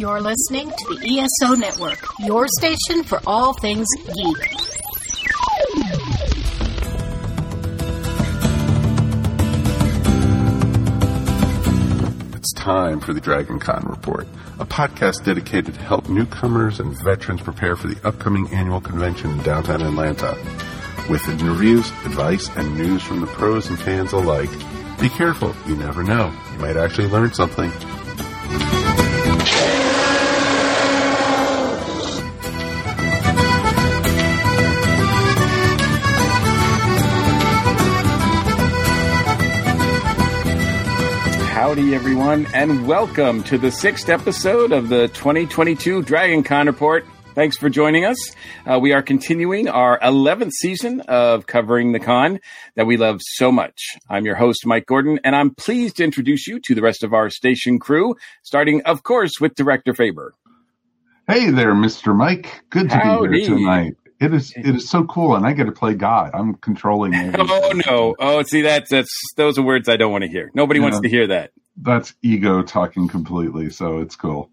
[0.00, 4.38] You're listening to the ESO Network, your station for all things geek.
[12.34, 14.26] It's time for the Dragon Con Report,
[14.58, 19.42] a podcast dedicated to help newcomers and veterans prepare for the upcoming annual convention in
[19.42, 20.34] downtown Atlanta.
[21.10, 24.48] With interviews, advice, and news from the pros and fans alike,
[24.98, 26.32] be careful, you never know.
[26.54, 27.70] You might actually learn something.
[41.80, 47.06] Howdy, everyone, and welcome to the sixth episode of the 2022 Dragon Con Report.
[47.34, 48.18] Thanks for joining us.
[48.66, 52.38] Uh, we are continuing our 11th season of covering the con
[52.74, 53.96] that we love so much.
[54.10, 57.14] I'm your host, Mike Gordon, and I'm pleased to introduce you to the rest of
[57.14, 60.34] our station crew, starting, of course, with Director Faber.
[61.26, 62.14] Hey there, Mr.
[62.14, 62.60] Mike.
[62.68, 63.28] Good to Howdy.
[63.28, 63.96] be here tonight.
[64.20, 66.32] It is it is so cool, and I get to play God.
[66.34, 67.14] I'm controlling.
[67.14, 67.46] everything.
[67.48, 68.16] Oh no!
[68.18, 69.08] Oh, see, that's that's
[69.38, 70.50] those are words I don't want to hear.
[70.52, 71.52] Nobody wants to hear that.
[71.82, 74.50] That's ego talking completely, so it's cool.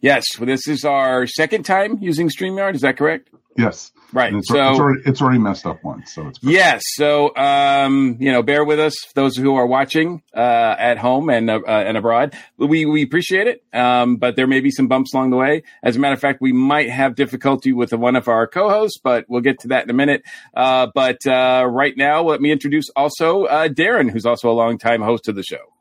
[0.00, 2.74] Yes, well, this is our second time using Streamyard.
[2.74, 3.30] Is that correct?
[3.56, 4.28] Yes, Right.
[4.28, 6.82] And it's, so it's already it's already messed up once, so it's Yes.
[6.94, 11.48] So, um, you know, bear with us, those who are watching uh, at home and
[11.48, 12.34] uh, uh, and abroad.
[12.58, 15.62] We we appreciate it, um, but there may be some bumps along the way.
[15.82, 19.24] As a matter of fact, we might have difficulty with one of our co-hosts, but
[19.28, 20.22] we'll get to that in a minute.
[20.54, 25.00] Uh, but uh, right now, let me introduce also uh, Darren, who's also a longtime
[25.00, 25.71] host of the show.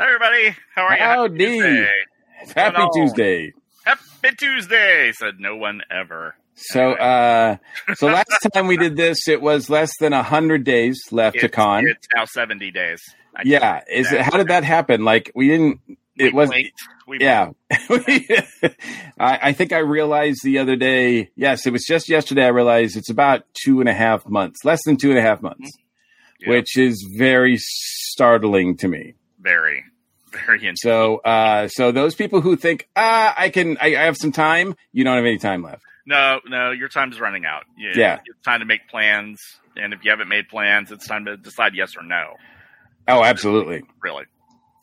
[0.00, 0.56] Hi, everybody.
[0.74, 0.98] How are you?
[0.98, 1.44] Howdy.
[1.44, 1.90] Happy Tuesday.
[2.54, 2.88] Happy?
[2.94, 3.52] Tuesday.
[3.84, 6.36] Happy Tuesday, said no one ever.
[6.54, 7.58] So, uh,
[7.96, 11.50] so last time we did this, it was less than a hundred days left to
[11.50, 11.86] con.
[11.86, 13.02] it's now 70 days.
[13.36, 14.22] I Yeah, is it?
[14.22, 15.04] How did that happen?
[15.04, 15.80] Like we didn't.
[16.16, 16.50] It was.
[17.06, 18.78] Yeah, I,
[19.18, 21.28] I think I realized the other day.
[21.36, 22.44] Yes, it was just yesterday.
[22.46, 25.42] I realized it's about two and a half months, less than two and a half
[25.42, 25.70] months,
[26.40, 26.52] Yeah.
[26.54, 29.12] which is very startling to me.
[29.40, 29.82] Very,
[30.32, 30.80] very intense.
[30.82, 34.74] So, uh, so those people who think, ah, I can, I, I have some time,
[34.92, 35.82] you don't have any time left.
[36.06, 37.64] No, no, your time is running out.
[37.76, 38.20] You- Yeah.
[38.26, 39.38] It's time to make plans.
[39.76, 42.34] And if you haven't made plans, it's time to decide yes or no,
[43.08, 44.24] Oh, absolutely, really.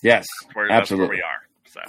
[0.02, 1.18] yes, That's where, that's where absolutely.
[1.18, 1.42] we are.
[1.66, 1.82] So,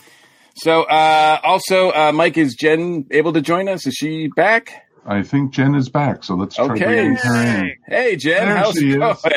[0.57, 3.87] So, uh, also, uh, Mike, is Jen able to join us?
[3.87, 4.73] Is she back?
[5.07, 6.85] I think Jen is back, so let's try Okay.
[6.85, 7.77] bringing her in.
[7.87, 9.29] Hey, Jen, There how's she it is.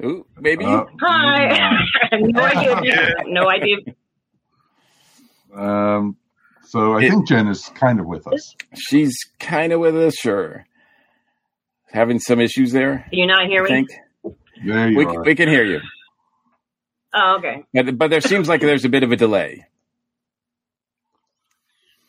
[0.00, 0.10] Going?
[0.10, 0.64] Ooh, maybe.
[0.64, 1.76] Uh, Hi.
[2.20, 3.14] No idea.
[3.16, 3.76] What no idea.
[5.54, 6.16] um,
[6.64, 8.54] so I It- think Jen is kind of with us.
[8.74, 10.64] She's kind of with us, sure.
[11.92, 13.68] Having some issues there, Do you not hear me?
[13.68, 13.88] think.
[14.66, 15.22] There you We, are.
[15.22, 15.80] we can hear you.
[17.14, 17.64] Oh, okay.
[17.72, 19.64] But, but there seems like there's a bit of a delay.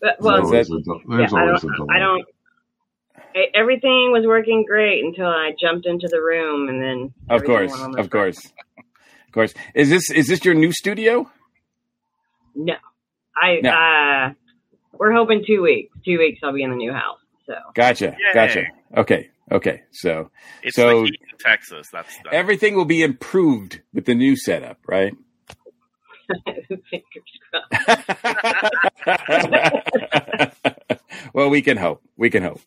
[0.02, 1.88] But, There's well, always, a, del- there's yeah, always a delay.
[1.96, 2.26] I don't.
[3.36, 7.14] I, everything was working great until I jumped into the room, and then.
[7.30, 8.38] Of course, went on of course,
[8.78, 9.54] of course.
[9.76, 11.30] Is this is this your new studio?
[12.56, 12.76] No,
[13.36, 13.60] I.
[13.62, 13.70] No.
[13.72, 14.34] Uh,
[14.98, 15.94] we're hoping two weeks.
[16.04, 17.20] Two weeks, I'll be in the new house.
[17.46, 18.34] So Gotcha, Yay.
[18.34, 18.64] gotcha.
[18.98, 19.84] Okay, okay.
[19.92, 20.30] So
[20.64, 21.88] it's So- the heat in Texas.
[21.92, 25.14] That's the, everything will be improved with the new setup, right?
[26.68, 27.04] fingers
[29.06, 31.00] crossed.
[31.34, 32.02] well, we can hope.
[32.18, 32.62] We can hope.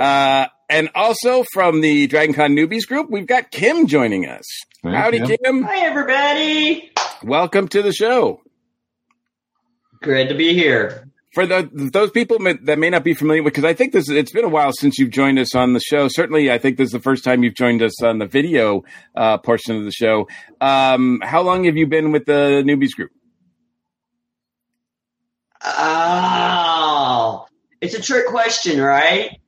[0.00, 4.44] Uh, and also from the DragonCon newbies group, we've got Kim joining us.
[4.82, 5.36] Thank Howdy, you.
[5.44, 5.62] Kim.
[5.62, 6.90] Hi, everybody.
[7.22, 8.40] Welcome to the show.
[10.02, 11.08] Good to be here.
[11.32, 14.08] For the, those people ma- that may not be familiar with, because I think this
[14.08, 16.08] it's been a while since you've joined us on the show.
[16.08, 18.84] Certainly, I think this is the first time you've joined us on the video
[19.14, 20.28] uh, portion of the show.
[20.60, 23.10] Um, how long have you been with the newbies group?
[25.62, 27.46] Oh,
[27.80, 29.38] it's a trick question, right?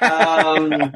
[0.00, 0.92] Um,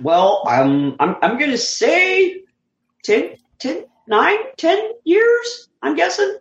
[0.00, 2.42] well, I'm I'm I'm gonna say
[3.04, 5.68] 10, 10, 9, 10 years.
[5.82, 6.38] I'm guessing.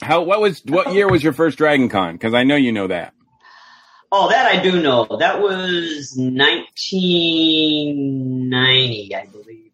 [0.00, 2.12] How what was what year was your first DragonCon?
[2.12, 3.14] Because I know you know that.
[4.10, 5.04] Oh, that I do know.
[5.18, 9.70] That was 1990, I believe.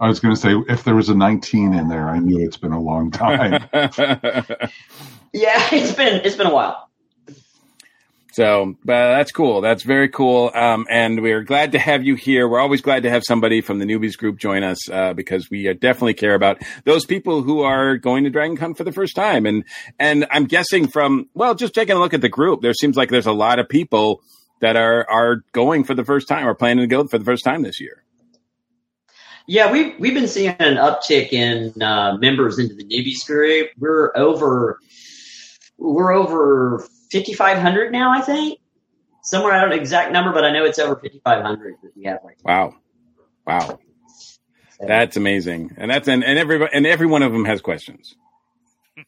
[0.00, 2.56] I was going to say if there was a 19 in there, I knew it's
[2.56, 3.68] been a long time.
[3.72, 3.90] yeah,
[5.72, 6.89] it's been it's been a while.
[8.32, 9.60] So, but that's cool.
[9.60, 10.52] That's very cool.
[10.54, 12.48] Um, and we're glad to have you here.
[12.48, 15.68] We're always glad to have somebody from the newbies group join us, uh, because we
[15.68, 19.16] uh, definitely care about those people who are going to Dragon Con for the first
[19.16, 19.46] time.
[19.46, 19.64] And,
[19.98, 23.10] and I'm guessing from, well, just taking a look at the group, there seems like
[23.10, 24.22] there's a lot of people
[24.60, 27.44] that are, are going for the first time or planning to go for the first
[27.44, 28.04] time this year.
[29.46, 33.70] Yeah, we we've been seeing an uptick in uh, members into the newbies group.
[33.78, 34.78] We're over
[35.76, 38.58] we're over fifty five hundred now, I think.
[39.22, 41.74] Somewhere I don't know the exact number, but I know it's over fifty five hundred
[41.82, 42.74] that we have right Wow.
[43.46, 43.78] Wow.
[44.80, 44.86] now.
[44.86, 45.74] That's amazing.
[45.76, 48.14] And that's and, and every and every one of them has questions.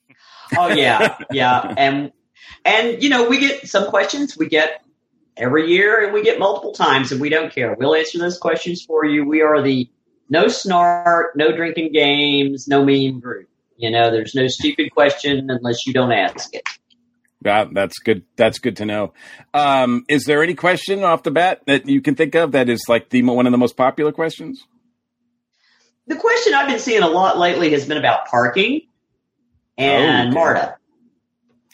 [0.55, 2.13] Oh yeah, yeah, and
[2.67, 4.83] and you know we get some questions we get
[5.35, 7.75] every year, and we get multiple times, and we don't care.
[7.75, 9.25] We'll answer those questions for you.
[9.27, 9.89] We are the
[10.29, 13.49] no snark, no drinking games, no meme group.
[13.79, 16.65] You know, there's no stupid question unless you don't ask it.
[17.45, 18.25] Yeah, that's good.
[18.37, 19.13] That's good to know.
[19.55, 22.85] Um, is there any question off the bat that you can think of that is
[22.89, 24.65] like the one of the most popular questions?
[26.07, 28.83] The question I've been seeing a lot lately has been about parking
[29.79, 30.35] and Oh.
[30.35, 30.77] MARTA.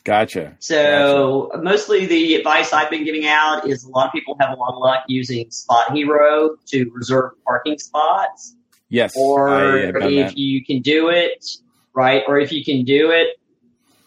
[0.04, 0.56] Gotcha.
[0.58, 4.54] So mostly the advice I've been giving out is a lot of people have a
[4.58, 8.54] lot of luck using Spot Hero to reserve parking spots.
[8.90, 9.12] Yes.
[9.16, 10.38] or I have done if that.
[10.38, 11.44] you can do it
[11.92, 13.38] right, or if you can do it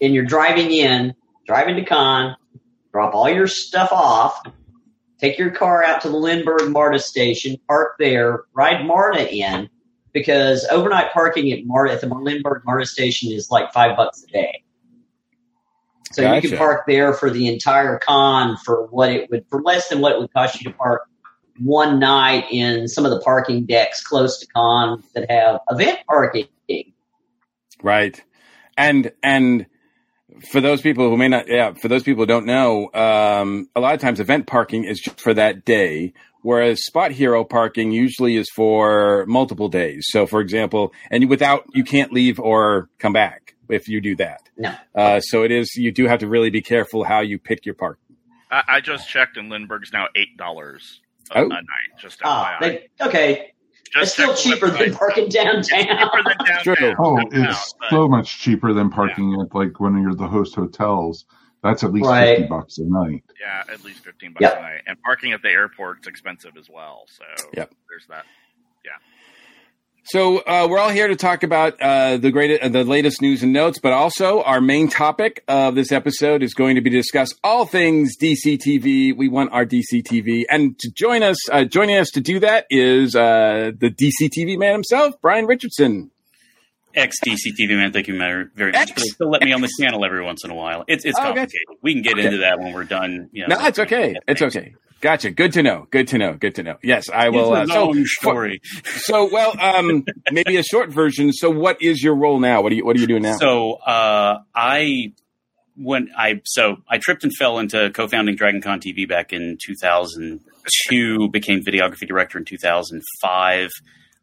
[0.02, 1.14] and you're driving in,
[1.46, 2.36] driving to con,
[2.92, 4.42] drop all your stuff off,
[5.20, 9.70] take your car out to the Lindbergh MARTA station, park there, ride MARTA in,
[10.14, 14.28] because overnight parking at MARTA at the Lindbergh MARTA station is like five bucks a
[14.28, 14.64] day.
[16.14, 19.88] So you can park there for the entire con for what it would for less
[19.88, 21.04] than what it would cost you to park
[21.58, 26.48] one night in some of the parking decks close to con that have event parking.
[27.82, 28.22] Right.
[28.78, 29.68] And and
[30.50, 33.80] for those people who may not yeah, for those people who don't know, um, a
[33.80, 38.36] lot of times event parking is just for that day, whereas spot hero parking usually
[38.36, 40.06] is for multiple days.
[40.10, 44.42] So for example, and without you can't leave or come back if you do that.
[44.58, 44.74] No.
[44.96, 47.76] Uh, so it is you do have to really be careful how you pick your
[47.76, 48.00] park.
[48.52, 51.00] I, I just checked, and Lindbergh's now eight dollars
[51.32, 51.46] a, Oh.
[51.46, 51.64] a night.
[52.00, 52.60] Just Ah, FYI.
[52.60, 53.54] they, okay.
[53.96, 55.56] It's still check the cheaper than parking downtown.
[55.62, 56.76] It's cheaper than downtown.
[56.76, 56.96] True.
[57.00, 60.28] Oh, no doubt, it's but- so much cheaper than parking at like when you're the
[60.28, 61.26] host hotels.
[61.64, 62.38] That's at least Right.
[62.38, 63.24] fifty bucks a night.
[63.40, 64.58] Yeah, at least fifteen bucks Yep.
[64.58, 67.06] a night, and parking at the airport's expensive as well.
[67.08, 67.24] So
[67.54, 67.72] Yep.
[67.90, 68.26] there's that.
[70.04, 73.44] So uh, we're all here to talk about uh, the great, uh, the latest news
[73.44, 76.98] and notes, but also our main topic of this episode is going to be to
[76.98, 79.16] discuss all things DC TV.
[79.16, 82.66] We want our DC TV, and to join us, uh, joining us to do that
[82.72, 86.10] is uh, the DC TV man himself, Brian Richardson.
[86.96, 88.94] Ex DC TV man, thank you very much.
[88.96, 90.84] But still let me on the channel every once in a while.
[90.88, 91.36] It's it's Oh, gotcha.
[91.40, 91.68] complicated.
[91.82, 92.26] We can get Okay.
[92.26, 93.30] into that when we're done.
[93.32, 94.16] You know, No, it's okay.
[94.28, 94.76] It's okay.
[95.02, 95.32] Gotcha.
[95.32, 95.88] Good to know.
[95.90, 96.34] Good to know.
[96.34, 96.76] Good to know.
[96.84, 97.54] Yes, I will.
[97.54, 98.62] Uh, so, story.
[98.86, 101.34] so well, um, maybe a short version.
[101.34, 102.62] So, what is your role now?
[102.62, 103.38] What are you What are you doing now?
[103.38, 105.14] So uh, I
[105.76, 111.30] when I so I tripped and fell into co-founding DragonCon TV back in 2002.
[111.30, 113.70] became videography director in 2005.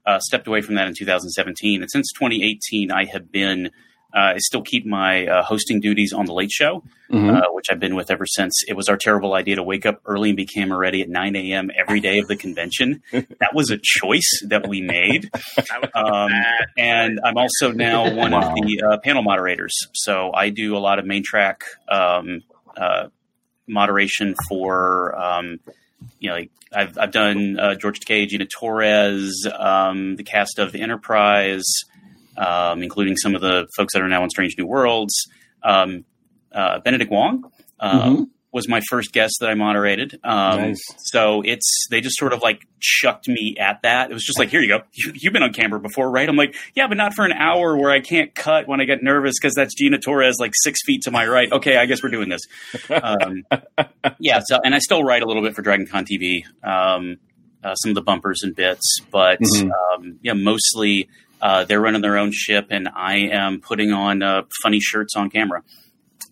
[0.08, 3.70] Uh, stepped away from that in 2017, and since 2018, I have been.
[4.10, 6.82] Uh, I still keep my uh, hosting duties on the Late Show,
[7.12, 7.36] Mhm.
[7.42, 8.54] uh, which I've been with ever since.
[8.66, 11.36] It was our terrible idea to wake up early and be camera ready at 9
[11.36, 11.70] a.m.
[11.78, 13.02] every day of the convention.
[13.12, 15.28] that was a choice that we made.
[15.94, 16.30] Um,
[16.78, 18.48] and I'm also now one Wow.
[18.48, 19.76] of the uh, panel moderators.
[19.92, 22.42] So I do a lot of main track um,
[22.78, 23.08] uh,
[23.66, 25.60] moderation for, um,
[26.18, 30.72] you know, like I've, I've done uh, George Takei, Gina Torres, um, the cast of
[30.72, 31.64] The Enterprise,
[32.36, 35.14] um, including some of the folks that are now on Strange New Worlds.
[35.62, 36.04] Um,
[36.52, 37.50] uh, Benedict Wong.
[37.80, 38.28] Uh, Mhm.
[38.50, 40.18] Was my first guest that I moderated.
[40.24, 40.80] Um, Nice.
[40.96, 44.10] So it's they just sort of like chucked me at that.
[44.10, 44.80] It was just like, here you go.
[44.94, 46.26] You, you've been on camera before, right?
[46.26, 49.02] I'm like, yeah, but not for an hour where I can't cut when I get
[49.02, 51.52] nervous because that's Gina Torres like six feet to my right.
[51.52, 52.40] Okay, I guess we're doing this.
[52.90, 53.44] Um,
[54.18, 54.40] yeah.
[54.46, 57.18] So and I still write a little bit for DragonCon TV, um,
[57.62, 59.70] uh, some of the bumpers and bits, but Mhm.
[59.94, 61.08] um, yeah, mostly
[61.42, 65.28] uh, they're running their own ship, and I am putting on uh, funny shirts on
[65.30, 65.62] camera.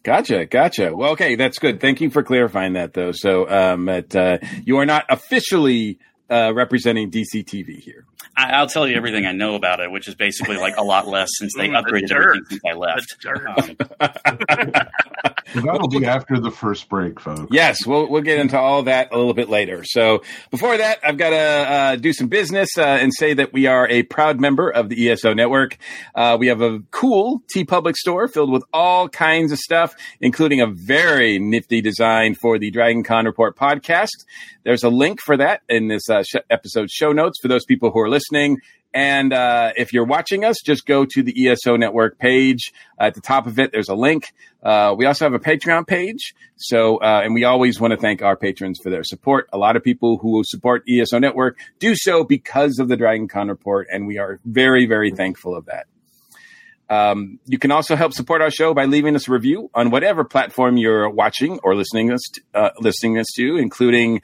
[0.06, 0.94] Gotcha, gotcha.
[0.94, 1.80] Well, okay, that's good.
[1.80, 3.10] Thank you for clarifying that, though.
[3.10, 5.98] So, um, uh, you are not officially
[6.30, 8.04] uh, representing DCTV here.
[8.36, 11.06] I, I'll tell you everything I know about it, which is basically like a lot
[11.06, 12.36] less since they Mm, the upgraded dirt.
[12.36, 13.16] everything since I left.
[14.06, 14.86] Um,
[15.64, 17.46] that'll be after the first break, folks.
[17.50, 19.82] Yes, we'll we'll get into all that a little bit later.
[19.84, 23.66] So before that, I've got to uh, do some business uh, and say that we
[23.66, 25.76] are a proud member of the ESO network.
[26.14, 30.60] Uh, we have a cool Tee Public store filled with all kinds of stuff, including
[30.60, 34.24] a very nifty design for the Dragon Con Report podcast.
[34.64, 37.90] There's a link for that in this uh, sh- episode show notes for those people
[37.92, 38.15] who are listening.
[38.96, 42.72] And uh, if you're watching us, just go to the ESO Network page.
[42.98, 44.32] At the top of it, there's a link.
[44.62, 46.34] Uh, we also have a Patreon page.
[46.56, 49.50] So, uh, and we always want to thank our patrons for their support.
[49.52, 53.48] A lot of people who support ESO Network do so because of the Dragon Con
[53.48, 55.86] report, and we are very, very thankful of that.
[56.88, 60.24] Um, you can also help support our show by leaving us a review on whatever
[60.24, 64.22] platform you're watching or listening us to, uh, listening us to, including.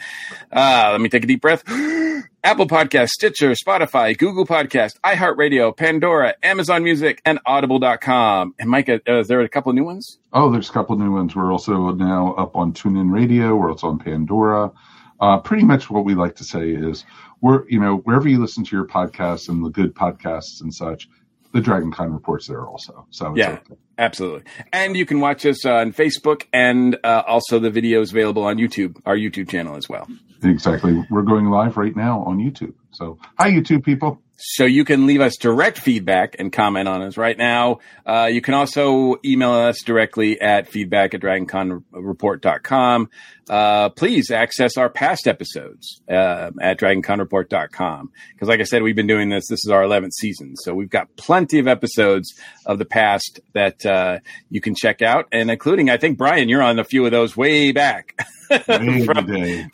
[0.53, 1.63] Uh, let me take a deep breath.
[2.45, 8.55] Apple Podcast, Stitcher, Spotify, Google Podcast, iHeartRadio, Pandora, Amazon Music, and Audible.com.
[8.59, 10.19] And Mike, uh, is there a couple new ones?
[10.33, 11.37] Oh, there's a couple new ones.
[11.37, 13.55] We're also now up on TuneIn Radio.
[13.55, 14.73] We're also on Pandora.
[15.21, 17.05] Uh, pretty much what we like to say is
[17.41, 21.09] we're, you know, wherever you listen to your podcasts and the good podcasts and such,
[21.53, 23.07] the Dragon Con reports there also.
[23.11, 23.75] So yeah, okay.
[23.99, 24.43] absolutely.
[24.73, 29.01] And you can watch us on Facebook and uh, also the videos available on YouTube,
[29.07, 30.09] our YouTube channel as well.
[30.43, 31.05] Exactly.
[31.11, 32.75] We're going live right now on YouTube.
[32.91, 34.21] So hi, YouTube people.
[34.45, 37.79] So you can leave us direct feedback and comment on us right now.
[38.05, 43.09] Uh, you can also email us directly at feedback at dragonconreport.com.
[43.49, 48.11] Uh, please access our past episodes uh, at dragonconreport.com.
[48.35, 49.45] Because like I said, we've been doing this.
[49.49, 50.57] This is our 11th season.
[50.57, 52.35] So we've got plenty of episodes
[52.67, 54.19] of the past that uh,
[54.51, 55.29] you can check out.
[55.31, 58.21] And including, I think, Brian, you're on a few of those way back.
[58.59, 59.71] from,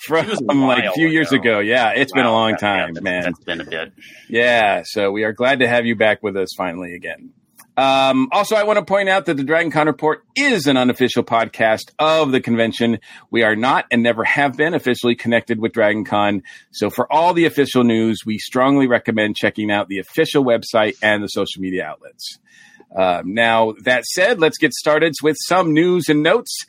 [0.46, 1.60] from like a few years ago.
[1.60, 3.22] Yeah, it's wow, been a long time, yeah, man.
[3.24, 3.92] That's been a bit.
[4.28, 7.32] Yeah, so we are glad to have you back with us finally again.
[7.78, 11.22] Um, also, I want to point out that the Dragon Con Report is an unofficial
[11.22, 12.98] podcast of the convention.
[13.30, 16.42] We are not and never have been officially connected with Dragon Con.
[16.72, 21.22] So for all the official news, we strongly recommend checking out the official website and
[21.22, 22.40] the social media outlets.
[22.94, 26.64] Um, now, that said, let's get started with some news and notes.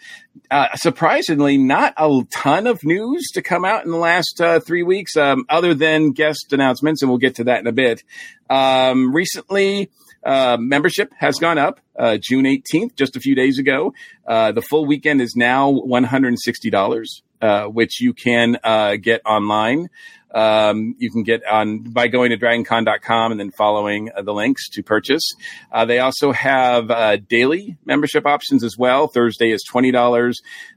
[0.51, 4.83] Uh, surprisingly, not a ton of news to come out in the last uh, three
[4.83, 8.03] weeks, um, other than guest announcements, and we'll get to that in a bit.
[8.49, 9.89] Um, recently,
[10.23, 13.93] uh, membership has gone up uh, June 18th, just a few days ago.
[14.27, 19.89] Uh, the full weekend is now $160, uh, which you can uh, get online.
[20.33, 24.69] Um, you can get on by going to dragoncon.com and then following uh, the links
[24.69, 25.23] to purchase.
[25.71, 29.07] Uh, they also have uh, daily membership options as well.
[29.07, 30.33] Thursday is $20.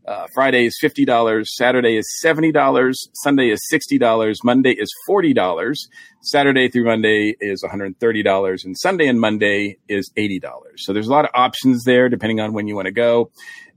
[0.06, 1.44] Uh, Friday is $50.
[1.44, 2.94] Saturday is $70.
[3.14, 4.36] Sunday is $60.
[4.42, 5.76] Monday is $40.
[6.22, 8.64] Saturday through Monday is $130.
[8.64, 10.40] And Sunday and Monday is $80.
[10.76, 13.30] So there's a lot of options there depending on when you want to go.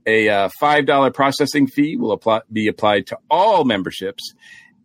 [0.06, 4.34] A uh, $5 processing fee will apply, be applied to all memberships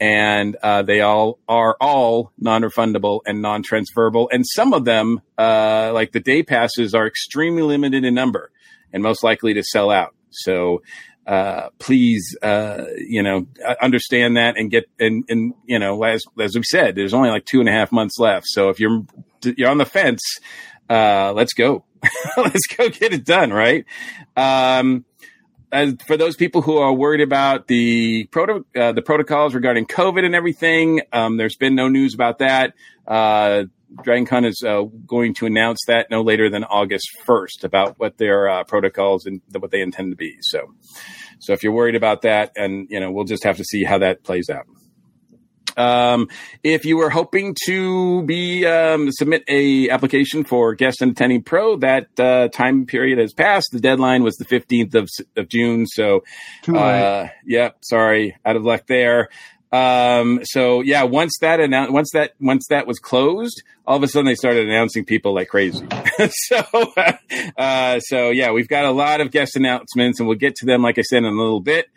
[0.02, 4.30] and uh, they all are all non-refundable and non-transferable.
[4.34, 8.52] And some of them, uh, like the day passes, are extremely limited in number
[8.92, 10.16] and most likely to sell out.
[10.32, 10.82] So
[11.28, 13.46] uh, please, uh, you know,
[13.80, 17.46] understand that and get and and you know, as as we said, there's only like
[17.46, 18.48] two and a half months left.
[18.48, 19.04] So if you're
[19.44, 20.22] you're on the fence,
[20.90, 21.86] uh, let's go,
[22.38, 23.86] let's go get it done, right?
[24.36, 25.06] Um,
[25.72, 30.26] as for those people who are worried about the proto, uh, the protocols regarding COVID
[30.26, 32.74] and everything, um, there's been no news about that.
[33.08, 33.64] Uh,
[33.96, 38.50] DragonCon is uh, going to announce that no later than August 1st about what their
[38.50, 40.38] uh, protocols and what they intend to be.
[40.42, 40.74] So,
[41.40, 43.98] so if you're worried about that, and you know, we'll just have to see how
[43.98, 44.66] that plays out.
[45.78, 46.30] Um,
[46.64, 51.78] if you were hoping to be um, submit a application for guest and attending pro,
[51.78, 53.70] that uh, time period has passed.
[53.72, 55.86] The deadline was the fifteenth of, of June.
[55.88, 56.24] So,
[56.68, 59.30] uh, yeah, sorry, out of luck there.
[59.72, 64.08] Um, so yeah, once that announced, once that once that was closed, all of a
[64.08, 65.88] sudden they started announcing people like crazy.
[66.30, 66.64] so,
[67.58, 70.82] uh, so yeah, we've got a lot of guest announcements, and we'll get to them,
[70.82, 71.88] like I said, in a little bit.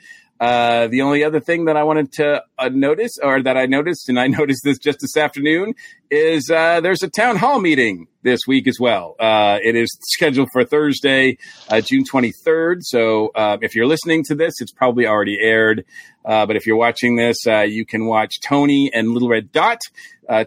[0.44, 4.10] Uh, the only other thing that I wanted to uh, notice, or that I noticed,
[4.10, 5.72] and I noticed this just this afternoon,
[6.10, 9.16] is uh, there's a town hall meeting this week as well.
[9.18, 11.38] Uh, it is scheduled for Thursday,
[11.70, 12.80] uh, June 23rd.
[12.82, 15.86] So uh, if you're listening to this, it's probably already aired.
[16.22, 19.80] but if you're watching this, you can watch Tony and Little Red Dot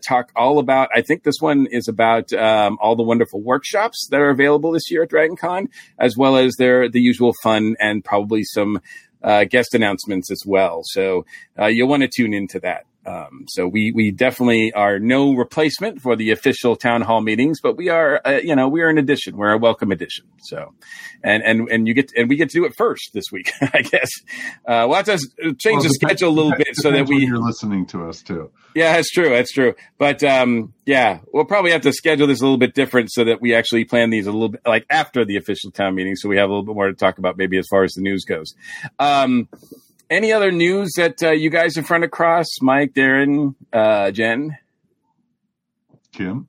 [0.08, 0.90] talk all about.
[0.94, 4.90] I think this one is about um, all the wonderful workshops that are available this
[4.90, 5.68] year at DragonCon,
[6.00, 8.80] as well as their the usual fun and probably some
[9.50, 10.82] guest announcements as well.
[10.84, 11.26] So
[11.60, 12.87] uh, you'll want to tune into that.
[13.08, 17.78] Um, so we we definitely are no replacement for the official town hall meetings, but
[17.78, 19.38] we are uh, you know we are an addition.
[19.38, 20.26] We're a welcome addition.
[20.40, 20.74] So,
[21.24, 23.50] and and and you get to, and we get to do it first this week,
[23.62, 24.10] I guess.
[24.68, 25.18] Uh, we'll have to
[25.54, 28.52] change well, the schedule a little bit so that we you're listening to us too.
[28.76, 29.30] Yeah, that's true.
[29.30, 29.74] That's true.
[29.98, 33.42] But um, yeah, we'll probably have to schedule this a little bit different so that
[33.42, 36.36] we actually plan these a little bit like after the official town meeting, so we
[36.36, 38.54] have a little bit more to talk about maybe as far as the news goes.
[39.00, 39.48] Um,
[40.10, 44.58] any other news that uh, you guys have run across, Mike, Darren, uh, Jen?
[46.12, 46.48] Kim.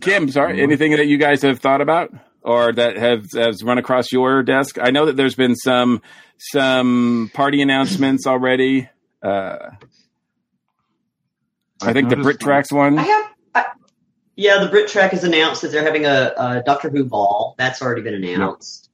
[0.00, 4.12] Kim, sorry, anything that you guys have thought about or that has has run across
[4.12, 4.78] your desk?
[4.80, 6.02] I know that there's been some
[6.38, 8.88] some party announcements already.
[9.22, 9.56] Uh,
[11.82, 12.98] I think the Brit Tracks one.
[12.98, 13.30] I have.
[13.54, 13.64] I,
[14.36, 17.54] yeah, the Brit Track has announced that they're having a, a Doctor Who ball.
[17.58, 18.85] That's already been announced.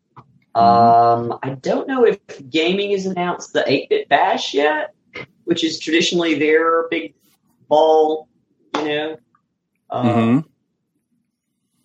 [0.54, 2.18] Um, I don't know if
[2.50, 4.94] gaming has announced the 8 bit bash yet,
[5.44, 7.14] which is traditionally their big
[7.68, 8.28] ball,
[8.76, 9.16] you know.
[9.90, 10.44] Um, Mhm.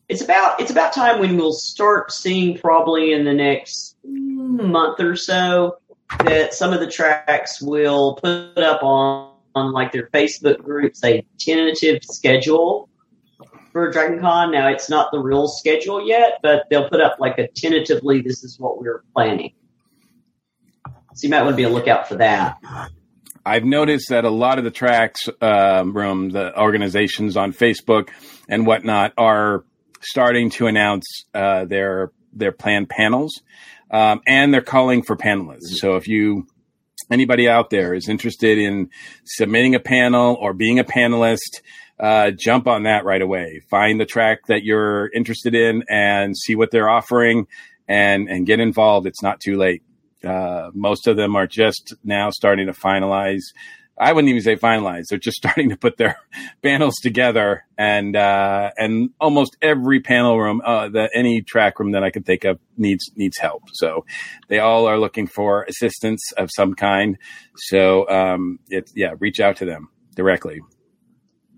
[0.10, 5.18] It's about it's about time when we'll start seeing probably in the next month or
[5.18, 5.78] so
[6.24, 11.26] that some of the tracks will put up on, on like their Facebook groups a
[11.38, 12.88] tentative schedule
[13.78, 14.52] for Dragon Con.
[14.52, 18.44] Now it's not the real schedule yet, but they'll put up like a tentatively this
[18.44, 19.54] is what we're planning.
[21.14, 22.58] So you might want to be a lookout for that.
[23.46, 28.10] I've noticed that a lot of the tracks um, room, the organizations on Facebook
[28.50, 29.64] and whatnot, are
[30.02, 31.06] starting to announce
[31.36, 33.42] uh, their their planned panels,
[33.92, 35.76] um, and they're calling for panelists.
[35.76, 36.48] So if you
[37.12, 38.90] anybody out there is interested in
[39.24, 41.62] submitting a panel or being a panelist,
[42.00, 43.62] uh, jump on that right away.
[43.70, 47.48] Find the track that you're interested in and see what they're offering,
[47.88, 49.08] and and get involved.
[49.08, 49.84] It's not too late.
[50.24, 53.42] Uh, most of them are just now starting to finalize.
[54.00, 55.06] I wouldn't even say finalize.
[55.10, 56.18] They're just starting to put their
[56.62, 62.04] panels together, and uh, and almost every panel room, uh, the any track room that
[62.04, 63.64] I can think of needs needs help.
[63.74, 64.06] So
[64.50, 67.18] they all are looking for assistance of some kind.
[67.56, 70.62] So um, it's yeah, reach out to them directly.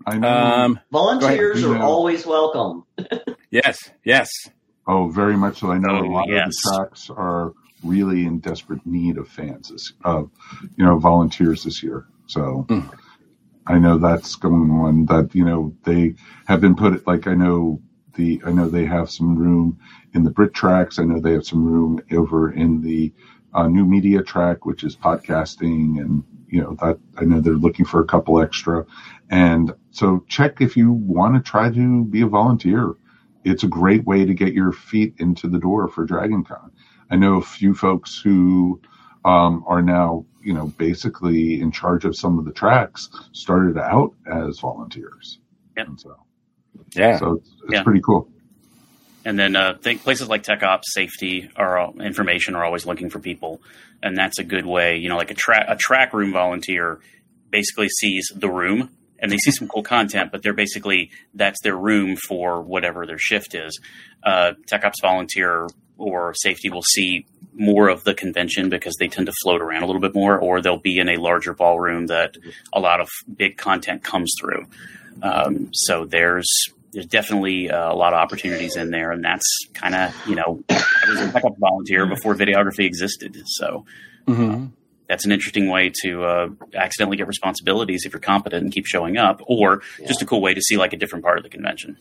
[0.06, 0.28] I know.
[0.28, 1.84] Um, Volunteers Go are ahead.
[1.84, 2.84] always welcome.
[3.50, 4.28] yes, yes.
[4.86, 5.70] oh, very much so.
[5.70, 6.46] I know a Oh, lot yes.
[6.46, 7.52] of the tracks are
[7.84, 10.30] really in desperate need of fans, this, of
[10.76, 12.06] you know, volunteers this year.
[12.26, 12.90] So Mm.
[13.66, 15.04] I know that's going on.
[15.06, 16.14] That you know they
[16.46, 17.80] have been put like I know
[18.14, 19.78] the I know they have some room
[20.14, 20.98] in the Brit tracks.
[20.98, 23.12] I know they have some room over in the
[23.54, 27.84] uh, new media track, which is podcasting, and you know that I know they're looking
[27.84, 28.84] for a couple extra.
[29.30, 32.94] And so check if you want to try to be a volunteer.
[33.44, 36.70] It's a great way to get your feet into the door for Dragon Con.
[37.10, 38.80] I know a few folks who
[39.24, 44.12] um, are now, you know, basically in charge of some of the tracks started out
[44.30, 45.38] as volunteers.
[45.76, 45.86] Yep.
[45.88, 46.16] And so,
[46.94, 47.18] Yeah.
[47.18, 47.82] so it's, it's Yeah.
[47.82, 48.28] pretty cool.
[49.24, 53.18] And then uh, think places like Tech Ops, safety, or information are always looking for
[53.18, 53.60] people,
[54.02, 54.96] and that's a good way.
[54.96, 57.00] You know, like a track a track room volunteer
[57.50, 61.76] basically sees the room, and they see some cool content, but they're basically that's their
[61.76, 63.78] room for whatever their shift is.
[64.22, 69.26] Uh, Tech Ops volunteer or safety will see more of the convention because they tend
[69.26, 72.36] to float around a little bit more, or they'll be in a larger ballroom that
[72.72, 74.66] a lot of big content comes through.
[75.22, 76.48] Um, so there's
[76.92, 80.62] there's definitely uh, a lot of opportunities in there, and that's kind of you know
[80.70, 83.84] I was a backup volunteer before videography existed, so
[84.26, 84.72] Mhm.
[85.08, 89.16] that's an interesting way to uh, accidentally get responsibilities if you're competent and keep showing
[89.16, 91.96] up, or just a cool way to see like a different part of the convention.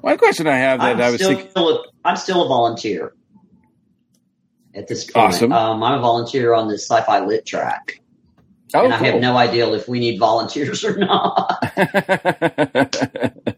[0.00, 1.50] One question I have that I'm I was still, thinking.
[1.56, 3.14] a, I'm still a volunteer
[4.74, 5.16] at this point.
[5.34, 5.50] Awesome.
[5.52, 8.00] Um, I'm a volunteer on the sci-fi lit track,
[8.74, 11.62] Oh, and I have no idea if we need volunteers or not.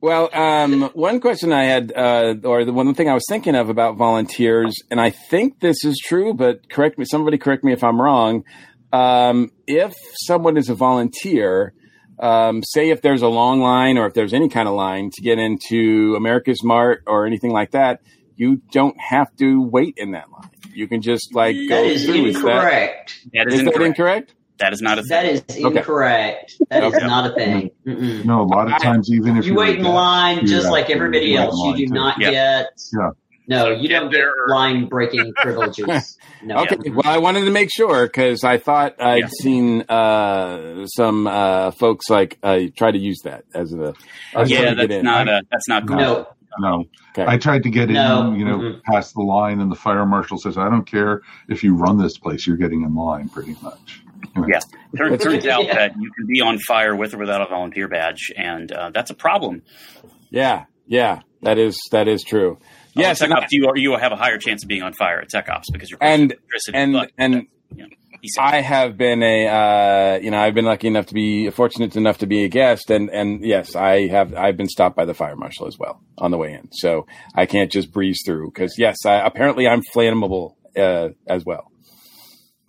[0.00, 3.68] well, um, one question I had, uh, or the one thing I was thinking of
[3.68, 7.82] about volunteers, and I think this is true, but correct me, somebody correct me if
[7.82, 8.44] I'm wrong.
[8.92, 9.94] Um, if
[10.26, 11.72] someone is a volunteer,
[12.18, 15.22] um, say if there's a long line or if there's any kind of line to
[15.22, 18.00] get into America's Mart or anything like that,
[18.36, 20.50] you don't have to wait in that line.
[20.72, 22.26] You can just like go that is through.
[22.26, 23.26] Is that, incorrect.
[23.32, 24.34] That is, is that incorrect.
[24.56, 24.58] Incorrect?
[24.58, 25.56] That is not a That thing.
[25.58, 26.54] is incorrect.
[26.70, 27.06] That is Okay.
[27.06, 27.70] not a thing.
[27.86, 28.24] Mm-mm.
[28.24, 30.70] No, a lot of times, even if You you're wait in a line you just
[30.70, 31.60] like everybody wait else.
[31.78, 32.30] You do not Yeah.
[32.30, 32.66] get.
[32.98, 33.10] Yeah.
[33.48, 36.18] No, you don't get line breaking privileges.
[36.42, 36.56] No.
[36.64, 36.76] Okay.
[36.90, 39.28] Well, I wanted to make sure because I thought I'd Yeah.
[39.40, 43.94] seen uh, some uh, folks like uh, try to use that as a.
[44.34, 45.96] was Yeah, trying to get that's not a, that's not cool.
[45.96, 46.26] No.
[46.58, 47.26] No, Okay.
[47.28, 48.28] I tried to get No.
[48.28, 48.82] in, you know, Mhm.
[48.82, 52.16] past the line, and the fire marshal says, "I don't care if you run this
[52.16, 54.02] place; you're getting in line, pretty much."
[54.48, 54.60] Yeah.
[54.96, 55.74] Turns, turns out Yeah.
[55.74, 59.10] that you can be on fire with or without a volunteer badge, and uh, that's
[59.10, 59.62] a problem.
[60.30, 62.58] Yeah, yeah, that is that is true.
[62.94, 65.20] Yes, Yes, Tech Ops, you, are, you have a higher chance of being on fire
[65.20, 66.78] at Tech Ops because you're And- electricity.
[66.78, 67.34] and but, and
[67.74, 67.88] you know.
[68.40, 72.18] I have been a uh, you know I've been lucky enough to be fortunate enough
[72.18, 75.36] to be a guest, and and yes, I have I've been stopped by the fire
[75.36, 78.96] marshal as well on the way in, so I can't just breeze through because yes,
[79.06, 81.70] I, apparently I'm flammable uh, as well.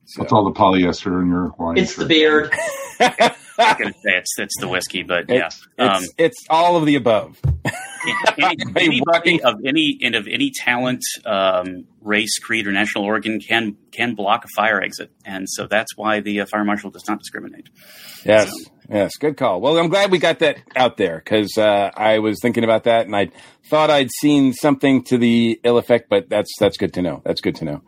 [0.07, 0.21] So.
[0.21, 1.77] That's all the polyester in your wine.
[1.77, 2.09] It's the shirt.
[2.09, 2.53] beard.
[3.59, 6.85] I'm gonna say it's it's the whiskey, but yeah, It's, it's, um, it's all of
[6.85, 7.39] the above.
[8.37, 13.75] any, anybody of any and of any talent, um, race, creed, or national organ can
[13.91, 17.19] can block a fire exit, and so that's why the uh, fire marshal does not
[17.19, 17.69] discriminate.
[18.23, 18.51] Yes,
[18.89, 19.61] yes, good call.
[19.61, 23.05] Well, I'm glad we got that out there because uh, I was thinking about that
[23.05, 23.29] and I
[23.69, 27.21] thought I'd seen something to the ill effect, but that's that's good to know.
[27.25, 27.81] That's good to know.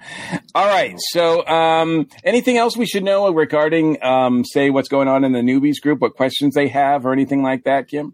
[0.56, 5.24] All right, so um, anything else we should know regarding, um, say, what's going on
[5.24, 8.14] in the newbies group, what questions they have, or anything like that, Kim?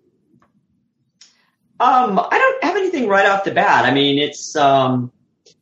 [1.79, 3.85] Um, I don't have anything right off the bat.
[3.85, 5.11] I mean, it's um,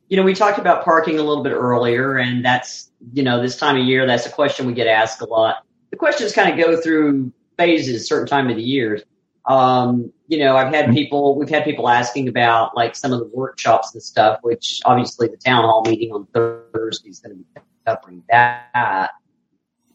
[0.08, 3.56] you know, we talked about parking a little bit earlier, and that's you know, this
[3.56, 5.63] time of year, that's a question we get asked a lot.
[5.94, 9.00] The questions kind of go through phases, certain time of the year.
[9.46, 13.30] Um, you know, I've had people, we've had people asking about like some of the
[13.32, 17.60] workshops and stuff, which obviously the town hall meeting on Thursday is going to be
[17.86, 19.10] covering that.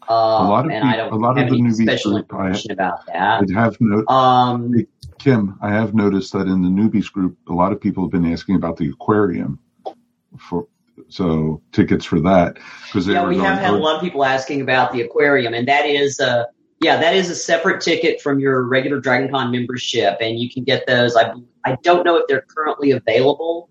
[0.08, 2.72] Um, lot of and I don't a lot have of the newbies special group, information
[2.72, 3.44] about that.
[3.54, 4.74] I have no, Um,
[5.20, 8.32] Kim, I have noticed that in the newbies group, a lot of people have been
[8.32, 9.60] asking about the aquarium
[10.38, 10.66] for
[11.08, 14.62] so tickets for that because yeah, we have had a "Oh, lot of people asking
[14.62, 16.46] about the aquarium, and that is uh
[16.82, 20.64] yeah, that is a separate ticket from your regular Dragon Con membership, and you can
[20.64, 21.16] get those.
[21.16, 21.34] I
[21.66, 23.70] I don't know if they're currently available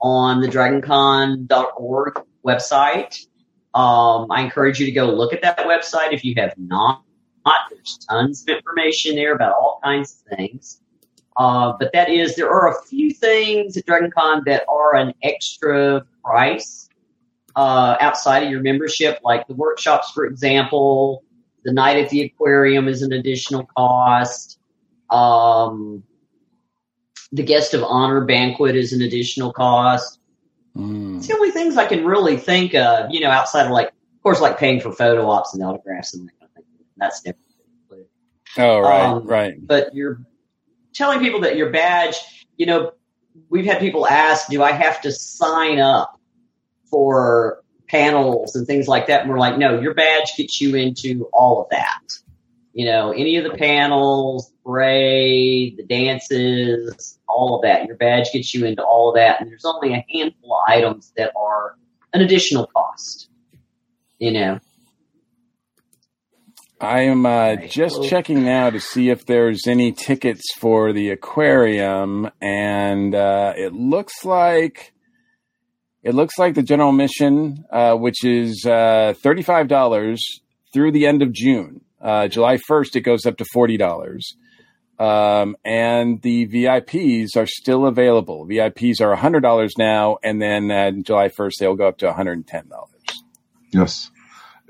[0.00, 3.26] on the DragonCon.org website.
[3.74, 7.02] Um, I encourage you to go look at that website if you have not.
[7.70, 10.80] There's tons of information there about all kinds of things.
[11.36, 16.04] Uh, but that is, there are a few things at DragonCon that are an extra
[16.28, 16.88] price
[17.56, 21.24] uh, outside of your membership, like the workshops, for example.
[21.64, 24.58] The night at the aquarium is an additional cost.
[25.10, 26.04] Um,
[27.32, 30.20] the guest of honor banquet is an additional cost.
[30.76, 31.16] Mm.
[31.16, 34.22] It's the only things I can really think of, you know, outside of like, of
[34.22, 36.86] course, like paying for photo ops and autographs and that kind of thing.
[36.96, 37.44] That's different.
[38.56, 39.54] Oh, right, Um, right.
[39.60, 40.20] But you're
[40.94, 42.16] telling people that your badge,
[42.56, 42.92] you know,
[43.50, 46.17] we've had people ask, do I have to sign up
[46.90, 49.22] for panels and things like that?
[49.22, 52.00] And we're like, no, your badge gets you into all of that.
[52.72, 57.86] You know, any of the panels, parade, the dances, all of that.
[57.86, 59.40] Your badge gets you into all of that.
[59.40, 61.76] And there's only a handful of items that are
[62.12, 63.28] an additional cost.
[64.18, 64.60] You know,
[66.80, 72.30] I am uh, just checking now to see if there's any tickets for the aquarium,
[72.40, 74.92] and uh, it looks like
[76.02, 80.40] it looks like the general mission, uh, which is uh, thirty five dollars
[80.72, 81.80] through the end of June.
[82.00, 84.36] Uh, July first, it goes up to forty dollars,
[84.98, 88.46] um, and the VIPs are still available.
[88.46, 92.14] VIPs are hundred dollars now, and then uh, July first they'll go up to one
[92.14, 92.92] hundred and ten dollars.
[93.72, 94.10] Yes.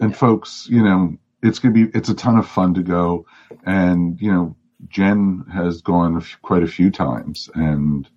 [0.00, 3.26] And folks, you know, it's going to be, it's a ton of fun to go.
[3.64, 4.56] And, you know,
[4.88, 8.08] Jen has gone quite a few times and,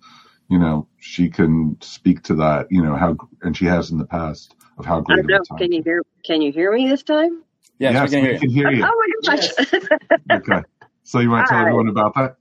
[0.52, 4.04] you know, she can speak to that, you know, how, and she has in the
[4.04, 5.40] past of how great don't of know.
[5.40, 5.58] a time.
[5.58, 6.02] Can you hear?
[6.26, 7.42] Can you hear me this time?
[7.78, 8.76] Yes, we can hear you.
[8.76, 8.86] you.
[8.86, 9.48] Oh my gosh!
[10.30, 10.62] Okay.
[11.04, 11.62] So you want to tell Hi.
[11.62, 12.36] everyone about that?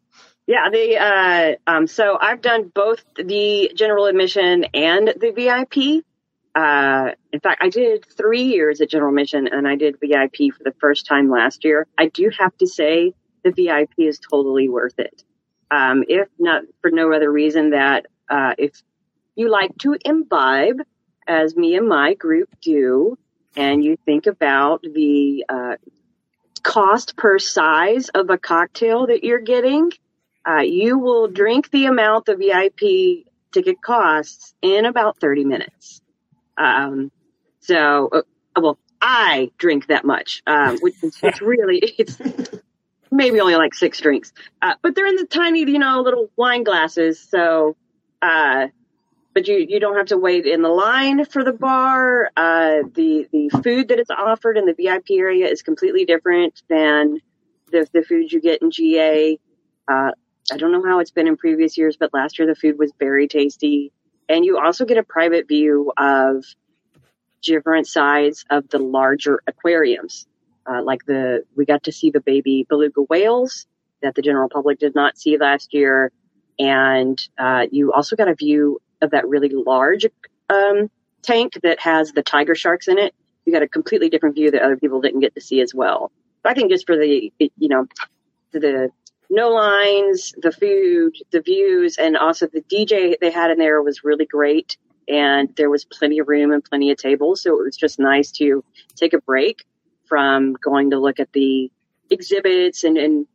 [0.46, 6.04] yeah, the uh, um, so I've done both the general admission and the VIP.
[6.54, 10.66] Uh, in fact, I did three years at general admission, and I did VIP for
[10.66, 11.88] the first time last year.
[11.98, 13.14] I do have to say
[13.46, 15.24] the VIP is totally worth it.
[15.72, 18.82] Um, if not for no other reason that uh, if
[19.36, 20.82] you like to imbibe,
[21.28, 23.18] as me and my group do,
[23.56, 25.76] and you think about the uh,
[26.64, 29.92] cost per size of a cocktail that you're getting,
[30.48, 36.02] uh, you will drink the amount the VIP ticket costs in about 30 minutes.
[36.58, 37.12] Um,
[37.60, 38.22] so, uh,
[38.60, 42.18] well, I drink that much, um, which is it's really, it's
[43.12, 46.64] maybe only like six drinks, uh, but they're in the tiny, you know, little wine
[46.64, 47.20] glasses.
[47.20, 47.76] So,
[48.22, 48.68] uh,
[49.34, 52.32] but you, you don't have to wait in the line for the bar.
[52.36, 57.20] Uh, the, the food that is offered in the VIP area is completely different than
[57.72, 59.40] the, the food you get in GA.
[59.88, 60.12] Uh,
[60.52, 62.92] I don't know how it's been in previous years, but last year the food was
[63.00, 63.92] very tasty.
[64.28, 66.44] And you also get a private view of
[67.42, 70.28] different sides of the larger aquariums.
[70.66, 73.66] Uh, like the, we got to see the baby beluga whales
[74.02, 76.12] that the general public did not see last year.
[76.60, 80.06] And, uh, you also got a view of that really large,
[80.50, 80.90] um,
[81.24, 83.14] tank that has the tiger sharks in it.
[83.46, 86.12] You got a completely different view that other people didn't get to see as well.
[86.44, 87.88] But I think just for the, you know,
[88.52, 88.92] the
[89.32, 94.04] no lines, the food, the views, and also the DJ they had in there was
[94.04, 94.78] really great.
[95.08, 97.42] And there was plenty of room and plenty of tables.
[97.42, 98.64] So it was just nice to
[98.96, 99.66] take a break
[100.12, 101.72] from going to look at the
[102.10, 103.28] exhibits and, and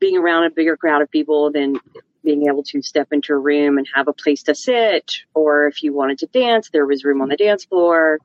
[0.00, 1.78] being around a bigger crowd of people than
[2.24, 5.84] being able to step into a room and have a place to sit, or if
[5.84, 8.18] you wanted to dance, there was room on the dance floor.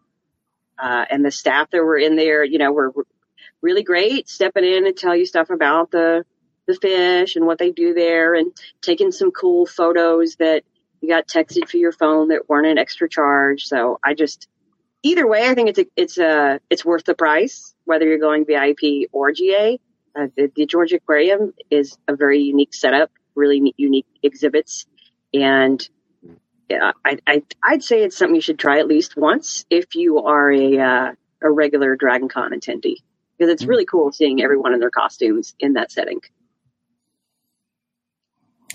[0.80, 2.92] Uh, and the staff that were in there, you know, were
[3.62, 6.26] really great, stepping in and tell you stuff about the
[6.66, 8.52] the fish and what they do there, and
[8.82, 10.64] taking some cool photos that
[11.02, 13.66] you got texted for your phone that weren't an extra charge.
[13.66, 14.48] So I just,
[15.04, 18.46] either way, I think it's a, it's a it's worth the price whether you're going
[18.46, 19.80] VIP or GA.
[20.16, 24.86] Uh, the, the Georgia Aquarium is a very unique setup, really unique exhibits,
[25.34, 25.88] and
[26.70, 30.20] yeah, I, I, I'd say it's something you should try at least once if you
[30.20, 31.12] are a uh,
[31.42, 32.98] a regular Dragon Con attendee
[33.38, 36.22] because it's really cool seeing everyone in their costumes in that setting.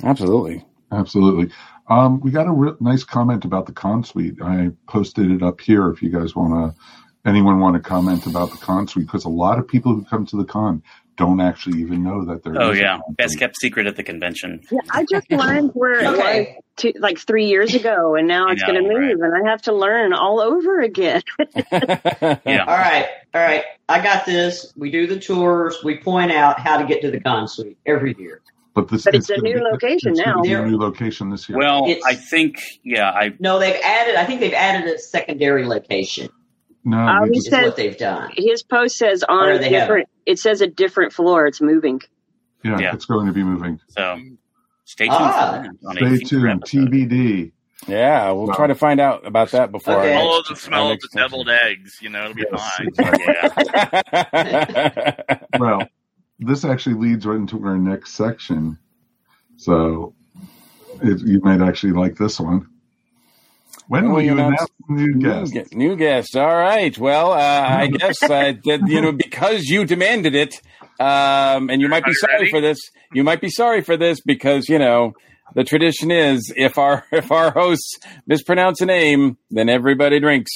[0.03, 0.65] Absolutely.
[0.93, 1.53] Absolutely.
[1.89, 4.37] Um, we got a re- nice comment about the con suite.
[4.43, 8.51] I posted it up here if you guys want to, anyone want to comment about
[8.51, 10.83] the con suite because a lot of people who come to the con
[11.17, 14.61] don't actually even know that there Oh yeah, best kept secret at the convention.
[14.71, 16.55] Yeah, I just learned where Okay.
[16.55, 19.31] was two, like three years ago, and now it's going to move, right.
[19.33, 21.23] and I have to learn all over again.
[21.73, 22.65] Yeah.
[22.67, 23.65] All right, all right.
[23.89, 24.73] I got this.
[24.77, 25.79] We do the tours.
[25.83, 28.41] We point out how to get to the con suite every year.
[28.75, 30.41] But this But it's a new be- location it's now.
[30.43, 31.59] be a new location this year.
[31.59, 34.15] Well, It's- I think yeah, I No, they've added.
[34.17, 36.29] I think they've added a secondary location.
[36.85, 38.31] no, Uh, we we just, Is said- what they've done.
[38.37, 40.09] His post says on Or a they have- different.
[40.27, 41.47] It says a different floor.
[41.47, 42.01] It's moving.
[42.65, 42.93] yeah, yeah.
[42.95, 43.81] it's going to be moving.
[43.89, 44.17] so
[44.85, 45.17] stay tuned.
[45.21, 45.57] Ah.
[45.57, 46.63] for that on a Stay tuned.
[46.63, 46.91] episode.
[46.91, 47.53] TBD.
[47.87, 50.01] Yeah, we'll try to find out about that before.
[50.01, 50.13] Okay.
[50.15, 51.99] Follow the smell of the deviled eggs.
[52.03, 52.89] You know, it'll be Yes, fine.
[52.89, 53.35] exactly.
[55.59, 55.89] well,
[56.39, 58.79] this actually leads right into our next section.
[59.57, 60.15] So
[61.03, 62.69] it, you might actually like this one.
[63.89, 65.53] When will you you announce new New, guests?
[65.53, 66.37] gu- new guest.
[66.37, 66.97] All right.
[66.99, 68.29] Well, uh, I guess uh,
[68.65, 70.55] that, you know because you demanded it,
[71.01, 72.51] um, and you might be sorry ready?
[72.51, 72.79] for this.
[73.15, 75.15] You might be sorry for this because you know
[75.55, 80.53] the tradition is if our if our hosts mispronounce a name, then everybody drinks.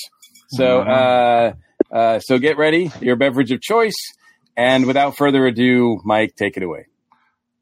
[0.50, 1.54] So uh,
[1.90, 3.96] uh, so get ready, your beverage of choice,
[4.56, 6.86] and without further ado, Mike, take it away.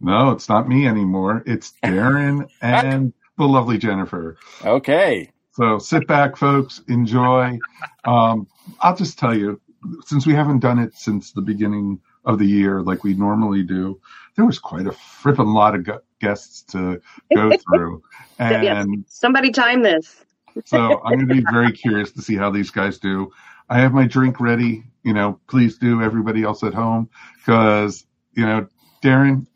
[0.01, 1.43] No, it's not me anymore.
[1.47, 4.37] It's Darren and the lovely Jennifer.
[4.65, 5.31] Okay.
[5.53, 6.81] So sit back, folks.
[6.89, 7.59] Enjoy.
[8.05, 8.47] Um,
[8.81, 9.61] I'll just tell you,
[10.07, 14.01] since we haven't done it since the beginning of the year like we normally do,
[14.37, 17.01] there was quite a frippin' lot of gu- guests to
[17.35, 18.03] go through.
[18.39, 18.85] Yes.
[18.87, 20.25] And Somebody time this.
[20.65, 23.31] So I'm going to be very curious to see how these guys do.
[23.69, 24.85] I have my drink ready.
[25.03, 27.09] You know, please do everybody else at home
[27.39, 28.67] because, you know,
[29.03, 29.47] Darren,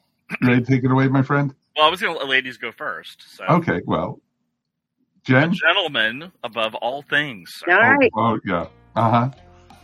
[0.41, 1.55] you ready to take it away, my friend?
[1.77, 3.25] Well, I was going to let ladies go first.
[3.37, 4.21] So, Okay, well,
[5.25, 5.53] Jen?
[5.53, 7.51] gentlemen above all things.
[7.57, 7.73] sir.
[7.73, 8.11] All right.
[8.15, 8.67] Oh, oh yeah.
[8.97, 9.31] Uh huh.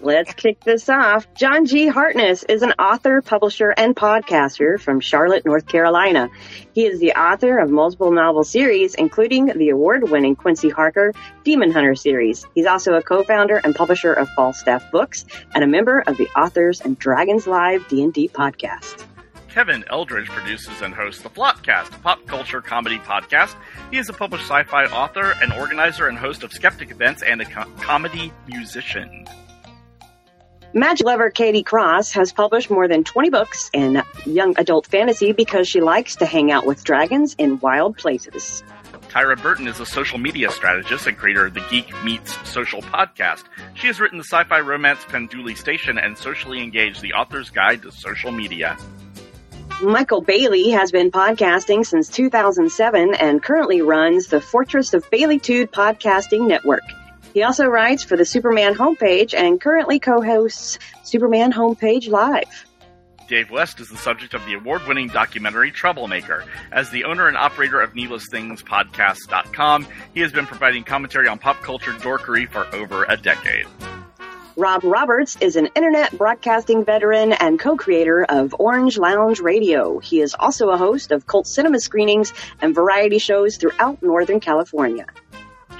[0.02, 1.26] Let's kick this off.
[1.34, 1.86] John G.
[1.86, 6.30] Hartness is an author, publisher, and podcaster from Charlotte, North Carolina.
[6.72, 11.12] He is the author of multiple novel series, including the award-winning Quincy Harker
[11.44, 12.46] Demon Hunter series.
[12.54, 16.80] He's also a co-founder and publisher of Falstaff Books and a member of the Authors
[16.80, 19.04] and Dragons Live D&D podcast.
[19.48, 23.54] Kevin Eldridge produces and hosts the Flopcast, a pop culture comedy podcast.
[23.90, 27.44] He is a published sci-fi author, an organizer and host of Skeptic events, and a
[27.44, 29.26] co- comedy musician.
[30.72, 35.66] Magic lover Katie Cross has published more than 20 books in young adult fantasy because
[35.66, 38.62] she likes to hang out with dragons in wild places.
[39.08, 43.42] Tyra Burton is a social media strategist and creator of the Geek Meets Social podcast.
[43.74, 47.90] She has written the sci-fi romance Penduli Station and socially engaged the author's guide to
[47.90, 48.76] social media.
[49.82, 55.70] Michael Bailey has been podcasting since 2007 and currently runs the Fortress of Bailey Baileytude
[55.70, 56.82] podcasting network.
[57.32, 62.66] He also writes for the Superman homepage and currently co-hosts Superman Homepage Live.
[63.28, 66.44] Dave West is the subject of the award-winning documentary Troublemaker.
[66.72, 71.92] As the owner and operator of NeedlessThingsPodcast.com, he has been providing commentary on pop culture
[71.92, 73.66] dorkery for over a decade.
[74.56, 80.00] Rob Roberts is an internet broadcasting veteran and co-creator of Orange Lounge Radio.
[80.00, 85.06] He is also a host of cult cinema screenings and variety shows throughout Northern California.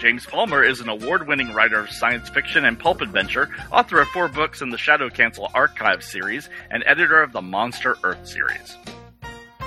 [0.01, 4.29] James Palmer is an award-winning writer of science fiction and pulp adventure, author of four
[4.29, 8.79] books in the Shadow Cancel Archive series, and editor of the Monster Earth series.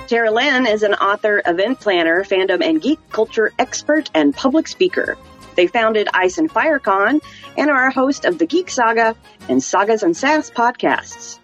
[0.08, 5.16] Tara Lynn is an author, event planner, fandom and geek culture expert, and public speaker.
[5.54, 7.20] They founded Ice and FireCon
[7.56, 9.14] and are a host of the Geek Saga
[9.48, 11.38] and Sagas and Sass podcasts.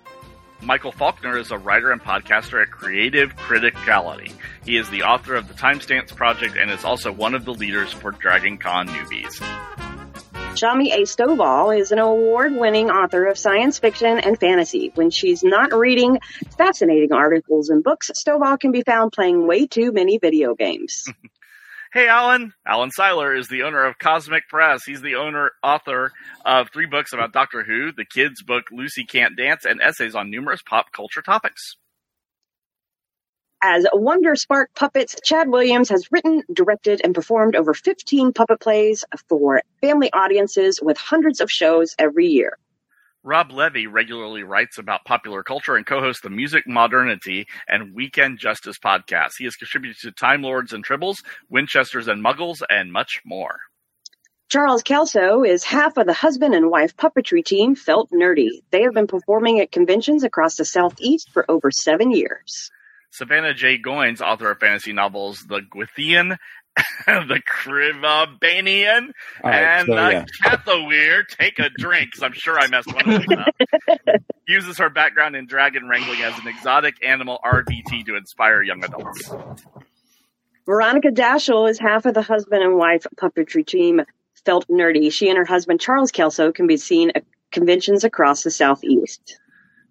[0.62, 4.33] Michael Faulkner is a writer and podcaster at Creative Criticality.
[4.64, 7.92] He is the author of the Timestamps Project and is also one of the leaders
[7.92, 9.40] for Dragon Con newbies.
[10.55, 11.03] Shami A.
[11.03, 14.90] Stovall is an award winning author of science fiction and fantasy.
[14.94, 16.18] When she's not reading
[16.59, 21.07] fascinating articles and books, Stovall can be found playing way too many video games.
[21.92, 22.53] Hey, Alan.
[22.64, 24.85] Alan Seiler is the owner of Cosmic Press.
[24.85, 26.12] He's the owner, author
[26.44, 30.31] of three books about Doctor Who, the kids' book Lucy Can't Dance, and essays on
[30.31, 31.74] numerous pop culture topics.
[33.61, 39.05] As Wonder Spark Puppets, Chad Williams has written, directed, and performed over 15 puppet plays
[39.29, 42.57] for family audiences with hundreds of shows every year.
[43.22, 48.78] Rob Levy regularly writes about popular culture and co-hosts the Music Modernity and Weekend Justice
[48.78, 49.33] podcast.
[49.37, 53.61] He has contributed to Time Lords and Tribbles, Winchesters and Muggles, and much more.
[54.48, 58.62] Charles Kelso is half of the husband and wife puppetry team Felt Nerdy.
[58.70, 62.70] They have been performing at conventions across the Southeast for over seven years.
[63.12, 63.76] Savannah J.
[63.76, 66.38] Goins, author of fantasy novels The Gwithian,
[67.06, 69.09] The Crivabanian,
[69.42, 70.24] All right, and so, The yeah.
[70.44, 71.26] Cathaweir.
[71.28, 74.20] Take a drink, 'cause I'm sure I messed one of these up.
[74.48, 79.30] Uses her background in dragon wrangling as an exotic animal RVT to inspire young adults.
[80.66, 84.02] Veronica Dashel is half of the husband and wife puppetry team
[84.44, 85.12] Felt Nerdy.
[85.12, 89.38] She and her husband Charles Kelso can be seen at conventions across the Southeast.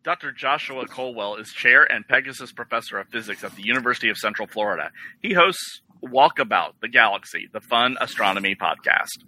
[0.03, 0.31] Dr.
[0.31, 4.91] Joshua Colwell is chair and Pegasus professor of physics at the University of Central Florida.
[5.21, 9.23] He hosts Walkabout the Galaxy, the fun astronomy podcast.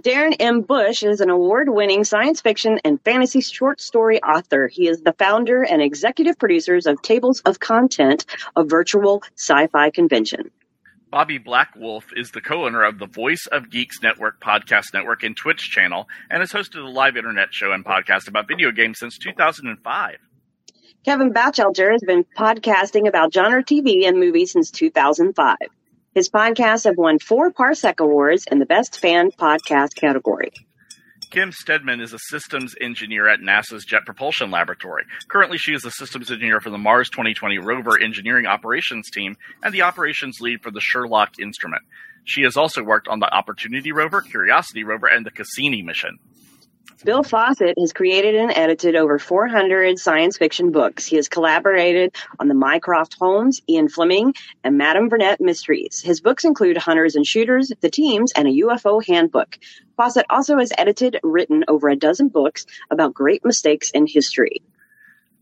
[0.00, 0.62] Darren M.
[0.62, 4.66] Bush is an award winning science fiction and fantasy short story author.
[4.66, 8.24] He is the founder and executive producers of Tables of Content,
[8.56, 10.50] a virtual sci fi convention.
[11.10, 15.70] Bobby Blackwolf is the co-owner of the Voice of Geeks Network podcast network and Twitch
[15.70, 20.16] channel and has hosted a live internet show and podcast about video games since 2005.
[21.04, 25.56] Kevin Batchelder has been podcasting about genre TV and movies since 2005.
[26.14, 30.52] His podcasts have won four Parsec Awards in the Best Fan Podcast category.
[31.30, 35.04] Kim Stedman is a systems engineer at NASA's Jet Propulsion Laboratory.
[35.28, 39.72] Currently, she is a systems engineer for the Mars 2020 rover engineering operations team and
[39.72, 41.82] the operations lead for the SHERLOC instrument.
[42.24, 46.18] She has also worked on the Opportunity rover, Curiosity rover, and the Cassini mission.
[47.04, 51.04] Bill Fawcett has created and edited over 400 science fiction books.
[51.04, 56.00] He has collaborated on the Mycroft Holmes, Ian Fleming, and Madame Vernet mysteries.
[56.00, 59.58] His books include Hunters and Shooters, The Teams, and a UFO handbook.
[59.96, 64.62] Fawcett also has edited, written over a dozen books about great mistakes in history.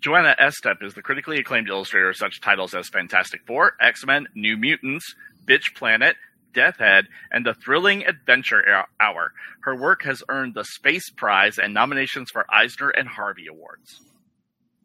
[0.00, 4.28] Joanna Estep is the critically acclaimed illustrator of such titles as Fantastic Four, X Men,
[4.34, 5.14] New Mutants,
[5.46, 6.16] Bitch Planet,
[6.52, 9.32] Death Head, and The Thrilling Adventure Hour.
[9.62, 14.00] Her work has earned the Space Prize and nominations for Eisner and Harvey Awards.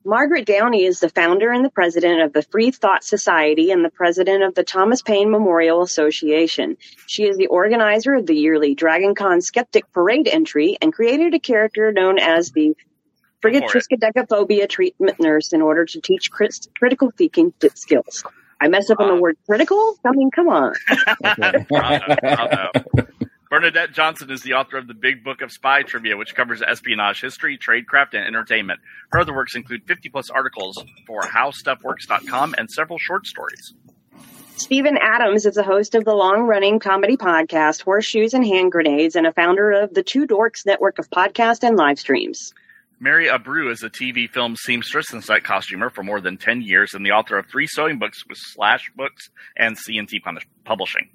[0.07, 3.89] Margaret Downey is the founder and the president of the Free Thought Society and the
[3.89, 6.77] president of the Thomas Paine Memorial Association.
[7.07, 11.91] She is the organizer of the yearly DragonCon Skeptic Parade entry and created a character
[11.91, 12.75] known as the
[13.41, 13.67] Frigate Go.
[13.67, 18.23] Triskaidekaphobia treatment nurse in order to teach crit- critical thinking skills.
[18.61, 19.97] I messed up on the word critical?
[20.05, 20.73] I mean, come on.
[21.67, 22.71] bravo, bravo.
[23.49, 27.21] Bernadette Johnson is the author of the Big Book of Spy Trivia, which covers espionage
[27.21, 28.79] history, tradecraft, and entertainment.
[29.11, 33.73] Her other works include 50 plus articles for HowStuffWorks.com and several short stories.
[34.57, 39.15] Stephen Adams is the host of the long running comedy podcast Horseshoes and Hand Grenades
[39.15, 42.53] and a founder of the Two Dorks network of podcasts and live streams.
[42.99, 46.93] Mary Abreu is a TV film seamstress and set costumer for more than 10 years
[46.93, 50.21] and the author of three sewing books with Slash Books and C&T
[50.63, 51.09] Publishing.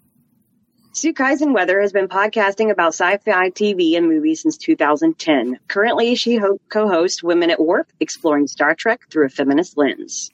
[0.92, 5.58] Sue Kisenwether has been podcasting about sci-fi TV and movies since 2010.
[5.68, 10.30] Currently, she ho- co-hosts Women at Warp, exploring Star Trek through a feminist lens.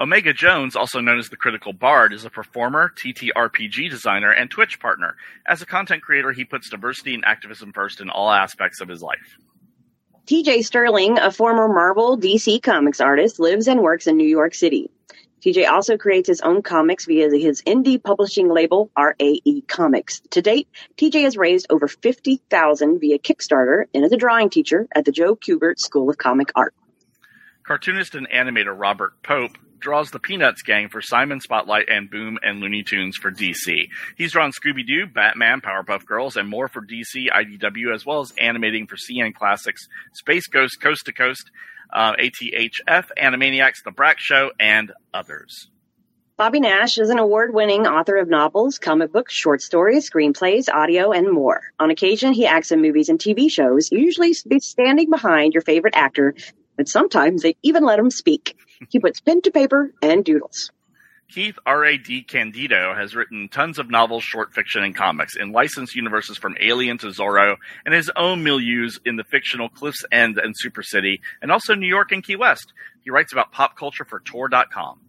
[0.00, 4.78] Omega Jones, also known as the Critical Bard, is a performer, TTRPG designer, and Twitch
[4.78, 5.16] partner.
[5.44, 9.02] As a content creator, he puts diversity and activism first in all aspects of his
[9.02, 9.36] life.
[10.28, 14.90] TJ Sterling, a former Marvel DC Comics artist, lives and works in New York City.
[15.40, 20.20] TJ also creates his own comics via his indie publishing label RAE Comics.
[20.32, 25.06] To date, TJ has raised over 50,000 via Kickstarter and is a drawing teacher at
[25.06, 26.74] the Joe Kubert School of Comic Art.
[27.62, 32.60] Cartoonist and animator Robert Pope draws the Peanuts gang for Simon Spotlight and Boom and
[32.60, 33.88] Looney Tunes for DC.
[34.16, 38.32] He's drawn Scooby Doo, Batman, Powerpuff Girls, and more for DC, IDW, as well as
[38.38, 41.50] animating for CN Classics, Space Ghost, Coast to Coast,
[41.92, 45.68] uh, ATHF, Animaniacs, The Brak Show, and others.
[46.36, 51.10] Bobby Nash is an award winning author of novels, comic books, short stories, screenplays, audio,
[51.10, 51.62] and more.
[51.80, 56.34] On occasion, he acts in movies and TV shows, usually standing behind your favorite actor,
[56.76, 58.56] but sometimes they even let him speak.
[58.88, 60.70] He puts pen to paper and doodles.
[61.30, 61.98] Keith R.A.
[61.98, 66.96] DeCandido has written tons of novels, short fiction, and comics in licensed universes from Alien
[66.98, 71.52] to Zorro and his own milieus in the fictional Cliff's End and Super City, and
[71.52, 72.72] also New York and Key West.
[73.04, 75.00] He writes about pop culture for Tor.com.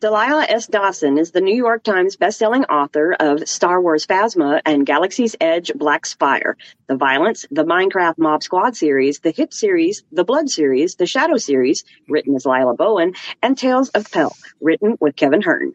[0.00, 0.68] Delilah S.
[0.68, 5.72] Dawson is the New York Times bestselling author of Star Wars Phasma and Galaxy's Edge
[5.74, 10.94] Black Spire, the Violence, the Minecraft Mob Squad series, the Hit series, the Blood series,
[10.94, 15.72] the Shadow series, written as Lila Bowen, and Tales of Pell, written with Kevin Hearne.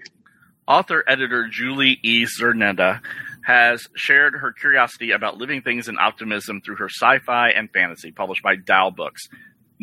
[0.69, 2.26] Author editor Julie E.
[2.26, 3.01] Czerneda
[3.43, 8.13] has shared her curiosity about living things and optimism through her sci fi and fantasy,
[8.13, 9.28] published by DAW Books.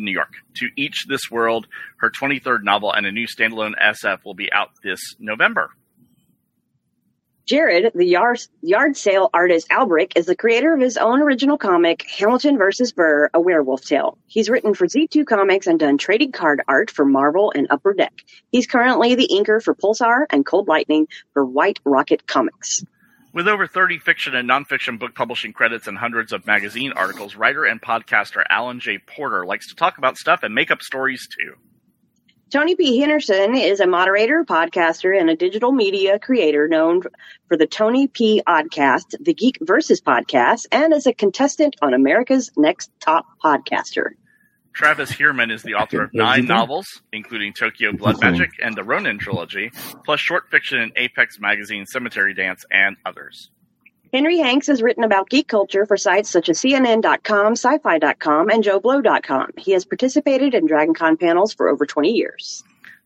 [0.01, 0.33] New York.
[0.55, 4.69] To Each This World, her 23rd novel and a new standalone SF will be out
[4.83, 5.71] this November.
[7.45, 12.05] Jared, the yard, yard sale artist Albrick, is the creator of his own original comic,
[12.17, 12.93] Hamilton vs.
[12.93, 14.17] Burr, A Werewolf Tale.
[14.27, 18.13] He's written for Z2 Comics and done trading card art for Marvel and Upper Deck.
[18.51, 22.85] He's currently the inker for Pulsar and Cold Lightning for White Rocket Comics.
[23.33, 27.63] With over 30 fiction and nonfiction book publishing credits and hundreds of magazine articles, writer
[27.63, 28.97] and podcaster Alan J.
[28.97, 31.53] Porter likes to talk about stuff and make up stories too.
[32.51, 32.99] Tony P.
[32.99, 37.01] Henderson is a moderator, podcaster, and a digital media creator known
[37.47, 38.43] for the Tony P.
[38.45, 44.09] Oddcast, the Geek Versus podcast, and as a contestant on America's Next Top Podcaster.
[44.73, 49.19] Travis Heermann is the author of nine novels, including Tokyo Blood Magic and the Ronin
[49.19, 49.71] trilogy,
[50.05, 53.49] plus short fiction in Apex Magazine, Cemetery Dance, and others.
[54.13, 59.51] Henry Hanks has written about geek culture for sites such as CNN.com, Sci-Fi.com, and JoeBlow.com.
[59.57, 62.61] He has participated in DragonCon panels for over 20 years.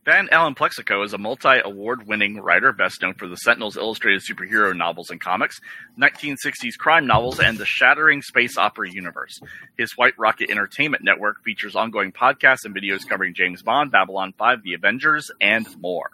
[0.06, 4.78] Van Allen Plexico is a multi-award winning writer best known for the Sentinels illustrated superhero
[4.78, 5.60] novels and comics,
[6.00, 9.40] 1960s crime novels, and the shattering space opera universe.
[9.80, 14.62] His White Rocket Entertainment Network features ongoing podcasts and videos covering James Bond, Babylon 5,
[14.62, 16.12] The Avengers, and more.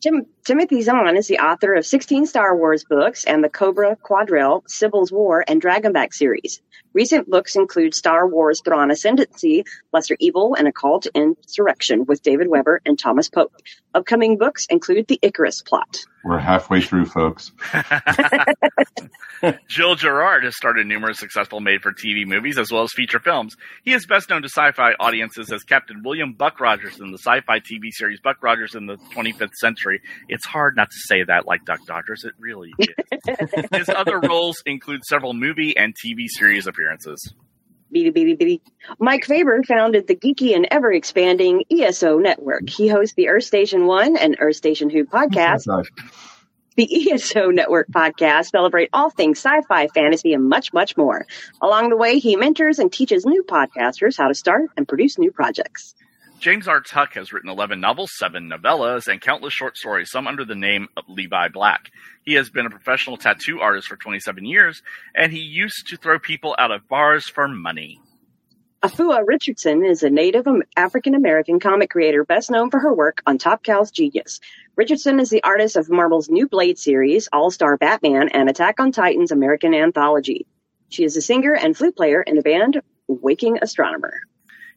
[0.00, 4.62] Tim, Timothy Zahn is the author of 16 Star Wars books and the Cobra Quadrille,
[4.68, 6.60] Sibyl's War, and Dragonback series.
[6.92, 9.64] Recent books include Star Wars Thrawn Ascendancy,
[9.94, 13.54] Lesser Evil, and Occult Insurrection with David Weber and Thomas Pope.
[13.94, 16.00] Upcoming books include The Icarus Plot.
[16.24, 17.52] We're halfway through, folks.
[19.68, 23.56] Gil Gerard has started numerous successful made-for-TV movies as well as feature films.
[23.84, 27.60] He is best known to sci-fi audiences as Captain William Buck Rogers in the sci-fi
[27.60, 30.00] TV series Buck Rogers in the 25th Century.
[30.34, 32.24] It's hard not to say that like Duck Dodgers.
[32.24, 33.68] It really is.
[33.72, 37.32] His other roles include several movie and TV series appearances.
[37.92, 38.62] Beady, beady, beady.
[38.98, 42.68] Mike Faber founded the geeky and ever expanding ESO network.
[42.68, 45.66] He hosts the Earth Station One and Earth Station Who podcast.
[46.76, 51.24] The ESO Network podcast celebrate all things sci-fi, fantasy, and much, much more.
[51.62, 55.30] Along the way, he mentors and teaches new podcasters how to start and produce new
[55.30, 55.94] projects.
[56.44, 56.82] James R.
[56.82, 60.88] Tuck has written 11 novels, 7 novellas, and countless short stories, some under the name
[60.94, 61.90] of Levi Black.
[62.22, 64.82] He has been a professional tattoo artist for 27 years,
[65.14, 67.98] and he used to throw people out of bars for money.
[68.82, 73.38] Afua Richardson is a native African American comic creator best known for her work on
[73.38, 74.38] Top Cow's Genius.
[74.76, 78.92] Richardson is the artist of Marvel's New Blade series, All Star Batman, and Attack on
[78.92, 80.46] Titan's American Anthology.
[80.90, 84.20] She is a singer and flute player in the band Waking Astronomer.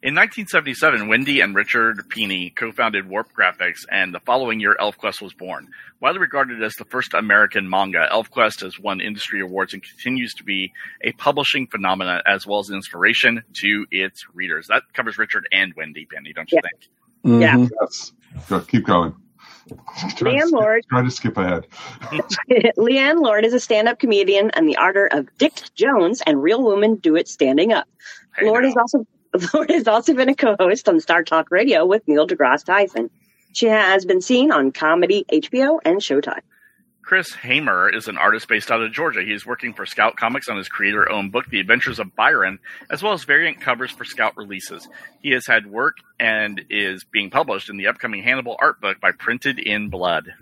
[0.00, 5.34] In 1977, Wendy and Richard Pini co-founded Warp Graphics, and the following year, ElfQuest was
[5.34, 5.66] born.
[6.00, 10.44] Widely regarded as the first American manga, ElfQuest has won industry awards and continues to
[10.44, 10.72] be
[11.02, 14.68] a publishing phenomenon as well as an inspiration to its readers.
[14.68, 16.68] That covers Richard and Wendy, Penny, don't you Yeah.
[16.70, 16.90] think?
[17.26, 17.42] Mm-hmm.
[17.42, 17.66] Yeah.
[17.82, 18.12] Yes.
[18.48, 19.16] Go, keep going.
[20.16, 20.84] Try Leighann skip- Lord.
[20.88, 21.66] Try to skip ahead.
[22.76, 26.94] Leighann Lord is a stand-up comedian and the author of Dick Jones and Real Women
[26.96, 27.88] Do It Standing Up.
[28.36, 28.68] Hey, Lord now.
[28.68, 29.04] has also
[29.54, 33.10] Lord has also been a co-host on Star Talk Radio with Neil deGrasse Tyson.
[33.52, 36.42] She has been seen on comedy, HBO, and Showtime.
[37.08, 39.22] Chris Hamer is an artist based out of Georgia.
[39.22, 42.58] He is working for Scout Comics on his creator owned book, The Adventures of Byron,
[42.90, 44.86] as well as variant covers for Scout releases.
[45.22, 49.12] He has had work and is being published in the upcoming Hannibal art book by
[49.12, 50.34] Printed in Blood.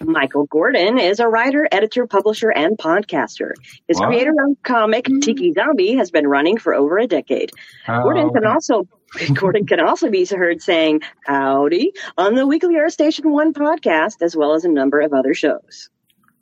[0.00, 3.52] Michael Gordon is a writer, editor, publisher, and podcaster.
[3.88, 4.06] His Wow.
[4.08, 5.20] creator-owned comic mm-hmm.
[5.20, 7.50] Tiki Zombie has been running for over a decade.
[7.88, 8.86] Oh, Gordon can also
[9.34, 14.36] Gordon can also be heard saying "Howdy" on the weekly Earth Station One podcast, as
[14.36, 15.88] well as a number of other shows.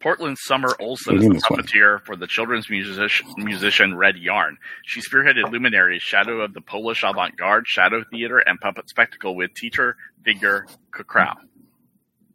[0.00, 1.60] Portland's Summer Olson is Reading the this one.
[1.60, 4.58] puppeteer for the children's music- musician Red Yarn.
[4.84, 9.96] She spearheaded Luminaries, Shadow of the Polish Avant-Garde, Shadow Theater, and Puppet Spectacle with teacher
[10.22, 11.34] Vigor Kukrau.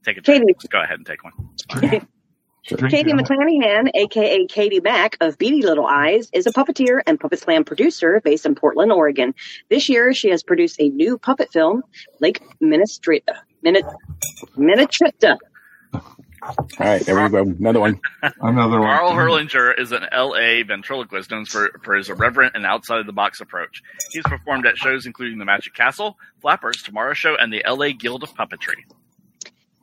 [0.03, 0.55] Take a Katie.
[0.69, 1.33] Go ahead and take one.
[2.77, 3.13] Drink Katie.
[3.13, 8.21] McClanahan, aka Katie Mack of Beady Little Eyes, is a puppeteer and Puppet Slam producer
[8.23, 9.33] based in Portland, Oregon.
[9.69, 11.83] This year, she has produced a new puppet film,
[12.19, 13.35] Lake Ministrita.
[13.63, 13.85] Minute,
[14.57, 15.37] Minnetrista.
[16.41, 17.41] All right, there we go.
[17.41, 17.99] Another one.
[18.39, 18.87] Another one.
[18.87, 23.13] Carl Herlinger is an LA ventriloquist known for, for his irreverent and outside of the
[23.13, 23.81] box approach.
[24.11, 28.23] He's performed at shows including the Magic Castle, Flappers, Tomorrow Show, and the LA Guild
[28.23, 28.85] of Puppetry.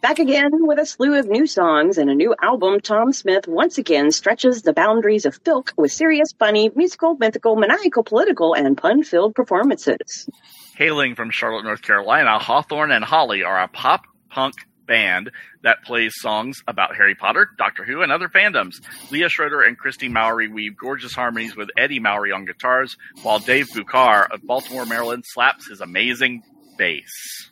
[0.07, 3.77] Back again with a slew of new songs and a new album, Tom Smith once
[3.77, 9.35] again stretches the boundaries of filk with serious, funny, musical, mythical, maniacal, political, and pun-filled
[9.35, 10.31] performances.
[10.77, 14.55] Hailing from Charlotte, North Carolina, Hawthorne and Holly are a pop punk
[14.87, 15.33] band
[15.65, 18.75] that plays songs about Harry Potter, Doctor Who, and other fandoms.
[19.11, 23.67] Leah Schroeder and Christy Mowry weave gorgeous harmonies with Eddie Mowry on guitars, while Dave
[23.71, 26.45] Bukar of Baltimore, Maryland slaps his amazing
[26.79, 27.51] bass.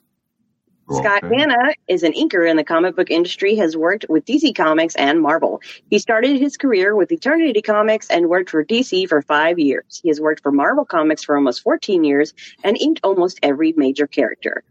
[0.90, 1.36] Scott Okay.
[1.36, 5.20] Hanna is an inker in the comic book industry, has worked with DC Comics and
[5.20, 5.62] Marvel.
[5.88, 10.00] He started his career with Eternity Comics and worked for DC for five years.
[10.02, 14.06] He has worked for Marvel Comics for almost 14 years and inked almost every major
[14.06, 14.62] character.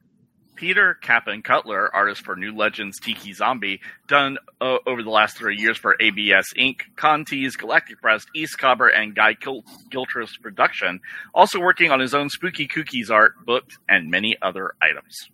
[0.55, 5.57] Peter Kaplan Cutler, artist for New Legends Tiki Zombie, done uh, over the last three
[5.57, 10.99] years for ABS Inc., Conti's, Galactic Press, East Cobber, and Guy Gil- Gilchrist Production.
[11.34, 15.28] Also working on his own Spooky Cookies art, books, and many other items.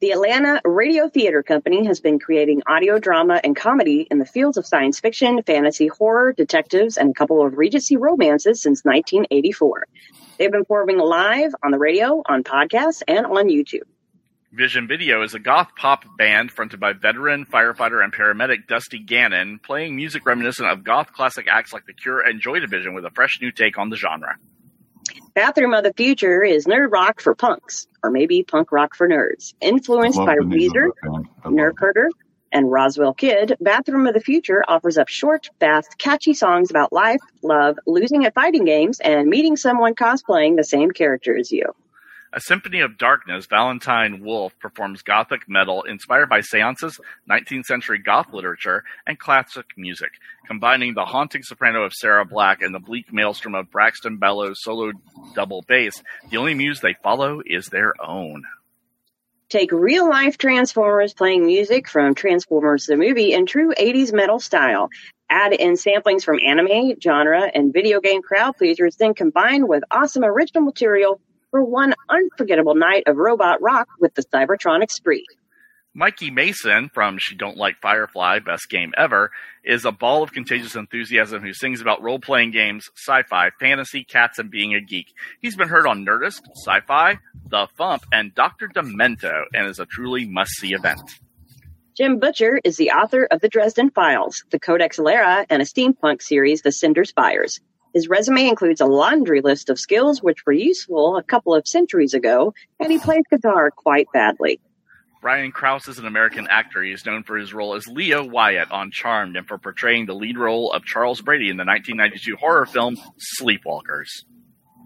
[0.00, 4.56] The Atlanta Radio Theater Company has been creating audio drama and comedy in the fields
[4.56, 9.88] of science fiction, fantasy, horror, detectives, and a couple of Regency romances since 1984.
[10.38, 13.88] They've been performing live on the radio, on podcasts, and on YouTube.
[14.52, 19.58] Vision Video is a goth pop band fronted by veteran firefighter and paramedic Dusty Gannon,
[19.58, 23.10] playing music reminiscent of goth classic acts like The Cure and Joy Division with a
[23.10, 24.36] fresh new take on the genre.
[25.38, 29.54] Bathroom of the Future is nerd rock for punks, or maybe punk rock for nerds.
[29.60, 31.28] Influenced by Weezer, that band.
[31.44, 32.08] I love Nerf
[32.50, 37.20] and Roswell Kid, Bathroom of the Future offers up short, fast, catchy songs about life,
[37.40, 41.72] love, losing at fighting games, and meeting someone cosplaying the same character as you.
[42.30, 48.34] A Symphony of Darkness, Valentine Wolf performs gothic metal inspired by seances, 19th century goth
[48.34, 50.10] literature, and classic music,
[50.46, 54.92] combining the haunting soprano of Sarah Black and the bleak maelstrom of Braxton Ballew's solo
[55.34, 56.02] double bass.
[56.28, 58.44] The only muse they follow is their own.
[59.48, 64.90] Take real life Transformers playing music from Transformers the movie in true 80s metal style.
[65.30, 70.24] Add in samplings from anime, genre, and video game crowd pleasers, then combine with awesome
[70.24, 75.26] original material for one unforgettable night of robot rock with the Cybertronic Spree.
[75.94, 79.32] Mikey Mason from She Don't Like Firefly, best game ever,
[79.64, 84.04] is a ball of contagious enthusiasm who sings about role playing games, sci fi, fantasy,
[84.04, 85.12] cats, and being a geek.
[85.40, 87.18] He's been heard on Nerdist, Sci Fi,
[87.48, 88.68] The Thump, and Dr.
[88.68, 91.00] Demento, and is a truly must see event.
[91.96, 96.22] Jim Butcher is the author of the Dresden Files, the Codex Alera, and a steampunk
[96.22, 97.58] series, The Cinder Spires.
[97.94, 102.14] His resume includes a laundry list of skills which were useful a couple of centuries
[102.14, 104.60] ago, and he plays guitar quite badly.
[105.20, 106.82] Brian Krause is an American actor.
[106.82, 110.14] He is known for his role as Leo Wyatt on Charmed and for portraying the
[110.14, 112.96] lead role of Charles Brady in the 1992 horror film
[113.40, 114.24] Sleepwalkers.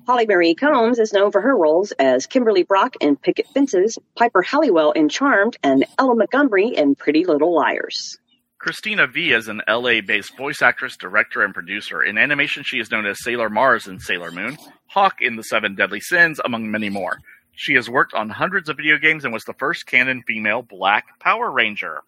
[0.07, 4.43] Holly Marie Combs is known for her roles as Kimberly Brock in Picket Fences, Piper
[4.43, 8.19] Halliwell in Charmed, and Ella Montgomery in Pretty Little Liars.
[8.63, 12.01] Cristina Vee is an LA based voice actress, director, and producer.
[12.01, 14.57] In animation, she is known as Sailor Mars in Sailor Moon,
[14.87, 17.19] Hawk in The Seven Deadly Sins, among many more.
[17.57, 21.19] She has worked on hundreds of video games and was the first canon female Black
[21.19, 22.03] Power Ranger.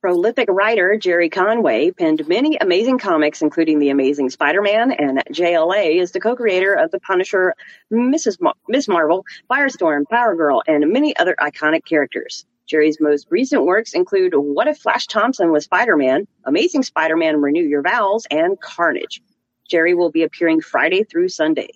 [0.00, 6.10] Prolific writer Gerry Conway penned many amazing comics, including The Amazing Spider-Man, and JLA is
[6.10, 7.54] the co-creator of The Punisher,
[7.92, 8.40] Mrs.
[8.40, 12.44] Mar- Miss Marvel, Firestorm, Power Girl, and many other iconic characters.
[12.70, 17.82] Gerry's most recent works include What If Flash Thompson was Spider-Man, Amazing Spider-Man Renew Your
[17.82, 19.20] Vows, and Carnage.
[19.68, 21.70] Jerry will be appearing Friday through Sunday.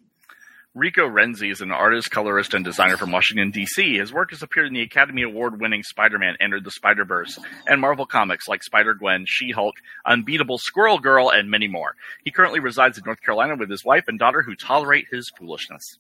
[0.73, 3.99] Rico Renzi is an artist, colorist, and designer from Washington, D.C.
[3.99, 7.41] His work has appeared in the Academy Award winning Spider Man Entered the Spider Verse
[7.67, 9.75] and Marvel Comics like Spider Gwen, She Hulk,
[10.07, 11.97] Unbeatable Squirrel Girl, and many more.
[12.25, 15.99] He currently resides in North Carolina with his wife and daughter who tolerate his foolishness.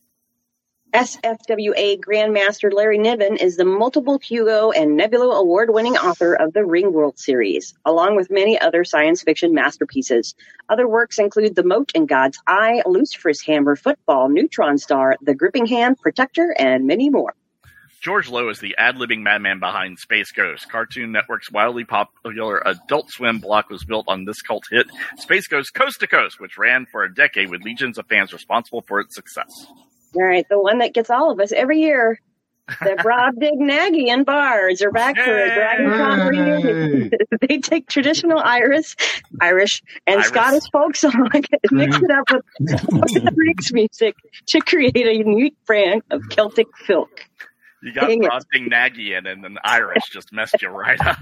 [0.94, 6.60] SFWA Grandmaster Larry Niven is the multiple Hugo and Nebula award winning author of the
[6.60, 10.36] Ringworld series, along with many other science fiction masterpieces.
[10.68, 15.66] Other works include The Mote in God's Eye, Lucifer's Hammer, Footfall, Neutron Star, The Gripping
[15.66, 17.34] Hand, Protector, and many more.
[18.00, 20.70] George Lowe is the ad-libbing madman behind Space Ghost.
[20.70, 24.86] Cartoon Network's wildly popular Adult Swim block was built on this cult hit,
[25.18, 28.82] Space Ghost Coast to Coast, which ran for a decade with legions of fans responsible
[28.82, 29.48] for its success.
[30.14, 32.20] All right, the one that gets all of us every year.
[32.66, 37.10] The Brobdingnagian Bards are back for a Dragon Con reunion.
[37.42, 38.96] they take traditional Irish,
[39.40, 40.28] Irish, and Irish.
[40.28, 44.14] Scottish folk song and mix it up with Greek music
[44.46, 47.08] to create a unique brand of Celtic filk.
[47.82, 48.28] You got Dang it.
[48.28, 51.18] Frosting Nagy in, and then Irish just messed you right up.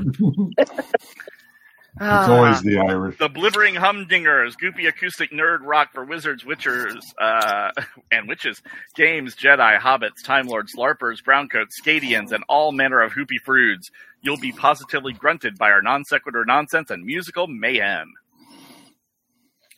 [2.01, 3.19] It's always the Irish.
[3.19, 7.71] The Blibbering Humdingers, goopy acoustic nerd rock for wizards, witchers, uh,
[8.11, 8.63] and witches,
[8.97, 13.91] games, Jedi, hobbits, Time Lords, LARPers, browncoats, Scadians, and all manner of hoopy froods.
[14.23, 18.13] You'll be positively grunted by our non sequitur nonsense and musical mayhem.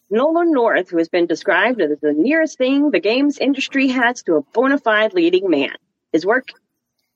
[0.09, 4.37] Nolan North, who has been described as the nearest thing the games industry has to
[4.37, 5.75] a bona fide leading man.
[6.13, 6.51] His work,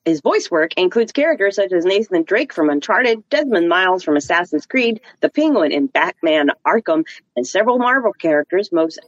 [0.08, 4.66] his voice work includes characters such as Nathan Drake from Uncharted, Desmond Miles from Assassin's
[4.66, 7.04] Creed, the Penguin in Batman Arkham,
[7.36, 8.98] and several Marvel characters, most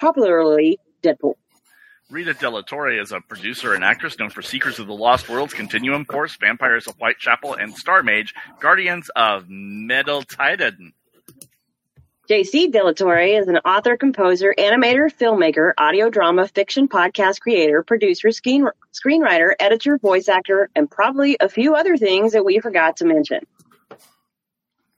[0.00, 1.34] popularly Deadpool.
[2.10, 5.54] Rita Della Torre is a producer and actress known for Seekers of the Lost Worlds,
[5.54, 10.92] Continuum Force, Vampires of Whitechapel, and Star Mage, Guardians of Metal Titan.
[12.28, 18.66] JC Delatore is an author, composer, animator, filmmaker, audio drama, fiction, podcast creator, producer, screen,
[18.92, 23.46] screenwriter, editor, voice actor, and probably a few other things that we forgot to mention.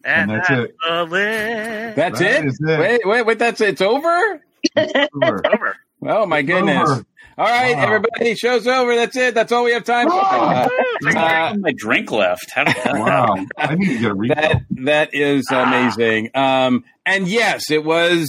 [0.05, 0.74] And that's it.
[0.81, 1.93] the.
[1.97, 2.49] That's That it?
[2.49, 2.79] is it.
[2.81, 3.39] Wait, wait, wait.
[3.39, 3.70] That's it.
[3.70, 4.41] it's over.
[4.76, 5.09] Sure.
[5.22, 5.76] Over.
[6.01, 6.89] Oh my goodness!
[6.89, 7.05] over.
[7.39, 7.82] All right, Wow.
[7.84, 8.97] everybody, show's over.
[8.97, 9.32] That's it.
[9.32, 10.16] That's all we have time for.
[10.16, 10.68] Uh,
[11.14, 12.51] uh, my drink left.
[12.53, 13.36] How did that Wow.
[13.57, 14.34] I need to get a refill.
[14.34, 16.30] that that is amazing.
[16.34, 18.28] Um, and yes, it was.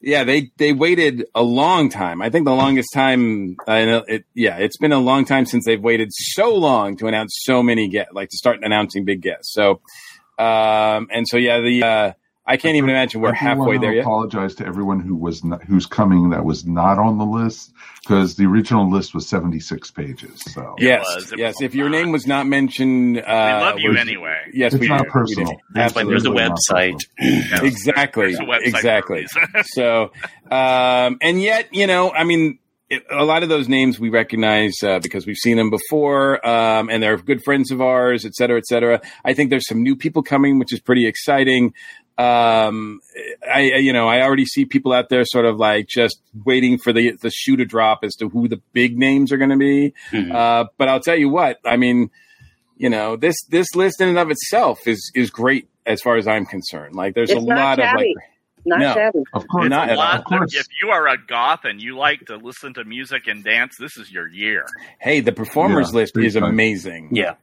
[0.00, 2.22] Yeah, they they waited a long time.
[2.22, 3.56] I think the longest time.
[3.66, 4.24] I know it.
[4.34, 7.88] Yeah, it's been a long time since they've waited so long to announce so many
[7.88, 9.52] get like to start announcing big guests.
[9.54, 9.80] So,
[10.38, 12.12] um, and so yeah, the uh,
[12.48, 14.02] I can't even imagine we're I halfway there yet.
[14.02, 17.72] Apologize to everyone who was not, who's coming that was not on the list
[18.02, 20.42] because the original list was 76 pages.
[20.54, 21.32] So Yes, was.
[21.32, 21.54] It yes.
[21.56, 23.32] was If your name was not mentioned, uh, We
[23.66, 24.38] love you we're- anyway.
[24.52, 25.10] Yes, it's we not do.
[25.10, 25.48] personal.
[25.50, 25.60] We do.
[25.74, 27.00] That's why there's a website.
[27.18, 27.62] Yes.
[27.62, 28.26] Exactly.
[28.26, 29.26] There's a website Exactly.
[29.64, 30.12] so,
[30.50, 34.74] um, and yet, you know, I mean, it, a lot of those names we recognize
[34.84, 38.58] uh, because we've seen them before, um, and they're good friends of ours, et cetera,
[38.58, 39.00] et cetera.
[39.24, 41.74] I think there's some new people coming, which is pretty exciting.
[42.18, 43.00] Um,
[43.46, 46.78] I, I- you know, I already see people out there sort of like just waiting
[46.78, 49.56] for the the shoe to drop as to who the big names are going to
[49.56, 49.92] be.
[50.12, 50.32] Mhm.
[50.34, 52.10] Uh, but I'll tell you what, I mean,
[52.78, 56.26] you know, this this list in and of itself is is great as far as
[56.26, 56.94] I'm concerned.
[56.94, 58.08] Like, there's It's a not lot of like.
[58.68, 58.94] Not No.
[58.94, 59.18] shabby.
[59.32, 60.04] Of course, Not at all.
[60.18, 60.52] of course.
[60.56, 63.96] If you are a goth and you like to listen to music and dance, this
[63.96, 64.66] is your year.
[64.98, 66.42] Hey, the performers Yeah, list is time.
[66.42, 67.10] amazing.
[67.12, 67.34] Yeah.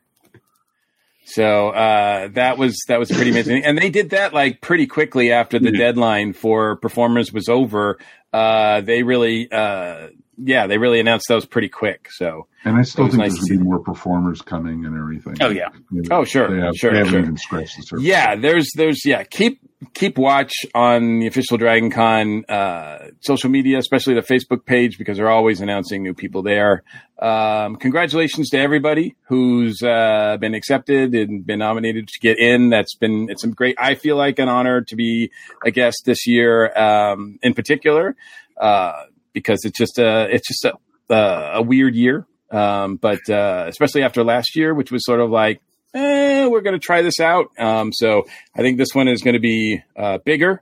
[1.26, 5.32] So uh, that was that was pretty amazing, and they did that like pretty quickly
[5.32, 5.78] after the Mhm.
[5.78, 7.98] deadline for performers was over.
[8.34, 10.08] Uh, they really, uh,
[10.38, 12.10] yeah, they really announced those pretty quick.
[12.12, 13.58] So and I still think nice there's going to see.
[13.58, 15.36] be more performers coming and everything.
[15.40, 15.70] Oh, yeah.
[15.92, 17.20] You know, Oh, sure, They, have, sure, they sure.
[17.20, 18.06] even scratched the surface.
[18.06, 19.60] yeah, there's there's yeah, keep
[19.94, 25.18] keep watch on the official Dragon Con uh, social media, especially the Facebook page, because
[25.18, 26.84] they're always announcing new people there.
[27.20, 32.70] Um, congratulations to everybody who's uh, been accepted and been nominated to get in.
[32.70, 33.76] That's been it's a great.
[33.80, 35.32] I feel like an honor to be
[35.66, 38.16] a guest this year, um, in particular,
[38.58, 40.74] uh, because it's just a it's just a
[41.10, 42.26] a, a weird year.
[42.52, 45.62] Um, but uh, especially after last year, which was sort of like,
[45.94, 47.48] eh, we're going to try this out.
[47.58, 48.26] Um, so
[48.56, 50.62] I think this one is going to be uh, bigger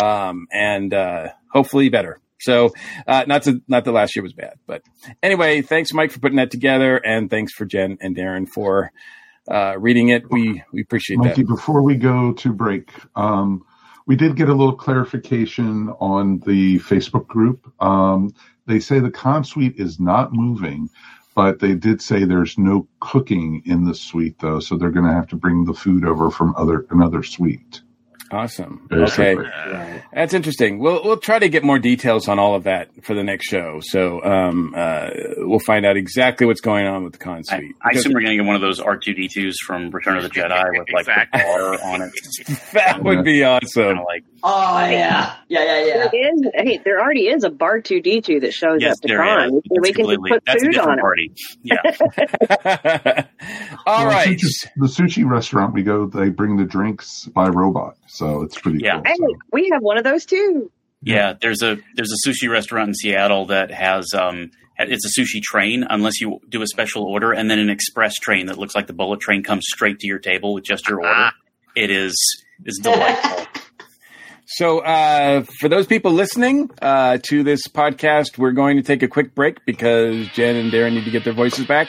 [0.00, 2.18] um, and uh, hopefully better.
[2.40, 2.72] So
[3.06, 4.82] uh, not to, not that last year was bad, but
[5.22, 8.90] anyway, thanks Mike for putting that together, and thanks for Jen and Darren for
[9.48, 10.24] uh, reading it.
[10.28, 11.48] We we appreciate Mikey, that.
[11.48, 13.64] before we go to break, um,
[14.06, 17.72] we did get a little clarification on the Facebook group.
[17.80, 18.34] Um,
[18.66, 20.88] they say the con suite is not moving,
[21.34, 25.12] but they did say there's no cooking in the suite though, so they're going to
[25.12, 27.82] have to bring the food over from other another suite.
[28.32, 28.88] Awesome.
[28.90, 29.36] Okay.
[30.14, 30.78] That's interesting.
[30.78, 33.80] We'll we'll try to get more details on all of that for the next show.
[33.82, 37.76] So um, uh, we'll find out exactly what's going on with the con I, suite.
[37.82, 40.30] I Because assume we're going to get one of those R2D2s from Return of the
[40.30, 41.40] Jedi with like Exactly.
[41.40, 42.12] the bar on it.
[42.72, 43.98] that would be Kind awesome.
[43.98, 46.08] of like, Oh yeah, yeah, yeah, yeah.
[46.10, 49.02] There is, hey, there already is a bar two D two that shows yes, up
[49.02, 49.54] to there con.
[49.54, 49.62] is.
[49.80, 51.02] We can just put that's a food on different it.
[51.02, 51.32] party.
[51.62, 53.24] Yeah.
[53.86, 54.28] all Well, right.
[54.38, 58.78] sushi- the sushi restaurant we go, they bring the drinks by robot, so it's pretty
[58.82, 58.94] Yeah.
[58.94, 59.02] cool.
[59.06, 59.34] Hey, so.
[59.52, 60.70] we have one of those too.
[61.02, 65.40] Yeah, there's a there's a sushi restaurant in Seattle that has um it's a sushi
[65.42, 68.86] train unless you do a special order and then an express train that looks like
[68.86, 71.12] the bullet train comes straight to your table with just your order.
[71.14, 71.32] Ah.
[71.76, 72.14] It is
[72.64, 73.46] is delightful.
[74.44, 79.08] So, uh, for those people listening uh, to this podcast, we're going to take a
[79.08, 81.88] quick break because Jen and Darren need to get their voices back.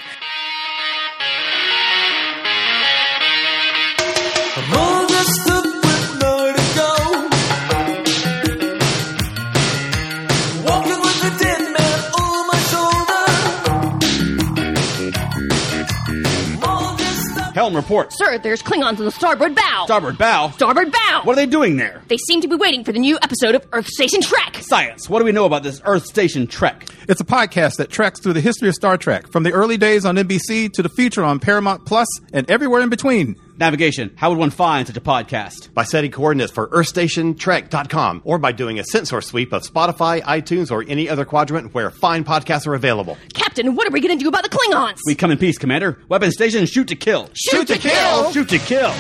[17.64, 18.12] Captain, report.
[18.14, 19.84] Sir, there's Klingons in the starboard bow.
[19.86, 20.52] Starboard bow.
[20.52, 21.22] Starboard bow.
[21.24, 22.02] What are they doing there?
[22.08, 24.58] They seem to be waiting for the new episode of Earth Station Trek.
[24.60, 25.10] Science.
[25.10, 26.88] What do we know about this Earth Station Trek?
[27.08, 30.06] It's a podcast that treks through the history of Star Trek, from the early days
[30.06, 33.36] on NBC to the future on Paramount Plus and everywhere in between.
[33.58, 34.14] Navigation.
[34.16, 35.74] How would one find such a podcast?
[35.74, 40.84] By setting coordinates for EarthStationTrek.com or by doing a sensor sweep of Spotify, iTunes, or
[40.88, 43.18] any other quadrant where fine podcasts are available.
[43.34, 44.98] Captain, what are we going to do about the Klingons?
[45.06, 46.00] We come in peace, Commander.
[46.10, 47.30] Weapon station, shoot to kill.
[47.34, 48.32] Shoot to kill!
[48.32, 48.94] Shoot to kill.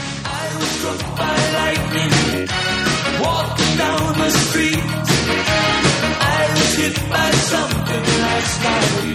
[3.22, 9.13] Walking down the street, I was hit by something last night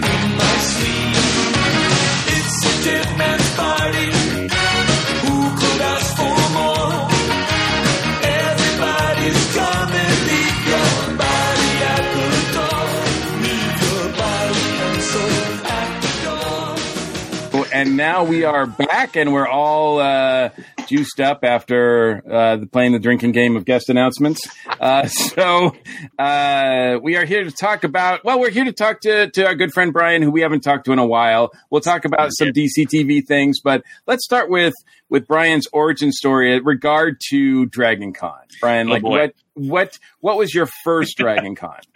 [17.79, 20.49] And now we are back, and we're all uh,
[20.87, 24.41] juiced up after uh, playing the drinking game of guest announcements.
[24.81, 25.73] Uh, so
[26.17, 28.25] uh, we are here to talk about.
[28.25, 30.87] Well, we're here to talk to to our good friend Brian, who we haven't talked
[30.87, 31.51] to in a while.
[31.69, 34.73] We'll talk about some DC TV things, but let's start with
[35.07, 38.41] with Brian's origin story in regard to Dragon Con.
[38.59, 39.09] Brian, Oh, like boy.
[39.09, 41.79] what what what was your first Dragon Con?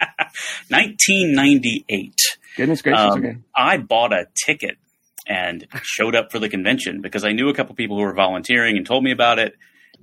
[0.68, 2.14] 1998.
[2.56, 3.00] Goodness gracious!
[3.02, 3.36] Um, okay.
[3.54, 4.78] I bought a ticket
[5.26, 8.76] and showed up for the convention because I knew a couple people who were volunteering
[8.76, 9.54] and told me about it.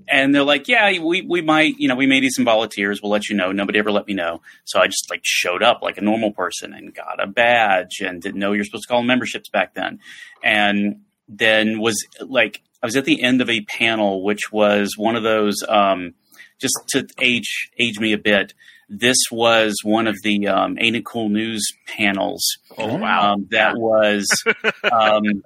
[0.07, 3.01] And they're like, "Yeah, we we might, you know, we may need some volunteers.
[3.01, 5.82] We'll let you know." Nobody ever let me know, so I just like showed up
[5.84, 9.03] like a normal person and got a badge and didn't know you're supposed to call
[9.03, 9.99] memberships back then.
[10.43, 15.15] And then was like, I was at the end of a panel, which was one
[15.15, 15.57] of those.
[15.67, 16.15] Um,
[16.61, 18.53] just to age age me a bit,
[18.92, 22.44] this was one of the um, Ain't It Cool News panels.
[22.78, 23.34] Oh, wow.
[23.34, 24.28] Um, that was
[24.92, 25.44] um,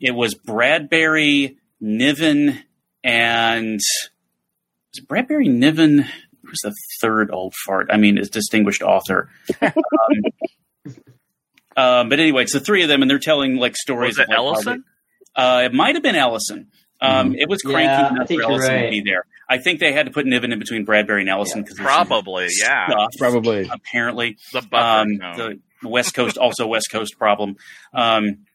[0.00, 2.58] it was Bradbury, Niven,
[3.04, 6.04] and was it Bradbury, Niven.
[6.44, 7.90] Who's the third old fart?
[7.92, 9.30] I mean, is distinguished author.
[9.62, 9.72] um,
[11.76, 14.18] um, but anyway, it's the three of them, and they're telling like stories.
[14.18, 14.84] Was it of, Ellison?
[15.36, 16.72] Uh, it might have been Ellison.
[17.00, 19.24] Um, It was cranky Yeah, I enough think for you're Ellison to be there.
[19.50, 22.86] I think they had to put Niven in between Bradbury and Ellison because Probably, yeah.
[23.18, 23.68] Probably.
[23.70, 25.60] apparently The buffer um, zone.
[25.82, 27.56] the West Coast also West Coast problem.
[27.92, 28.46] Um,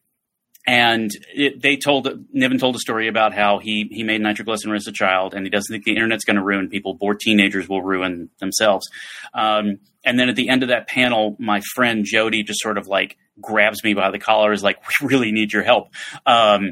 [0.65, 4.87] and it, they told Niven told a story about how he he made nitroglycerin as
[4.87, 6.95] a child, and he doesn't think the internet's going to ruin people.
[6.95, 8.87] Bored teenagers will ruin themselves.
[9.33, 12.87] Um, and then at the end of that panel, my friend Jody just sort of
[12.87, 15.89] like grabs me by the collar, is like, "We really need your help."
[16.25, 16.71] Um,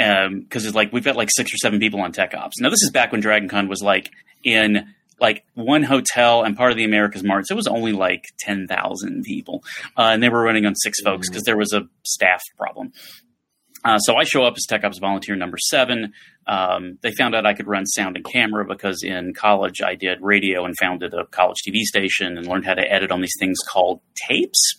[0.00, 2.58] because it's like we've got like six or seven people on Tech Ops.
[2.58, 4.10] Now this is back when Dragon Con was like
[4.42, 7.46] in like one hotel and part of the America's Mart.
[7.46, 9.62] So it was only like ten thousand people,
[9.96, 12.92] uh, and they were running on six folks because there was a staff problem.
[13.82, 16.12] Uh, so I show up as Tech Ops volunteer number seven.
[16.46, 20.20] Um, they found out I could run sound and camera because in college I did
[20.20, 23.58] radio and founded a college TV station and learned how to edit on these things
[23.66, 24.74] called tapes.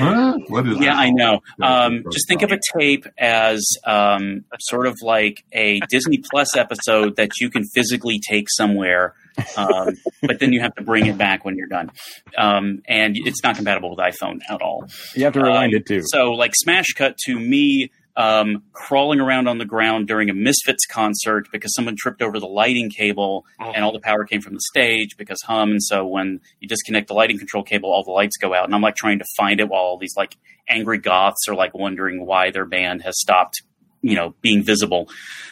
[0.00, 0.50] What?
[0.50, 0.96] What is Yeah, that?
[0.98, 1.40] I know.
[1.62, 7.16] Um, just think of a tape as um, sort of like a Disney Plus episode
[7.16, 9.14] that you can physically take somewhere,
[9.56, 11.90] um, but then you have to bring it back when you're done.
[12.36, 14.86] Um, and it's not compatible with iPhone at all.
[15.14, 16.02] You have to rewind Um, it too.
[16.04, 20.86] So, like, smash cut to me um, crawling around on the ground during a Misfits
[20.86, 24.60] concert because someone tripped over the lighting cable and all the power came from the
[24.60, 25.72] stage because hum.
[25.72, 28.64] And so, when you disconnect the lighting control cable, all the lights go out.
[28.64, 30.36] And I'm like trying to find it while all these like
[30.68, 33.62] angry goths are like wondering why their band has stopped,
[34.02, 35.08] you know, being visible.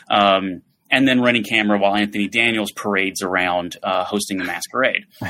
[0.08, 5.06] Um, and then running camera while Anthony Daniels parades around uh, hosting the masquerade.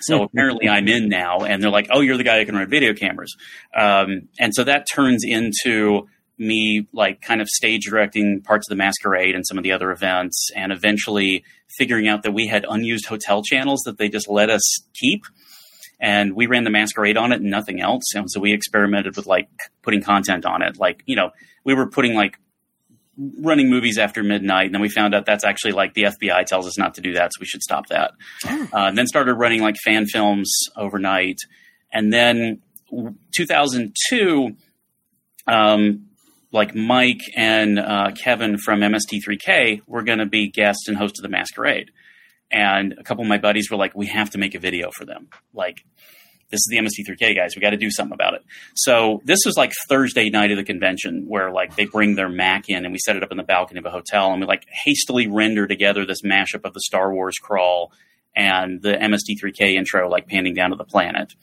[0.00, 2.68] So apparently I'm in now, and they're like, "Oh, you're the guy that can run
[2.70, 3.36] video cameras,"
[3.76, 6.06] um, and so that turns into
[6.38, 9.90] me like kind of stage directing parts of the masquerade and some of the other
[9.90, 11.44] events, and eventually
[11.76, 14.62] figuring out that we had unused hotel channels that they just let us
[14.94, 15.22] keep.
[16.00, 18.14] And we ran the masquerade on it and nothing else.
[18.14, 19.48] And so we experimented with like
[19.82, 20.78] putting content on it.
[20.78, 21.30] Like, you know,
[21.64, 22.38] we were putting like
[23.40, 24.66] running movies after midnight.
[24.66, 27.14] And then we found out that's actually like the FBI tells us not to do
[27.14, 27.32] that.
[27.32, 28.12] So we should stop that.
[28.72, 31.38] Uh, then started running like fan films overnight.
[31.92, 32.62] And then
[33.34, 34.56] 2002,
[35.48, 36.07] um,
[36.52, 41.22] like Mike and uh, Kevin from MST3K were going to be guests and host of
[41.22, 41.90] the masquerade.
[42.50, 45.04] And a couple of my buddies were like, we have to make a video for
[45.04, 45.28] them.
[45.52, 45.84] Like,
[46.50, 47.54] this is the MST3K guys.
[47.54, 48.42] We got to do something about it.
[48.74, 52.68] So this was like Thursday night of the convention where like they bring their Mac
[52.68, 54.64] in and we set it up in the balcony of a hotel and we like
[54.84, 57.92] hastily render together this mashup of the Star Wars crawl
[58.34, 61.34] and the MST3K intro, like panning down to the planet.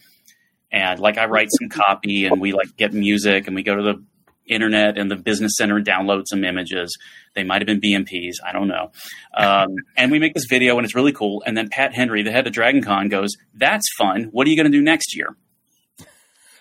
[0.72, 3.84] And like I write some copy and we like get music and we go to
[3.84, 4.04] the
[4.48, 6.98] internet and the business center and download some images.
[7.34, 8.36] They might have been BMPs.
[8.46, 8.92] I don't know.
[9.36, 11.44] Um, and we make this video and it's really cool.
[11.46, 14.30] And then Pat Henry, the head of Dragon Con, goes, That's fun.
[14.32, 15.36] What are you going to do next year?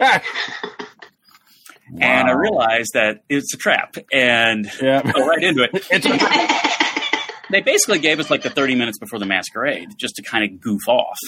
[2.00, 5.02] And I realized that it's a trap and yeah.
[5.02, 5.86] go right into it.
[7.50, 10.60] they basically gave us like the 30 minutes before the masquerade just to kind of
[10.60, 11.18] goof off.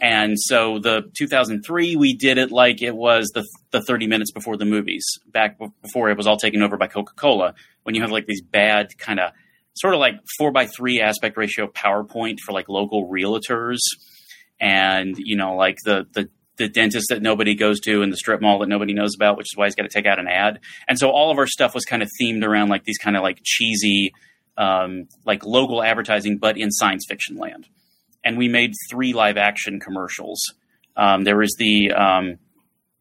[0.00, 4.56] And so the 2003, we did it like it was the, the 30 minutes before
[4.56, 8.10] the movies, back before it was all taken over by Coca Cola, when you have
[8.10, 9.32] like these bad kind of
[9.74, 13.78] sort of like four by three aspect ratio PowerPoint for like local realtors
[14.60, 18.40] and, you know, like the, the, the dentist that nobody goes to and the strip
[18.40, 20.60] mall that nobody knows about, which is why he's got to take out an ad.
[20.88, 23.22] And so all of our stuff was kind of themed around like these kind of
[23.22, 24.12] like cheesy,
[24.56, 27.66] um, like local advertising, but in science fiction land.
[28.26, 30.42] And we made three live action commercials.
[30.96, 32.38] Um, there was the um,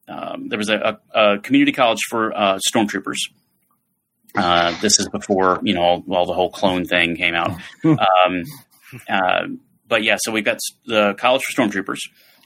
[0.07, 3.17] um, there was a, a, community college for uh, stormtroopers.
[4.35, 7.51] Uh, this is before you know all, all the whole clone thing came out.
[7.83, 8.43] um,
[9.09, 9.47] uh,
[9.87, 11.99] but yeah, so we've got the college for stormtroopers.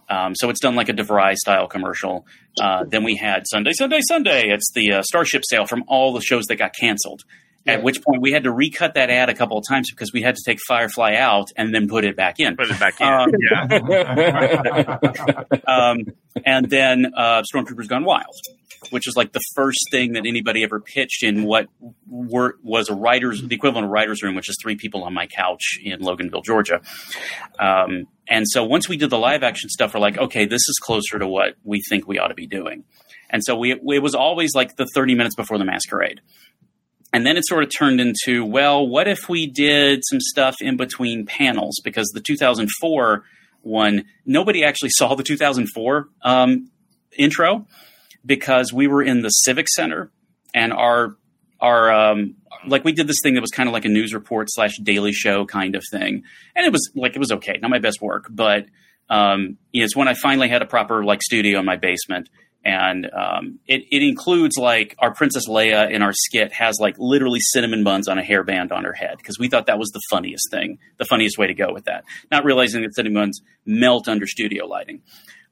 [0.09, 2.25] Um, so it's done like a DeVry style commercial.
[2.59, 4.49] Uh, then we had Sunday, Sunday, Sunday.
[4.49, 7.23] It's the uh, Starship sale from all the shows that got canceled.
[7.67, 10.21] At which point we had to recut that ad a couple of times because we
[10.21, 12.55] had to take Firefly out and then put it back in.
[12.55, 13.07] Put it back in.
[13.07, 14.97] Um, yeah.
[15.67, 15.97] um,
[16.45, 18.33] and then uh, Stormtroopers Gone Wild,
[18.89, 21.67] which is like the first thing that anybody ever pitched in what
[22.07, 25.27] were, was a writer's the equivalent of writer's room, which is three people on my
[25.27, 26.81] couch in Loganville, Georgia.
[27.59, 30.79] Um, and so once we did the live action stuff, we're like, okay, this is
[30.81, 32.83] closer to what we think we ought to be doing.
[33.29, 36.21] And so we it was always like the 30 minutes before the masquerade.
[37.11, 40.77] And then it sort of turned into, well, what if we did some stuff in
[40.77, 41.81] between panels?
[41.83, 43.23] Because the 2004
[43.61, 46.69] one, nobody actually saw the 2004 um,
[47.17, 47.67] intro
[48.25, 50.11] because we were in the Civic Center
[50.53, 51.15] and our
[51.61, 52.35] our um,
[52.65, 55.11] like we did this thing that was kind of like a news report slash daily
[55.11, 56.23] show kind of thing,
[56.55, 58.65] and it was like it was okay, not my best work, but
[59.09, 62.29] um, you know, it's when I finally had a proper like studio in my basement,
[62.63, 67.39] and um, it it includes like our Princess Leia in our skit has like literally
[67.39, 70.49] cinnamon buns on a hairband on her head because we thought that was the funniest
[70.51, 74.27] thing, the funniest way to go with that, not realizing that cinnamon buns melt under
[74.27, 75.01] studio lighting,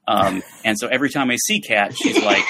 [0.06, 2.44] um, and so every time I see Kat, she's like,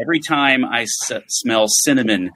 [0.00, 2.30] every time I s- smell cinnamon.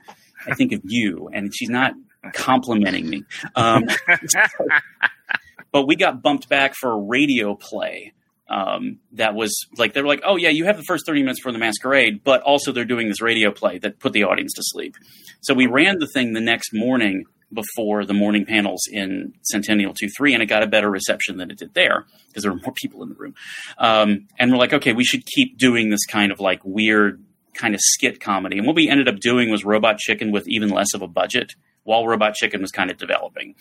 [0.47, 1.93] I think of you, and she's not
[2.33, 3.25] complimenting me.
[3.55, 3.85] Um,
[5.73, 8.15] but we got bumped back for a radio play
[8.51, 11.41] um, that was like they were like, oh yeah, you have the first thirty minutes
[11.41, 14.63] for the masquerade, but also they're doing this radio play that put the audience to
[14.65, 14.97] sleep.
[15.41, 20.09] So we ran the thing the next morning before the morning panels in Centennial Two
[20.09, 22.75] Three, and it got a better reception than it did there because there were more
[22.83, 23.35] people in the room.
[23.79, 27.25] Um, and we're like, okay, we should keep doing this kind of like weird
[27.55, 28.59] kind of skit comedy.
[28.59, 31.53] And what we ended up doing was Robot Chicken with even less of a budget,
[31.85, 33.55] while Robot Chicken was kind of developing.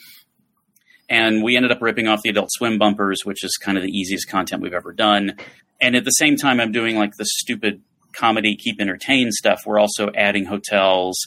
[1.10, 3.90] And we ended up ripping off the Adult Swim bumpers, which is kind of the
[3.90, 5.38] easiest content we've ever done.
[5.82, 7.82] And at the same time, I'm doing like the stupid
[8.14, 9.64] comedy, keep entertained stuff.
[9.66, 11.18] We're also adding hotels,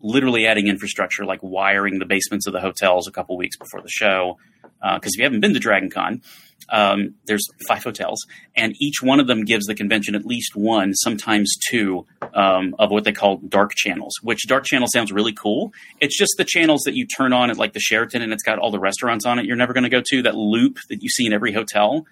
[0.00, 3.90] literally adding infrastructure, like wiring the basements of the hotels a couple weeks before the
[3.90, 4.38] show.
[4.82, 6.22] Uh, because if you haven't been to Dragon Con,
[6.70, 8.24] um, there's five hotels,
[8.56, 12.90] and each one of them gives the convention at least one, sometimes two, um, of
[12.90, 14.14] what they call dark channels.
[14.22, 15.72] Which dark channel sounds really cool.
[16.00, 18.58] It's just the channels that you turn on at like the Sheraton, and it's got
[18.58, 20.22] all the restaurants on it you're never going to go to.
[20.22, 22.06] That loop that you see in every hotel,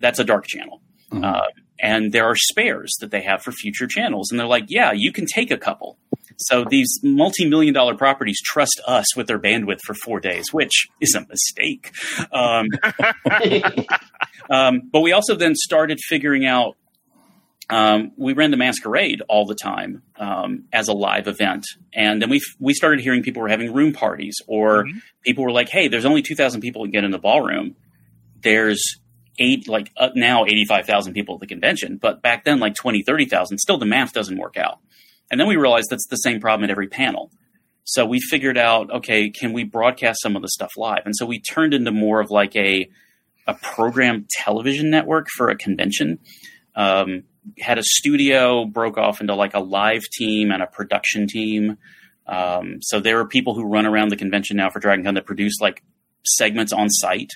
[0.00, 0.80] that's a dark channel.
[1.12, 1.46] Uh,
[1.78, 5.12] and there are spares that they have for future channels, and they're like, yeah, you
[5.12, 5.98] can take a couple.
[6.36, 11.14] So these multi-million dollar properties trust us with their bandwidth for four days, which is
[11.14, 11.92] a mistake.
[12.32, 12.66] Um,
[14.50, 16.76] um, but we also then started figuring out.
[17.68, 22.30] Um, we ran the masquerade all the time um, as a live event, and then
[22.30, 24.84] we we started hearing people were having room parties, or
[25.24, 27.74] people were like, "Hey, there's only two thousand people who get in the ballroom.
[28.40, 28.80] There's
[29.40, 32.76] eight like uh, now eighty five thousand people at the convention, but back then like
[32.76, 33.58] 20, 30,000.
[33.58, 34.78] Still, the math doesn't work out."
[35.30, 37.30] And then we realized that's the same problem at every panel.
[37.84, 41.02] So we figured out, okay, can we broadcast some of the stuff live?
[41.04, 42.88] And so we turned into more of like a
[43.46, 46.18] a program television network for a convention.
[46.74, 47.22] Um,
[47.60, 51.78] had a studio, broke off into like a live team and a production team.
[52.26, 55.60] Um, so there are people who run around the convention now for DragonCon that produce
[55.60, 55.82] like
[56.24, 57.30] segments on site.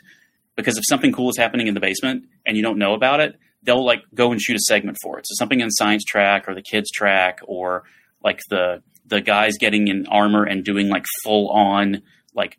[0.56, 3.38] Because if something cool is happening in the basement and you don't know about it,
[3.62, 5.26] they'll like go and shoot a segment for it.
[5.26, 7.84] So something in science track or the kids track or
[8.22, 12.02] like the the guys getting in armor and doing like full on
[12.34, 12.58] like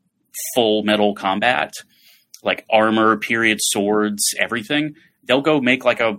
[0.56, 1.74] full metal combat,
[2.44, 4.96] like armor, period swords, everything.
[5.24, 6.18] They'll go make like a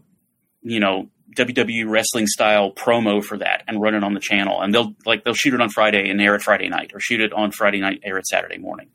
[0.62, 4.60] you know WWE wrestling style promo for that and run it on the channel.
[4.60, 7.20] And they'll like they'll shoot it on Friday and air it Friday night, or shoot
[7.20, 8.88] it on Friday night, air it Saturday morning.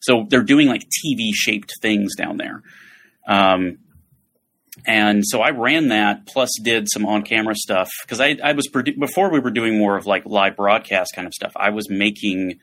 [0.00, 2.62] So they're doing like TV shaped things down there.
[3.26, 3.78] Um,
[4.86, 8.68] and so I ran that plus did some on camera stuff because I, I was
[8.68, 11.52] produ- before we were doing more of like live broadcast kind of stuff.
[11.56, 12.58] I was making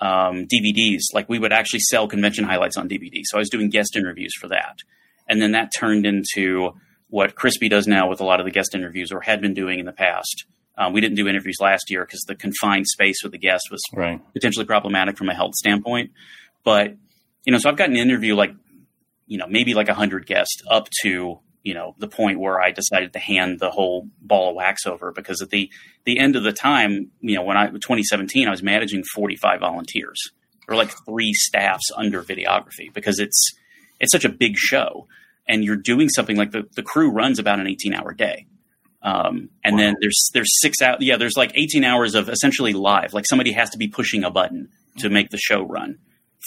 [0.00, 3.20] um, DVDs like we would actually sell convention highlights on DVD.
[3.24, 4.78] So I was doing guest interviews for that,
[5.28, 6.72] and then that turned into
[7.08, 9.78] what Crispy does now with a lot of the guest interviews or had been doing
[9.78, 10.44] in the past.
[10.76, 13.80] Um, we didn't do interviews last year because the confined space with the guest was
[13.94, 14.20] Right.
[14.32, 16.10] potentially problematic from a health standpoint.
[16.64, 16.96] But
[17.44, 18.52] you know, so I've gotten an interview like
[19.26, 22.70] you know maybe like a hundred guests up to you know the point where I
[22.70, 25.70] decided to hand the whole ball of wax over because at the
[26.04, 30.20] the end of the time, you know, when I 2017, I was managing 45 volunteers
[30.68, 33.52] or like three staffs under videography because it's
[33.98, 35.08] it's such a big show
[35.48, 38.46] and you're doing something like the the crew runs about an 18 hour day.
[39.02, 43.12] Um, and then there's there's six out yeah there's like 18 hours of essentially live
[43.12, 45.98] like somebody has to be pushing a button to make the show run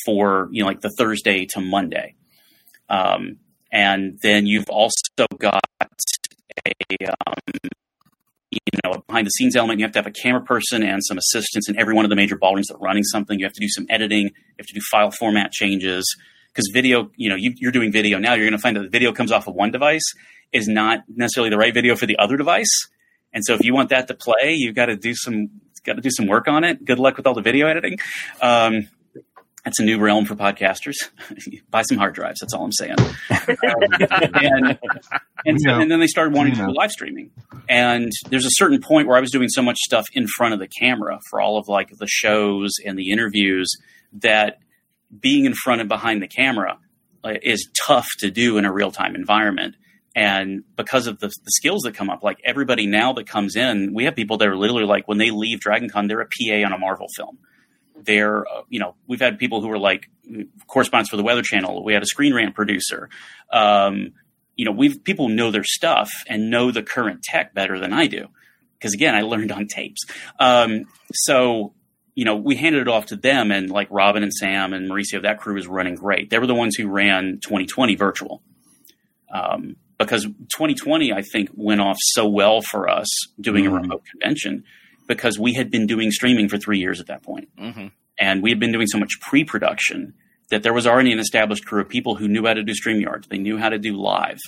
[0.06, 2.16] for you know like the Thursday to Monday.
[2.90, 3.38] Um,
[3.78, 5.62] and then you've also got
[6.66, 7.70] a um,
[8.50, 9.80] you know behind the scenes element.
[9.80, 12.16] You have to have a camera person and some assistants in every one of the
[12.16, 13.38] major ballrooms that are running something.
[13.38, 14.26] You have to do some editing.
[14.26, 16.04] You have to do file format changes
[16.48, 17.12] because video.
[17.18, 18.34] You know you, you're doing video now.
[18.34, 20.12] You're going to find that the video comes off of one device
[20.52, 22.88] is not necessarily the right video for the other device.
[23.32, 25.52] And so if you want that to play, you've got to do some
[25.86, 26.84] got to do some work on it.
[26.84, 28.00] Good luck with all the video editing.
[28.42, 28.88] Um,
[29.68, 30.96] that's a new realm for podcasters.
[31.70, 32.40] Buy some hard drives.
[32.40, 32.96] That's all I'm saying.
[33.30, 34.80] and
[35.46, 35.82] and, so- Yeah.
[35.82, 37.32] and then they started wanting to do live streaming.
[37.68, 40.62] And there's a certain point where I was doing so much stuff in front of
[40.62, 43.70] the camera for all of like the shows and the interviews
[44.14, 44.60] that
[45.20, 46.78] being in front and behind the camera
[47.26, 49.76] is tough to do in a real time environment.
[50.16, 53.94] And because of the, the skills that come up, like everybody now that comes in,
[53.94, 56.72] we have people that are literally like when they leave DragonCon, they're a PA on
[56.72, 57.38] a Marvel film
[58.08, 60.10] they're uh, you know we've had people who were like
[60.66, 61.84] correspondents for the Weather Channel.
[61.84, 63.10] We had a Screen Rant producer.
[63.54, 64.14] Um,
[64.56, 68.08] you know, we've people know their stuff and know the current tech better than I
[68.08, 68.30] do
[68.74, 70.02] because again, I learned on tapes.
[70.40, 71.74] Um, so
[72.16, 75.22] you know, we handed it off to them, and like Robin and Sam and Mauricio,
[75.22, 76.32] that crew is running great.
[76.32, 78.42] They were the ones who ran 2020 virtual.
[79.32, 83.08] Um, because 2020, I think, went off so well for us
[83.40, 84.64] doing a remote convention
[85.08, 87.92] because we had been doing streaming for three years at that point Mhm.
[88.20, 90.14] and we had been doing so much pre-production
[90.50, 93.28] that there was already an established crew of people who knew how to do StreamYard.
[93.28, 94.40] They knew how to do live.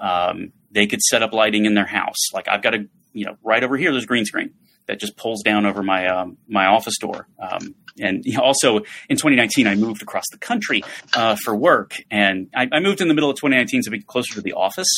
[0.00, 2.32] Um, they could set up lighting in their house.
[2.32, 4.50] Like I've got a, you know, right over here, there's a green screen
[4.86, 7.28] that just pulls down over my um, my office door.
[7.38, 10.82] Um, and also in 2019, I moved across the country
[11.14, 14.34] uh, for work, and I, I moved in the middle of 2019 to be closer
[14.34, 14.88] to the office.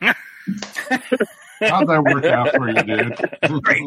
[1.60, 3.62] How'd that work out for you, dude?
[3.62, 3.82] Great.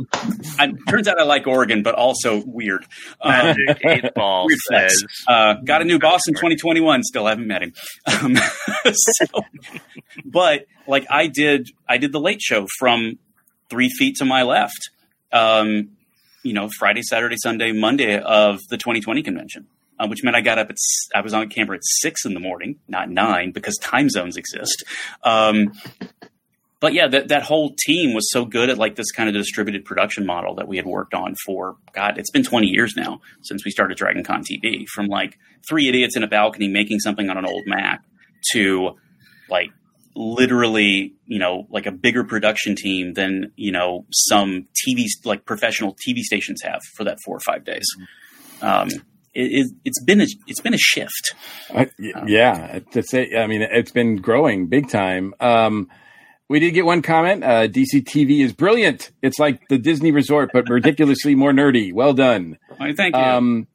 [0.60, 2.86] I, turns out I like Oregon, but also weird.
[3.20, 3.54] Uh,
[3.86, 5.04] eight ball weird says.
[5.28, 7.04] Uh, got a new boss in 2021.
[7.04, 7.74] Still haven't met him.
[8.06, 8.36] Um,
[8.94, 9.26] so,
[10.26, 13.20] but like I did, I did the late show from
[13.70, 14.90] three feet to my left.
[15.32, 15.92] Um,
[16.44, 19.68] you know, Friday, Saturday, Sunday, Monday of the 2020 convention,
[20.00, 22.34] uh, which meant I got up at s- I was on camera at six in
[22.34, 24.84] the morning, not nine, because time zones exist.
[25.24, 25.72] Um,
[26.82, 29.86] but yeah, that that whole team was so good at like this kind of distributed
[29.86, 33.64] production model that we had worked on for God, it's been 20 years now since
[33.64, 34.86] we started Dragon Con TV.
[34.88, 35.38] From like
[35.70, 38.04] three idiots in a balcony making something on an old Mac
[38.54, 38.98] to
[39.48, 39.70] like
[40.16, 45.96] literally, you know, like a bigger production team than you know some TV like professional
[46.08, 47.86] TV stations have for that four or five days.
[48.64, 48.90] Um,
[49.36, 51.36] it, it, it's been a it's been a shift.
[52.26, 55.36] Yeah, to say I mean, it's been growing big time.
[55.40, 55.90] Um,
[56.52, 57.44] we did get one comment.
[57.44, 59.10] Uh, DC TV is brilliant.
[59.22, 61.92] It's like the Disney Resort, but ridiculously more nerdy.
[61.94, 62.58] Well done.
[62.78, 63.22] Why, thank you.
[63.22, 63.68] Um,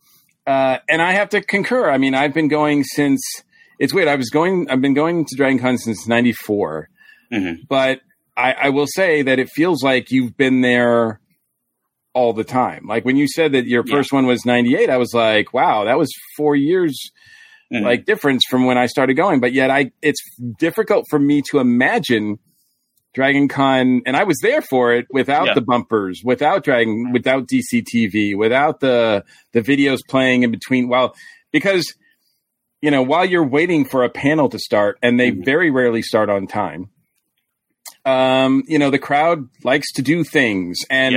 [0.47, 1.91] uh, and I have to concur.
[1.91, 3.21] I mean, I've been going since
[3.79, 4.09] it's weird.
[4.09, 4.69] I was going.
[4.71, 6.89] I've been going to Dragon Con since '94,
[7.33, 7.63] Mm-hmm.
[7.69, 8.01] but
[8.37, 11.21] I, I will say that it feels like you've been there
[12.15, 12.87] all the time.
[12.87, 15.99] Like when you said that your first one was '98, I was like, wow, that
[15.99, 16.95] was four years
[17.73, 17.85] Mm-hmm.
[17.85, 19.41] like difference from when I started going.
[19.41, 20.21] But yet, I it's
[20.57, 22.39] difficult for me to imagine
[23.17, 25.55] Dragon Con, and I was there for it without Yeah.
[25.55, 30.87] the bumpers, without Dragon, without DC TV, without the the videos playing in between.
[30.89, 31.15] Well,
[31.51, 31.95] because
[32.83, 35.39] you know, while you're waiting for a panel to start, and Mm-hmm.
[35.39, 36.91] they very rarely start on time.
[38.05, 41.17] Um, you know, the crowd likes to do things, and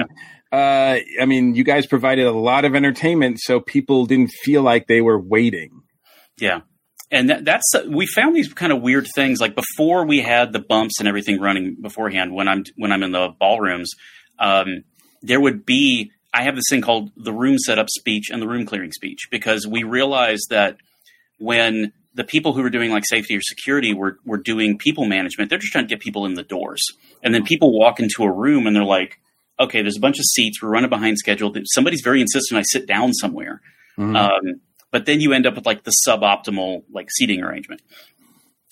[0.53, 4.87] uh, I mean, you guys provided a lot of entertainment, so people didn't feel like
[4.87, 5.81] they were waiting.
[6.39, 6.61] Yeah.
[7.11, 10.59] And that, that's we found these kind of weird things like before we had the
[10.59, 13.89] bumps and everything running beforehand when i'm when i'm in the ballrooms
[14.39, 14.83] um,
[15.21, 18.65] there would be i have this thing called the room setup speech and the room
[18.65, 20.77] clearing speech because we realized that
[21.39, 25.49] when the people who were doing like safety or security were, were doing people management
[25.49, 26.81] they're just trying to get people in the doors.
[27.23, 29.19] And then people walk into a room and they're like
[29.59, 31.53] okay there's a bunch of seats we're running behind schedule.
[31.65, 33.61] Somebody's very insistent i sit down somewhere.
[33.97, 34.17] Mhm.
[34.17, 37.81] um, but then you end up with like the suboptimal like seating arrangement.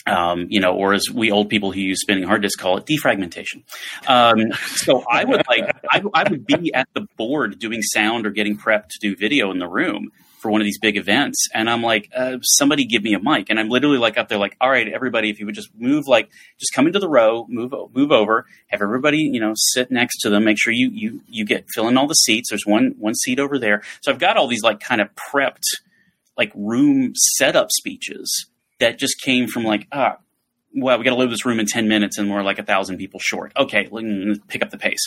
[0.05, 2.85] Um, you know, or as we old people who use spinning hard disk call it,
[2.85, 3.63] defragmentation.
[4.07, 8.29] Um, so I would like, I, I would be at the board doing sound or
[8.29, 11.69] getting prepped to do video in the room for one of these big events, and
[11.69, 14.55] I'm like, uh, somebody give me a mic, and I'm literally like up there, like,
[14.61, 17.73] all right, everybody, if you would just move, like, just come into the row, move,
[17.93, 21.43] move over, have everybody, you know, sit next to them, make sure you you you
[21.43, 22.49] get fill in all the seats.
[22.49, 25.65] There's one one seat over there, so I've got all these like kind of prepped
[26.37, 28.47] like room setup speeches
[28.79, 30.17] that just came from like ah
[30.75, 32.97] well we got to load this room in 10 minutes and we're like a thousand
[32.97, 33.51] people short.
[33.57, 34.99] Okay let's pick up the pace.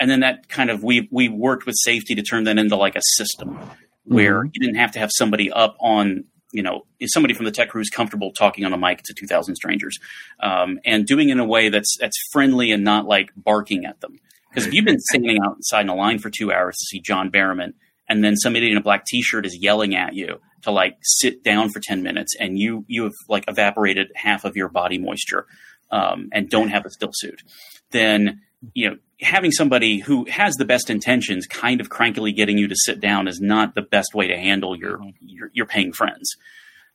[0.00, 2.96] And then that kind of we we worked with safety to turn that into like
[2.96, 3.58] a system
[4.04, 4.50] where Mhm.
[4.54, 7.68] you didn't have to have somebody up on you know is somebody from the tech
[7.68, 9.98] crew is comfortable talking on a mic to 2000 strangers
[10.40, 14.00] um, and doing it in a way that's that's friendly and not like barking at
[14.00, 14.18] them.
[14.48, 17.30] Because if you've been standing outside in a line for two hours to see john
[17.30, 17.74] barrowman
[18.08, 21.70] and then somebody in a black t-shirt is yelling at you to like sit down
[21.70, 25.46] for 10 minutes and you you have like evaporated half of your body moisture
[25.90, 27.42] um, and don't have a still suit
[27.90, 28.40] then
[28.74, 32.76] you know having somebody who has the best intentions kind of crankily getting you to
[32.76, 36.36] sit down is not the best way to handle your your, your paying friends.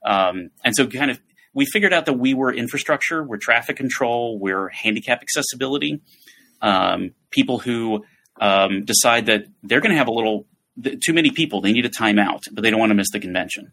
[0.05, 1.20] Um, and so kind of
[1.53, 6.01] we figured out that we were infrastructure we're traffic control we're handicap accessibility.
[6.61, 8.05] Um, people who
[8.39, 10.45] um, decide that they're going to have a little
[11.05, 13.71] too many people they need a timeout but they don't want to miss the convention.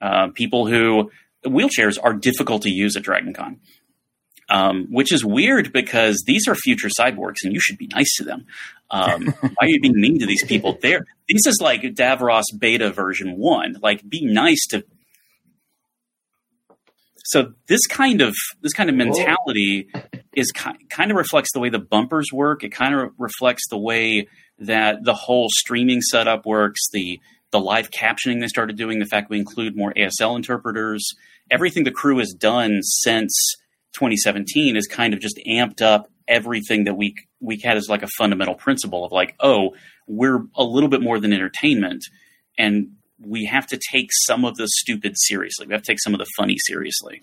[0.00, 1.10] Uh, people who
[1.44, 3.58] wheelchairs are difficult to use at dragoncon
[4.50, 8.24] um, which is weird because these are future cyborgs and you should be nice to
[8.24, 8.46] them.
[8.90, 10.76] Um, why are you being mean to these people?
[10.82, 14.84] There this is like davros beta version 1 like be nice to
[17.24, 19.88] so this kind of this kind of mentality
[20.34, 22.64] is ki- kind of reflects the way the bumpers work.
[22.64, 24.26] It kind of reflects the way
[24.60, 26.80] that the whole streaming setup works.
[26.92, 28.98] The the live captioning they started doing.
[28.98, 31.04] The fact we include more ASL interpreters.
[31.50, 33.34] Everything the crew has done since
[33.94, 38.08] 2017 is kind of just amped up everything that we we had as like a
[38.16, 39.74] fundamental principle of like, oh,
[40.06, 42.04] we're a little bit more than entertainment,
[42.56, 45.66] and we have to take some of the stupid seriously.
[45.66, 47.22] We have to take some of the funny seriously.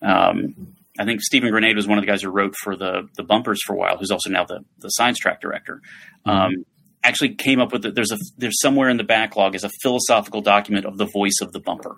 [0.00, 3.24] Um, I think Stephen Granade was one of the guys who wrote for the the
[3.24, 5.80] bumpers for a while, who's also now the the science track director.
[6.24, 6.64] Um,
[7.04, 10.40] actually came up with the, there's a there's somewhere in the backlog is a philosophical
[10.40, 11.96] document of the voice of the bumper,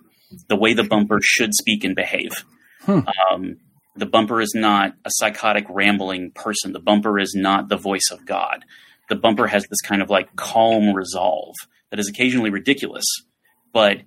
[0.49, 2.33] the way the bumper should speak and behave.
[3.31, 3.57] Um,
[3.97, 6.73] the bumper is not a psychotic rambling person.
[6.73, 8.65] The bumper is not the voice of God.
[9.09, 11.55] The bumper has this kind of like calm resolve
[11.91, 13.05] that is occasionally ridiculous,
[13.73, 13.99] but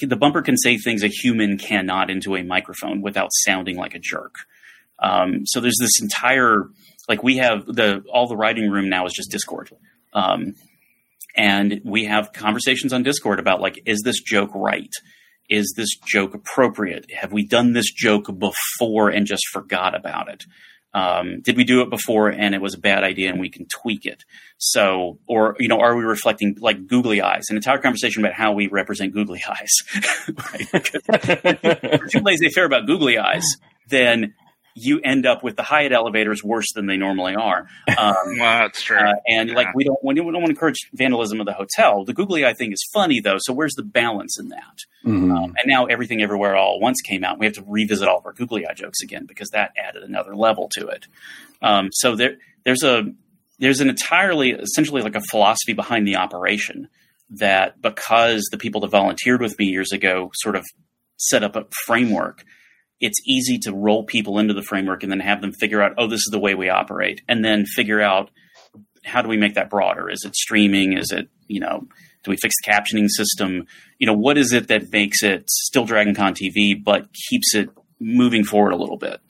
[0.00, 4.00] the bumper can say things a human cannot into a microphone without sounding like a
[4.00, 4.34] jerk.
[5.00, 6.64] Um, so there's this entire
[7.08, 9.70] like we have the all the writing room now is just Discord.
[10.18, 10.54] Um,
[11.36, 14.92] and we have conversations on Discord about like, is this joke right?
[15.48, 17.10] Is this joke appropriate?
[17.12, 20.44] Have we done this joke before and just forgot about it?
[20.94, 23.66] Um, did we do it before and it was a bad idea and we can
[23.66, 24.24] tweak it?
[24.56, 27.44] So, or you know, are we reflecting like googly eyes?
[27.50, 29.70] An entire conversation about how we represent googly eyes.
[30.28, 30.68] right?
[30.74, 33.44] If you're too about googly eyes,
[33.88, 34.34] then
[34.80, 37.66] you end up with the Hyatt elevators worse than they normally are.
[37.98, 38.96] Um, well, that's true.
[38.98, 42.04] uh, and like we don't we don't want to encourage vandalism of the hotel.
[42.04, 43.38] The googly eye thing is funny though.
[43.40, 44.78] So where's the balance in that?
[45.04, 45.36] Mhm.
[45.36, 47.38] Um, and now everything everywhere all at once came out.
[47.40, 50.36] We have to revisit all of our googly eye jokes again because that added another
[50.36, 51.06] level to it.
[51.60, 53.04] Um, so there there's a
[53.58, 56.88] there's an entirely essentially like a philosophy behind the operation
[57.30, 60.64] that because the people that volunteered with me years ago sort of
[61.16, 62.44] set up a framework
[63.00, 66.06] it's easy to roll people into the framework and then have them figure out, oh,
[66.06, 68.30] this is the way we operate, and then figure out
[69.04, 70.10] how do we make that broader?
[70.10, 70.96] Is it streaming?
[70.96, 71.86] Is it you know?
[72.24, 73.66] Do we fix the captioning system?
[73.98, 77.70] You know, what is it that makes it still DragonCon TV but keeps it
[78.00, 79.20] moving forward a little bit?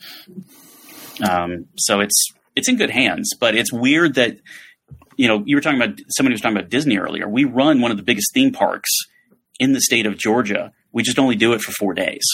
[1.28, 4.38] Um, so it's it's in good hands, but it's weird that
[5.16, 7.28] you know you were talking about somebody was talking about Disney earlier.
[7.28, 8.90] We run one of the biggest theme parks
[9.58, 10.72] in the state of Georgia.
[10.92, 12.24] We just only do it for four days.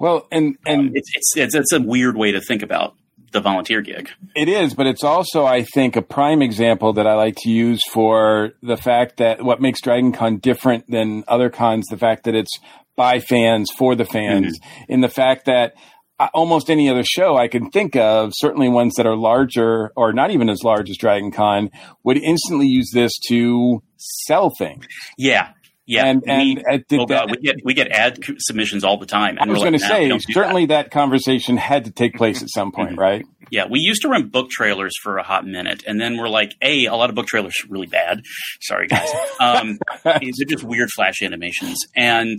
[0.00, 2.94] Well, and and it's, it's it's it's a weird way to think about
[3.32, 4.10] the volunteer gig.
[4.34, 7.80] It is, but it's also, I think, a prime example that I like to use
[7.92, 12.34] for the fact that what makes Dragon Con different than other cons, the fact that
[12.34, 12.58] it's
[12.96, 14.58] by fans for the fans
[14.88, 15.74] in the fact that
[16.18, 20.12] uh, almost any other show I can think of, certainly ones that are larger or
[20.12, 21.70] not even as large as Dragon Con,
[22.02, 24.86] would instantly use this to sell things.
[25.16, 25.50] Yeah.
[25.90, 26.42] Yeah, And- and,
[26.90, 29.38] we, oh God, that- we get we get ad submissions all the time.
[29.40, 30.90] I was we're going to like, "Nah, we say, certainly that.
[30.90, 33.24] conversation had to take place at some point, right?
[33.50, 36.54] Yeah, we used to run book trailers for a hot minute, and then we're like,
[36.60, 38.20] "A, a lot of book trailers are really bad."
[38.60, 39.08] Sorry, guys.
[39.40, 39.78] Um,
[40.20, 42.38] these are just weird flash animations, and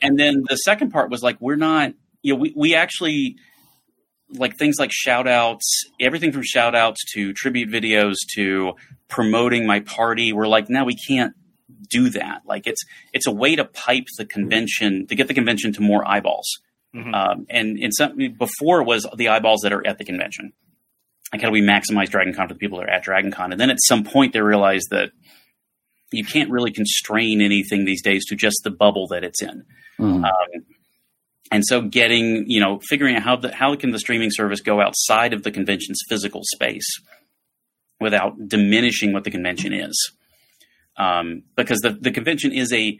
[0.00, 1.94] and then the second part was like, we're not.
[2.22, 3.34] You know, we we actually
[4.30, 8.74] like things like shout outs, everything from shout outs to tribute videos to
[9.08, 10.32] promoting my party.
[10.32, 11.32] We're like, now we can't
[11.90, 12.42] do that.
[12.46, 12.82] Like it's
[13.12, 16.48] it's a way to pipe the convention to get the convention to more eyeballs.
[17.14, 20.52] Um, and in some before was the eyeballs that are at the convention.
[21.32, 23.50] Like how do we maximize DragonCon for the people that are at DragonCon?
[23.50, 25.10] And then at some point they realized that
[26.12, 29.64] you can't really constrain anything these days to just the bubble that it's in.
[30.24, 30.64] Um,
[31.50, 34.80] and so getting, you know, figuring out how the, how can the streaming service go
[34.80, 36.86] outside of the convention's physical space
[38.00, 40.12] without diminishing what the convention is.
[40.96, 42.98] Um, because the, the convention is a,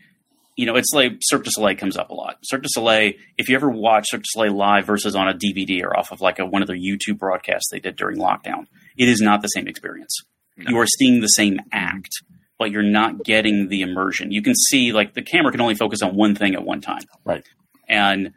[0.57, 2.39] you know, it's like Cirque du Soleil comes up a lot.
[2.43, 5.83] Cirque du Soleil, if you ever watch Cirque du Soleil live versus on a DVD
[5.83, 8.67] or off of like a, one of their YouTube broadcasts they did during lockdown,
[8.97, 10.17] it is not the same experience.
[10.57, 12.11] You are seeing the same act,
[12.59, 14.31] but you're not getting the immersion.
[14.31, 17.03] You can see like the camera can only focus on one thing at one time.
[17.25, 17.45] Right.
[17.89, 18.33] And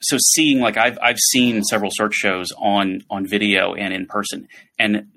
[0.00, 4.48] so seeing like I've I've seen several Cirque shows on on video and in person,
[4.78, 5.08] and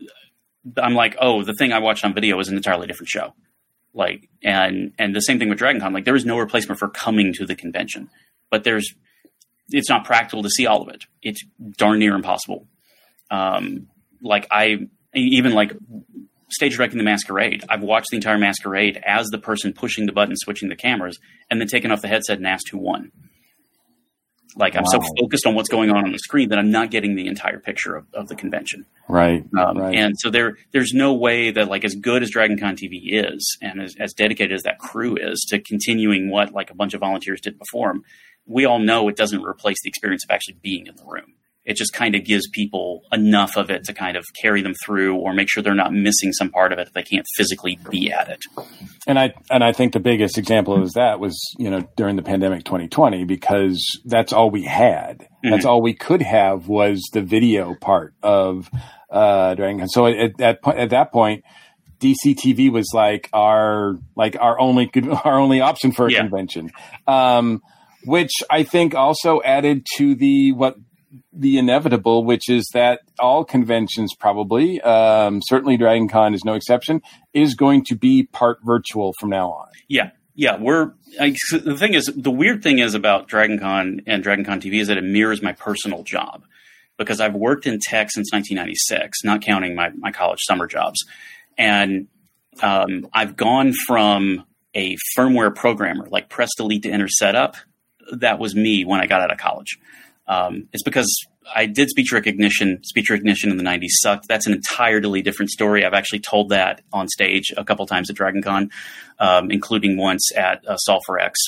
[0.78, 3.34] I'm like, oh, the thing I watched on video is an entirely different show.
[3.96, 5.94] Like, and and the same thing with DragonCon.
[5.94, 8.10] Like, there is no replacement for coming to the convention,
[8.52, 8.94] but there's
[9.70, 11.06] it's not practical to see all of it.
[11.24, 11.44] It's
[11.78, 12.68] darn near impossible.
[13.32, 13.88] Um,
[14.22, 15.74] like I even like
[16.50, 17.64] stage directing the masquerade.
[17.70, 21.18] I've watched the entire masquerade as the person pushing the button, switching the cameras,
[21.50, 23.12] and then taking off the headset and asked who won.
[24.58, 27.16] Like I'm so focused on what's going on on the screen that I'm not getting
[27.16, 28.86] the entire picture of, of the convention.
[29.10, 29.44] Right.
[29.58, 29.96] Um, right.
[29.96, 33.82] And so there, there's no way that like as good as DragonCon TV is, and
[33.82, 37.42] as, as dedicated as that crew is to continuing what like a bunch of volunteers
[37.42, 38.04] did before 'em,
[38.46, 41.35] we all know it doesn't replace the experience of actually being in the room.
[41.66, 45.16] It just kind of gives people enough of it to kind of carry them through,
[45.16, 48.12] or make sure they're not missing some part of it if they can't physically be
[48.12, 48.40] at it.
[49.08, 52.22] And I and I think the biggest example of that was you know during the
[52.24, 55.28] pandemic 2020 because that's all we had.
[55.44, 55.70] That's Mhm.
[55.70, 58.70] all we could have was the video part of
[59.12, 59.88] uh, Con.
[59.88, 61.44] So at that point, at that point,
[62.00, 64.92] DCTV was like our like our only
[65.24, 66.22] our only option for a Yeah.
[66.22, 66.72] convention,
[67.08, 67.62] um,
[68.06, 70.76] which I think also added to the what
[71.36, 77.02] the inevitable, which is that all conventions probably, um, certainly Dragon Con is no exception,
[77.34, 79.68] is going to be part virtual from now on.
[79.88, 80.58] Yeah, yeah.
[80.58, 84.88] We're I, the thing is the weird thing is about DragonCon and DragonCon TV is
[84.88, 86.44] that it mirrors my personal job
[86.98, 91.04] because I've worked in tech since 1996, not counting my my college summer jobs,
[91.58, 92.08] and
[92.62, 97.56] um, I've gone from a firmware programmer like press delete to enter setup.
[98.12, 99.80] That was me when I got out of college.
[100.28, 101.14] Um, it's because
[101.54, 102.84] I did speech recognition.
[102.84, 104.28] Speech recognition in the 90s sucked.
[104.28, 105.86] That's an entirely different story.
[105.86, 108.70] I've actually told that on stage a couple times at DragonCon,
[109.20, 111.40] um, including once at uh, Sulfur X.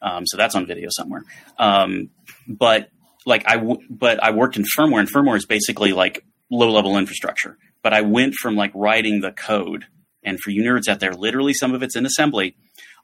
[0.00, 1.24] Um, so that's on video somewhere.
[1.58, 2.10] Um,
[2.46, 2.90] but
[3.24, 6.98] like I, w- but I worked in firmware, and firmware is basically like low level
[6.98, 7.56] infrastructure.
[7.82, 9.86] But I went from like writing the code,
[10.22, 12.56] and for you nerds out there, literally some of it's in assembly,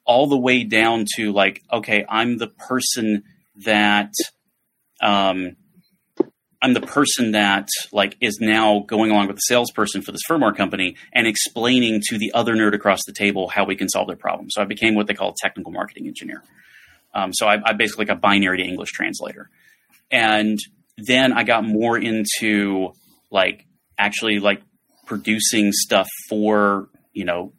[0.05, 3.25] all the way down to like, okay, I'm the person
[3.65, 4.13] that,
[5.01, 5.57] um,
[6.61, 10.57] I'm the person that like is now going along with the salesperson for this firmware
[10.57, 14.17] company and explaining to the other nerd across the table how we can solve their
[14.17, 14.51] problem.
[14.51, 16.43] So I became what they call a technical marketing engineer.
[17.15, 19.51] Um, so I, I basically like a binary to English translator,
[20.11, 20.59] and
[20.99, 22.93] then I got more into
[23.31, 23.65] like
[23.97, 24.63] actually like
[25.07, 27.53] producing stuff for you know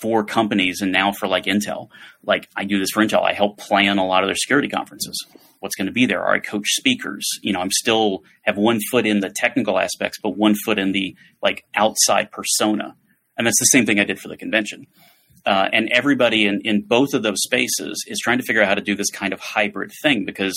[0.00, 1.88] for companies and now for like Intel.
[2.22, 3.22] Like I do this for Intel.
[3.22, 5.16] I help plan a lot of their security conferences.
[5.62, 6.20] What's going to be there?
[6.20, 7.24] Or I coach speakers.
[7.40, 10.90] You know, I'm still have one foot in the technical aspects, but one foot in
[10.90, 12.96] the like outside persona.
[13.38, 14.88] And that's the same thing I did for the convention.
[15.46, 18.74] Uh, and everybody in, in both of those spaces is trying to figure out how
[18.74, 20.56] to do this kind of hybrid thing because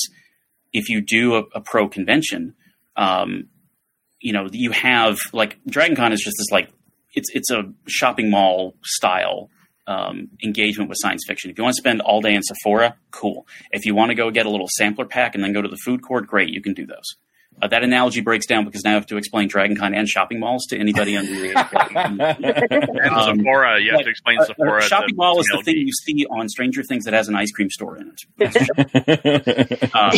[0.74, 2.56] if you do a, a pro convention,
[2.98, 3.48] um,
[4.20, 6.72] you know, you have like DragonCon is just this like
[7.14, 9.52] it's it's a shopping mall style
[9.88, 11.52] um, engagement with science fiction.
[11.52, 13.46] If you want to spend all day in Sephora, cool.
[13.72, 15.78] If you want to go get a little sampler pack and then go to the
[15.78, 17.16] food court, great, you can do those.
[17.62, 20.66] Uh, that analogy breaks down because now I have to explain DragonCon and shopping malls
[20.72, 21.56] to anybody under the age.
[21.56, 21.72] of
[23.00, 24.82] And Um, Sephora, you have but, to explain uh, uh, Sephora.
[24.82, 27.52] to shopping mall is the thing you see on Stranger Things that has an ice
[27.52, 29.90] cream store in it.
[29.94, 30.12] Um,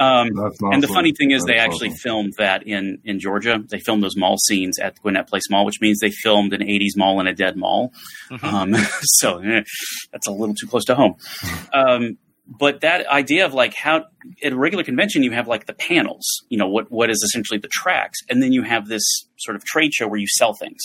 [0.00, 0.30] Um,
[0.72, 1.98] and the funny thing is, they actually awesome.
[1.98, 3.62] filmed that in in Georgia.
[3.68, 6.62] They filmed those mall scenes at the Gwinnett Place Mall, which means they filmed an
[6.62, 7.92] '80s mall in a dead mall.
[8.42, 9.62] Um, so eh,
[10.10, 11.16] that's a little too close to home.
[11.74, 12.16] Um,
[12.46, 14.06] but that idea of like how
[14.42, 17.58] at a regular convention you have like the panels, you know, what what is essentially
[17.58, 19.04] the tracks, and then you have this
[19.38, 20.80] sort of trade show where you sell things.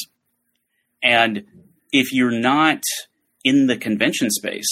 [1.01, 1.45] And
[1.91, 2.83] if you're not
[3.43, 4.67] in the convention space,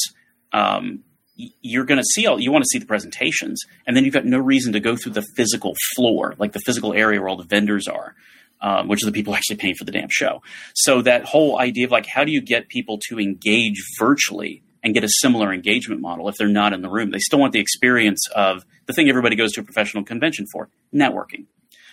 [0.52, 4.05] um, y- you're going to see all you want to see the presentations, and then
[4.05, 7.30] you've got no reason to go through the physical floor, like the physical area where
[7.30, 8.15] all the vendors are.
[8.61, 10.41] Um, which are the people actually paying for the damn show.
[10.73, 14.93] So that whole idea of like, how do you get people to engage virtually and
[14.93, 17.11] get a similar engagement model if they're not in the room?
[17.11, 20.69] They still want the experience of the thing everybody goes to a professional convention for,
[20.95, 21.47] networking.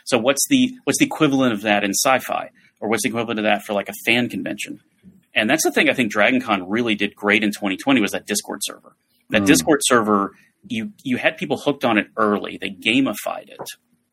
[0.05, 2.51] So what's the what's the equivalent of that in sci-fi,
[2.81, 4.81] or what's the equivalent of that for like a fan convention?
[5.35, 8.61] And that's the thing I think DragonCon really did great in 2020 was that Discord
[8.63, 8.97] server.
[9.31, 9.47] That Mm.
[9.47, 10.33] Discord server,
[10.69, 12.59] you you had people hooked on it early.
[12.61, 13.61] They gamified it.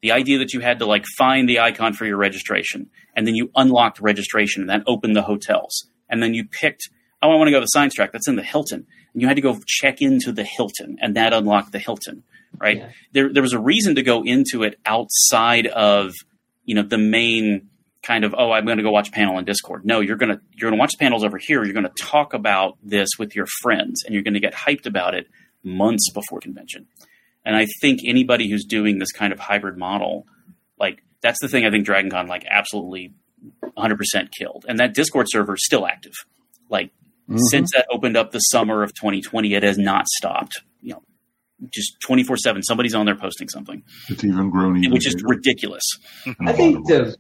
[0.02, 3.36] The idea that you had to like find the icon for your registration, and then
[3.36, 6.90] you unlocked registration, and that opened the hotels, and then you picked,
[7.22, 8.12] oh, I want to go to the science track.
[8.12, 11.34] That's in the Hilton, and you had to go check into the Hilton, and that
[11.34, 12.24] unlocked the Hilton.
[12.60, 12.84] Right?
[13.12, 16.14] There there was a reason to go into it outside of
[16.64, 17.70] you know the main
[18.08, 19.86] kind of oh I'm going to go watch a panel in Discord.
[19.86, 21.64] No, you're gonna you're gonna watch the panels over here.
[21.64, 24.86] You're going to talk about this with your friends, and you're going to get hyped
[24.86, 25.28] about it
[25.64, 26.88] months before convention.
[27.46, 30.26] And I think anybody who's doing this kind of hybrid model,
[30.80, 33.14] like that's the thing I think DragonCon like absolutely
[33.78, 33.98] 100%
[34.38, 34.66] killed.
[34.68, 36.14] And that Discord server is still active.
[36.70, 36.92] Like
[37.30, 37.40] Mhm.
[37.52, 40.62] since that opened up the summer of 2020, it has not stopped.
[40.82, 41.04] You know,
[41.74, 42.64] just 24 seven.
[42.64, 45.84] Somebody's on there posting something, It's even grown even which is ridiculous.
[46.46, 47.16] I think the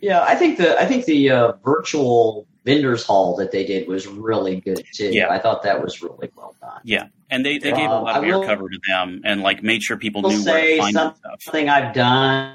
[0.00, 4.06] yeah, I think the I think the uh, virtual vendors hall that they did was
[4.06, 5.10] really good too.
[5.10, 5.28] Yeah.
[5.30, 6.80] I thought that was really well done.
[6.84, 7.06] Yeah.
[7.30, 9.62] And they, they gave a Um, lot of I air cover to them and like
[9.62, 11.42] made sure people will knew where to say find that stuff.
[11.42, 12.54] something I've done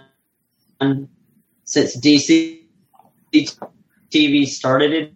[1.64, 2.60] since DC
[4.12, 5.14] TV started it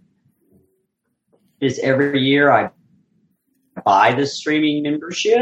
[1.60, 2.72] is every year I
[3.86, 5.38] buy the streaming membership.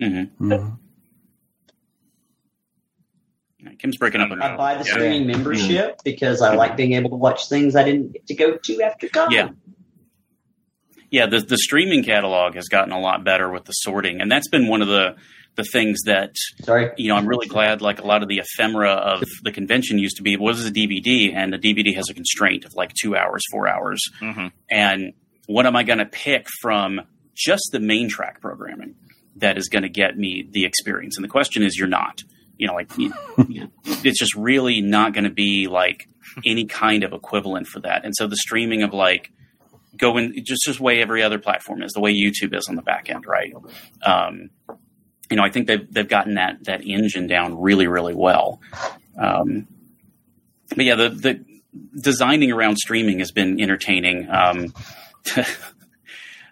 [0.00, 0.70] Mm-hmm.
[3.78, 4.30] Kim's breaking up.
[4.32, 8.12] I buy the streaming membership because I like being able to watch things I didn't
[8.12, 9.30] get to go to after con.
[9.30, 9.50] Yeah.
[11.10, 14.48] Yeah, the the streaming catalog has gotten a lot better with the sorting, and that's
[14.48, 15.16] been one of the
[15.56, 17.80] the things that sorry you know I'm really glad.
[17.80, 21.32] Like a lot of the ephemera of the convention used to be was a DVD,
[21.34, 24.52] and the DVD has a constraint of like two hours, four hours, Mhm.
[24.70, 25.12] and
[25.46, 27.00] what am I going to pick from
[27.34, 28.94] just the main track programming
[29.36, 31.16] that is going to get me the experience?
[31.16, 32.20] And the question is, you're not.
[32.58, 33.12] You know, like you-
[33.86, 36.08] it's just really not going to be like
[36.44, 38.04] any kind of equivalent for that.
[38.04, 39.30] And so the streaming of like
[39.96, 43.08] going just just way every other platform is, the way YouTube is on the back
[43.10, 43.52] end, right?
[44.04, 44.50] Um,
[45.30, 48.60] you know, I think they've they've gotten that that engine down really, really well.
[49.16, 49.66] Um,
[50.74, 51.44] but yeah, the the
[52.00, 54.28] designing around streaming has been entertaining.
[54.30, 54.72] Um,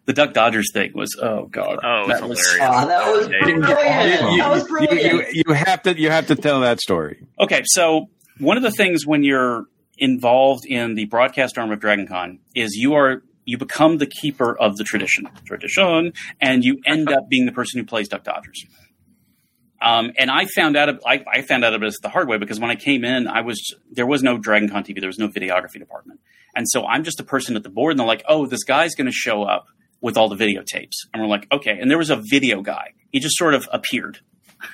[0.07, 2.77] the Duck Dodgers thing was oh god, Oh, that was hilarious.
[2.77, 4.33] Oh, that was You- brilliant.
[4.33, 5.35] you- that was brilliant.
[5.35, 7.27] You, you have to you have to tell that story.
[7.39, 8.07] Okay, so
[8.39, 9.65] one of the things when you're
[9.99, 14.77] involved in the broadcast arm of DragonCon is you are you become the keeper of
[14.77, 18.65] the tradition, tradition, and you end up being the person who plays Duck Dodgers.
[19.81, 22.59] Um, and I found out I, I found out about this the hard way because
[22.59, 23.61] when I came in, I was
[23.91, 26.21] there was no DragonCon TV, there was no videography department,
[26.55, 28.95] and so I'm just a person at the board, and they're like, "Oh, this guy's
[28.95, 29.67] going to show up
[30.01, 33.21] with all the videotapes," and we're like, "Okay." And there was a video guy; he
[33.21, 34.21] just sort of appeared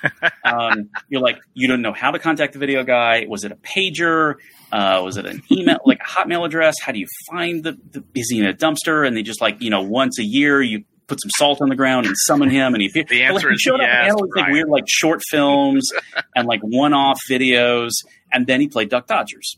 [0.43, 3.25] um, you're like, you don't know how to contact the video guy.
[3.27, 4.35] Was it a pager?
[4.71, 6.75] Uh, was it an email, like a Hotmail address?
[6.81, 9.05] How do you find the, the is he in a dumpster?
[9.05, 11.75] And they just like, you know, once a year you put some salt on the
[11.75, 12.73] ground and summon him.
[12.73, 14.85] And he, The answer like, he is showed up yes, and had like weird, like
[14.87, 15.89] short films
[16.35, 17.91] and like one-off videos.
[18.31, 19.57] And then he played Duck Dodgers.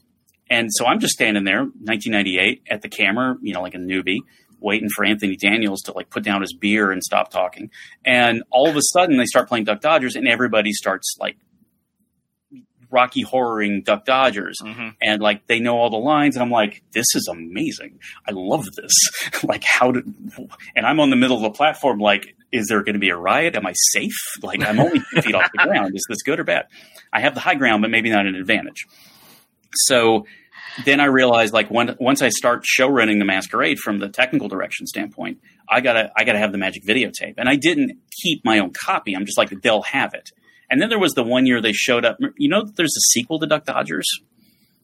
[0.49, 4.19] And so I'm just standing there, 1998, at the camera, you know, like a newbie,
[4.59, 7.69] waiting for Anthony Daniels to like put down his beer and stop talking.
[8.03, 11.37] And all of a sudden, they start playing Duck Dodgers, and everybody starts like
[12.89, 14.89] Rocky horroring Duck Dodgers, mm-hmm.
[15.01, 17.99] and like they know all the lines, and I'm like, this is amazing.
[18.27, 18.93] I love this.
[19.43, 20.05] like, how did?
[20.75, 22.35] And I'm on the middle of the platform, like.
[22.51, 23.57] Is there going to be a riot?
[23.57, 24.15] Am I safe?
[24.41, 25.93] Like I'm only two feet off the ground.
[25.93, 26.67] Is this good or bad?
[27.11, 28.85] I have the high ground, but maybe not an advantage.
[29.73, 30.25] So
[30.83, 34.47] then I realized like when, once I start show running the masquerade from the technical
[34.49, 35.39] direction standpoint,
[35.69, 37.35] I gotta I gotta have the magic videotape.
[37.37, 39.13] And I didn't keep my own copy.
[39.15, 40.31] I'm just like they'll have it.
[40.69, 42.17] And then there was the one year they showed up.
[42.37, 44.07] You know, there's a sequel to Duck Dodgers.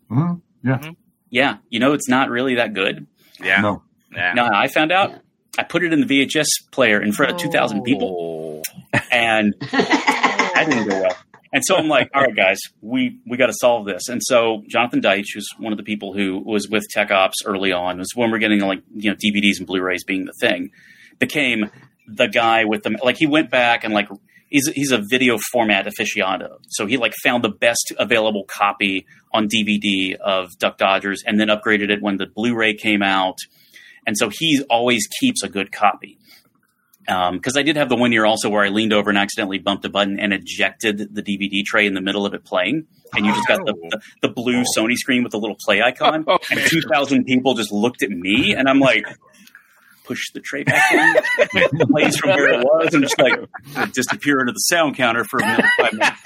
[0.10, 0.42] Mhm.
[0.64, 0.92] Yeah.
[1.30, 3.08] Yeah, you know, it's not really that good.
[3.42, 3.62] Yeah.
[3.62, 3.84] No.
[4.14, 4.34] Yeah.
[4.34, 5.14] No, I found out.
[5.58, 8.62] I put it in the VHS player in front of 2,000 people,
[9.12, 11.18] and that didn't go well.
[11.54, 14.08] And so I'm like, all right, guys, we we got to solve this.
[14.08, 17.72] And so Jonathan Deitch, who's one of the people who was with Tech Ops early
[17.74, 20.72] on, was when we're getting like you know DVDs and Blu-rays being the thing,
[21.20, 21.70] became
[22.08, 23.18] the guy with the like.
[23.18, 24.08] He went back and like
[24.48, 29.50] he's he's a video format aficionado, so he like found the best available copy on
[29.50, 33.38] DVD of Duck Dodgers, and then upgraded it when the Blu-ray came out.
[34.08, 36.18] And so he always keeps a good copy
[37.12, 39.58] Um, because I did have the one year also where I leaned over and accidentally
[39.58, 43.26] bumped a button and ejected the DVD tray in the middle of it playing, and
[43.26, 44.80] you just got the, the, the blue oh.
[44.80, 48.10] Sony screen with the little play icon, oh, and two thousand people just looked at
[48.10, 49.06] me, and I'm like,
[50.06, 53.34] push the tray back in, plays from where it was, and just like
[53.92, 56.22] disappear into the sound counter for another five minutes.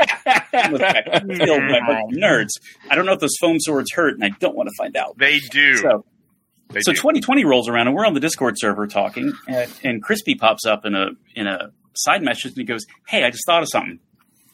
[0.53, 1.05] I was like,
[1.37, 2.51] filled by a nerds.
[2.91, 5.17] I don't know if those foam swords hurt, and I don't want to find out.
[5.17, 5.77] They do.
[5.77, 6.05] So,
[6.69, 6.97] They so do.
[6.97, 10.85] 2020 rolls around and we're on the Discord server talking, and, and Crispy pops up
[10.85, 13.99] in a in a side message and he goes, "Hey, I just thought of something."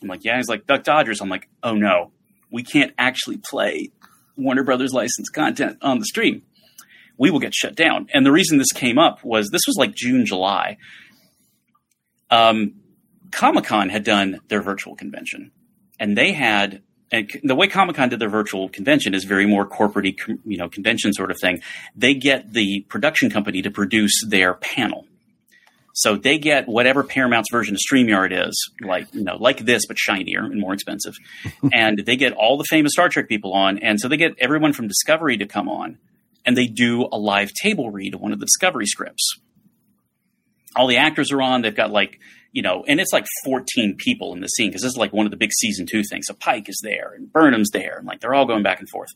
[0.02, 2.12] I'm like, "Yeah." He's like, "Duck Dodgers." I'm like, "Oh no,
[2.52, 3.92] we can't actually play
[4.36, 6.44] Warner Brothers licensed content on the stream.
[7.18, 9.96] We will get shut down." And the reason this came up was this was like
[9.96, 10.78] June, July.
[12.30, 12.76] Um,
[13.32, 15.52] Comic Con had done their virtual convention,
[16.00, 16.82] and they had
[17.12, 20.16] and the way Comic Con did their virtual convention is very more corporate,
[20.46, 21.62] you know, convention sort of thing.
[21.96, 25.06] They get the production company to produce their panel.
[25.94, 29.98] So they get whatever Paramount's version of StreamYard is, like you know, like this but
[30.00, 31.16] shinier and more expensive,
[31.74, 34.72] and they get all the famous Star Trek people on, and so they get everyone
[34.72, 35.98] from Discovery to come on,
[36.46, 39.38] and they do a live table read of one of the Discovery scripts.
[40.78, 41.62] All the actors are on.
[41.62, 42.22] They've got like
[42.52, 45.26] you know, and it's like 14 people in the scene because this is like one
[45.26, 46.26] of the big season two things.
[46.28, 49.10] So Pike is there and Burnham's there, and like they're all going back and forth.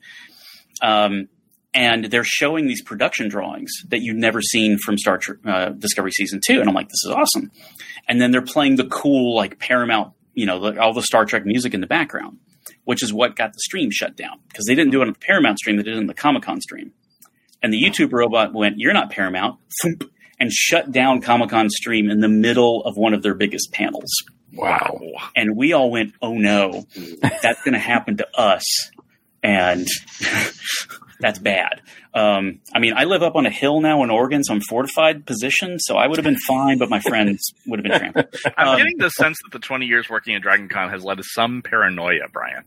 [0.81, 1.27] Um,
[1.73, 6.11] and they're showing these production drawings that you've never seen from Star Trek uh, Discovery
[6.11, 7.51] season two, and I'm like, this is awesome.
[8.07, 11.45] And then they're playing the cool like Paramount, you know, the, all the Star Trek
[11.45, 12.37] music in the background,
[12.85, 15.19] which is what got the stream shut down because they didn't do it on the
[15.19, 16.93] Paramount stream; they did it on the Comic Con stream.
[17.61, 20.05] And the YouTube robot went, "You're not Paramount," thump,
[20.39, 24.11] and shut down Comic Con stream in the middle of one of their biggest panels.
[24.53, 24.99] Wow.
[25.35, 26.85] And we all went, "Oh no,
[27.41, 28.63] that's going to happen to us,"
[29.43, 29.85] and
[31.19, 31.81] that's bad.
[32.13, 35.25] Um, I mean, I live up on a hill now in Oregon, so I'm fortified
[35.25, 38.33] position, so I would have been fine, but my friends would have been trampled.
[38.57, 41.17] I'm Um, getting the sense that the 20 years working at Dragon Con has led
[41.17, 42.63] to some paranoia, Brian.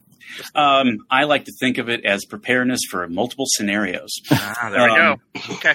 [0.54, 4.10] Um, I like to think of it as preparedness for multiple scenarios.
[4.30, 5.12] Ah, there we go.
[5.12, 5.20] Um,
[5.52, 5.74] Okay.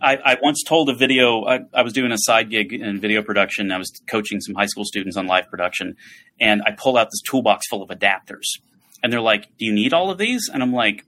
[0.00, 1.44] I, I once told a video.
[1.44, 3.72] I, I was doing a side gig in video production.
[3.72, 5.96] I was coaching some high school students on live production,
[6.40, 8.60] and I pull out this toolbox full of adapters.
[9.02, 11.04] And they're like, "Do you need all of these?" And I'm like,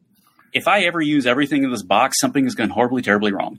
[0.53, 3.59] "If I ever use everything in this box, something is going horribly, terribly wrong."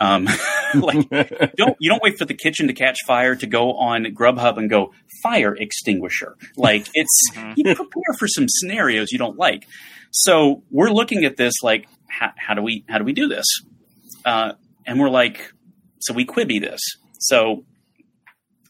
[0.00, 0.28] Um,
[0.74, 1.08] like,
[1.56, 4.68] don't you don't wait for the kitchen to catch fire to go on Grubhub and
[4.68, 4.92] go
[5.22, 6.36] fire extinguisher.
[6.56, 9.66] Like it's you prepare for some scenarios you don't like.
[10.10, 13.44] So we're looking at this like, how, how do we how do we do this?
[14.26, 14.52] Uh,
[14.86, 15.52] and we're like,
[16.00, 16.80] so we Quibi this.
[17.18, 17.64] So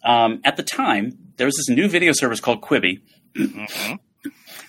[0.05, 3.01] um, at the time, there was this new video service called Quibi.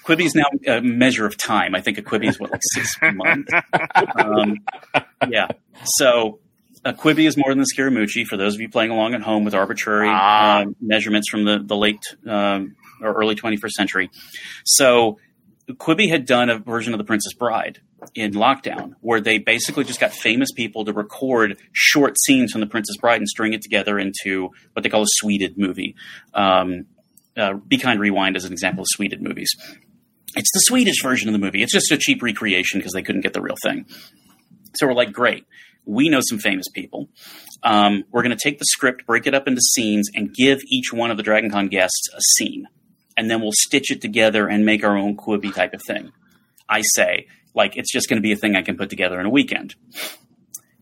[0.04, 1.76] Quibi is now a measure of time.
[1.76, 3.52] I think a Quibi is what like six months.
[4.18, 4.58] Um,
[5.30, 5.48] yeah.
[5.98, 6.40] So
[6.86, 9.44] a Quibi is more than the Scaramucci for those of you playing along at home
[9.44, 10.62] with arbitrary Ah.
[10.62, 14.10] um, measurements from the the late um, or early 21st century.
[14.66, 15.20] So
[15.70, 17.82] Quibi had done a version of The Princess Bride
[18.14, 22.68] in lockdown where they basically just got famous people to record short scenes from The
[22.68, 25.96] Princess Bride and string it together into what they call a sweded movie.
[26.34, 26.86] Um,
[27.36, 29.50] uh, Be Kind Rewind is an example of sweded movies.
[30.36, 31.64] It's the Swedish version of the movie.
[31.64, 33.86] It's just a cheap recreation because they couldn't get the real thing.
[34.76, 35.46] So we're like, great.
[35.86, 37.10] We know some famous people.
[37.64, 40.94] Um, we're going to take the script, break it up into scenes, and give each
[40.94, 42.68] one of the Dragon Con guests a scene.
[43.16, 46.12] And then we'll stitch it together and make our own Quibi type of thing.
[46.70, 47.28] I say,
[47.58, 49.76] like, it's just going to be a thing I can put together in a weekend.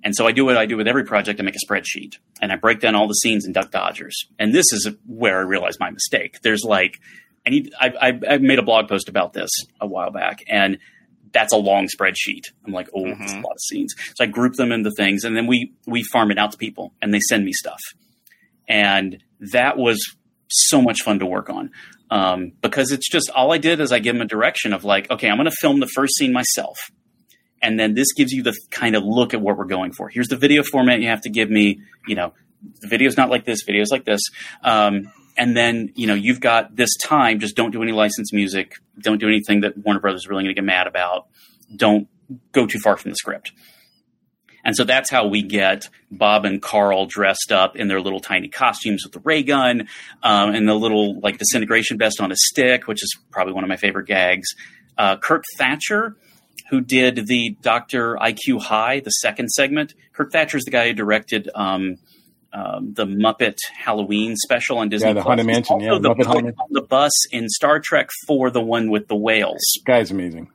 [0.03, 1.39] And so I do what I do with every project.
[1.39, 4.27] I make a spreadsheet and I break down all the scenes in Duck Dodgers.
[4.37, 6.41] And this is where I realized my mistake.
[6.43, 6.99] There's like,
[7.47, 9.49] I need, I, I, I made a blog post about this
[9.81, 10.77] a while back and
[11.31, 12.43] that's a long spreadsheet.
[12.65, 13.43] I'm like, oh, that's mm-hmm.
[13.43, 13.95] a lot of scenes.
[14.15, 16.93] So I group them into things and then we, we farm it out to people
[17.01, 17.81] and they send me stuff.
[18.67, 19.97] And that was
[20.49, 21.71] so much fun to work on.
[22.11, 25.09] Um, because it's just all I did is I give them a direction of like,
[25.09, 26.77] okay, I'm going to film the first scene myself
[27.65, 30.07] and then this gives you the kind of look at what we're going for.
[30.07, 31.81] Here's the video format you have to give me.
[32.07, 32.33] You know,
[32.81, 34.21] the video's not like this, video's like this.
[34.63, 37.39] Um, and then you know you've got this time.
[37.39, 38.75] Just don't do any licensed music.
[38.99, 41.27] Don't do anything that Warner Brothers is really going to get mad about.
[41.75, 42.07] Don't
[42.51, 43.51] go too far from the script.
[44.65, 48.47] And so that's how we get Bob and Carl dressed up in their little tiny
[48.49, 49.87] costumes with the ray gun
[50.23, 53.67] um, and the little like disintegration vest on a stick, which is probably one of
[53.69, 54.47] my favorite gags.
[54.97, 56.17] Uh, Kirk Thatcher,
[56.71, 59.93] who did the Doctor IQ Hi, the second segment.
[60.13, 61.97] Kirk Thatcher is the guy who directed um,
[62.51, 65.09] um, the Muppet Halloween special on Disney.
[65.09, 65.27] Yeah, the Plus.
[65.27, 68.49] Haunted He's Mansion, also yeah, the Muppet Haunted- on the bus in Star Trek for
[68.49, 69.61] the one with the whales.
[69.85, 70.49] Guy's amazing.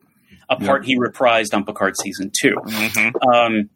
[0.49, 2.57] A part he reprised on Picard season 2
[3.32, 3.70] Um,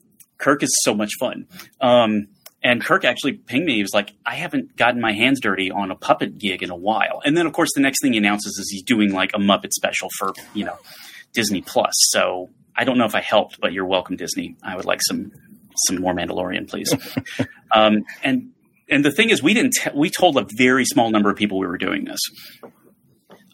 [0.45, 1.47] Kirk is so much fun.
[1.81, 2.29] Um,
[2.63, 3.77] and Kirk actually pinged me.
[3.77, 6.77] He was like, I haven't gotten my hands dirty on a puppet gig in a
[6.77, 7.23] while.
[7.25, 9.73] And then, of course, the next thing he announces is he's doing like a Muppet
[9.73, 10.77] special for, you know,
[11.33, 11.93] Disney Plus.
[12.11, 14.57] So I don't know if I helped, but you're welcome, Disney.
[14.63, 15.33] I would like some
[15.87, 16.95] some more Mandalorian, please.
[17.75, 18.51] um, and
[18.91, 19.73] and the thing is, we didn't.
[19.73, 22.21] T- we told a very small number of people we were doing this.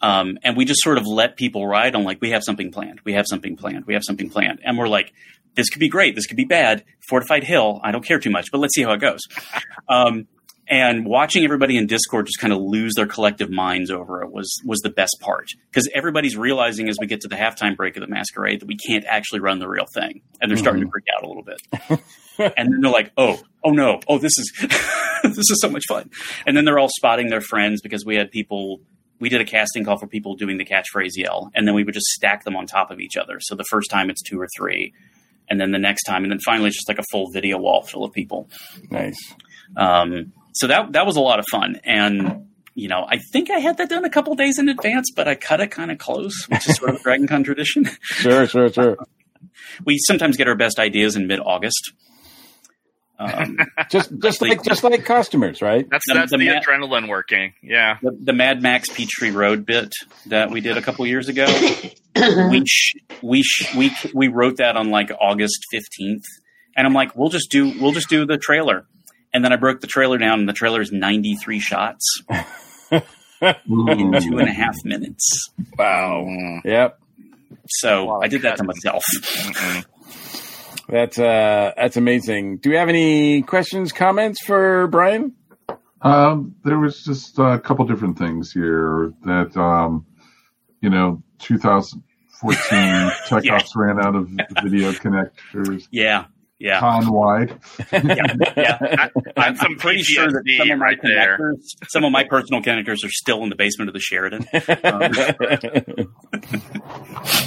[0.01, 3.01] Um, and we just sort of let people ride on like we have something planned,
[3.05, 5.13] we have something planned, we have something planned, and we're like,
[5.55, 6.83] this could be great, this could be bad.
[7.07, 9.21] Fortified Hill, I don't care too much, but let's see how it goes.
[9.89, 10.27] Um,
[10.71, 14.55] and watching everybody in Discord just kind of lose their collective minds over it was
[14.65, 18.01] was the best part because everybody's realizing as we get to the halftime break of
[18.01, 21.05] the masquerade that we can't actually run the real thing, and they're starting to freak
[21.15, 21.61] out a little bit.
[22.57, 24.51] and then they're like, "Oh, oh no, oh this is
[25.23, 26.09] this is so much fun."
[26.45, 28.79] And then they're all spotting their friends because we had people.
[29.19, 31.93] We did a casting call for people doing the catchphrase yell, and then we would
[31.93, 33.39] just stack them on top of each other.
[33.41, 34.93] So the first time it's two or three,
[35.49, 37.83] and then the next time, and then finally it's just like a full video wall
[37.83, 38.49] full of people.
[38.89, 39.17] Nice.
[39.75, 43.59] Um, so that that was a lot of fun, and you know, I think I
[43.59, 46.45] had that done a couple days in advance, but I cut it kind of close,
[46.47, 47.89] which is sort of a Dragon Con tradition.
[48.01, 48.97] Sure, sure, sure.
[49.85, 51.93] we sometimes get our best ideas in mid August.
[53.21, 53.57] Um,
[53.91, 55.87] just just like just like customers, right?
[55.89, 57.53] That's The- that's the the, ma- adrenaline working.
[57.61, 57.97] Yeah.
[58.01, 59.93] the, the Mad Max Petrie Road bit
[60.27, 61.45] that we did a couple years ago,
[62.49, 66.23] we sh- we sh- we we wrote that on like August fifteenth,
[66.75, 68.85] and I'm like, we'll just do we'll just do the trailer,
[69.33, 72.21] and then I broke the trailer down, and the trailer is 93 shots
[72.91, 73.01] in
[73.41, 75.49] two and a half minutes.
[75.77, 76.27] Wow.
[76.65, 76.99] Yep.
[77.67, 79.03] So I did that to myself.
[80.91, 82.57] That's uh that's amazing.
[82.57, 85.33] Do we have any questions, comments for Brian?
[86.01, 90.05] Um, there was just a couple different things here that, um,
[90.81, 94.27] you know, 2014 Chekhov's ran out of
[94.63, 96.25] video connectors Yeah,
[96.61, 96.79] yeah.
[96.79, 97.59] con wide.
[97.91, 99.09] yeah, yeah.
[99.37, 101.55] I, am some pretty sure that PTSD some of my right there.
[101.89, 104.47] some of my personal connectors, are still in the basement of the Sheraton.
[104.83, 106.07] Um,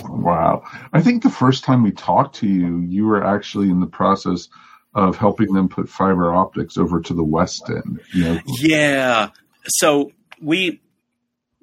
[0.25, 0.63] Wow.
[0.93, 4.49] I think the first time we talked to you, you were actually in the process
[4.95, 7.99] of helping them put fiber optics over to the Westin.
[8.13, 9.31] You know, yeah.
[9.67, 10.81] So we,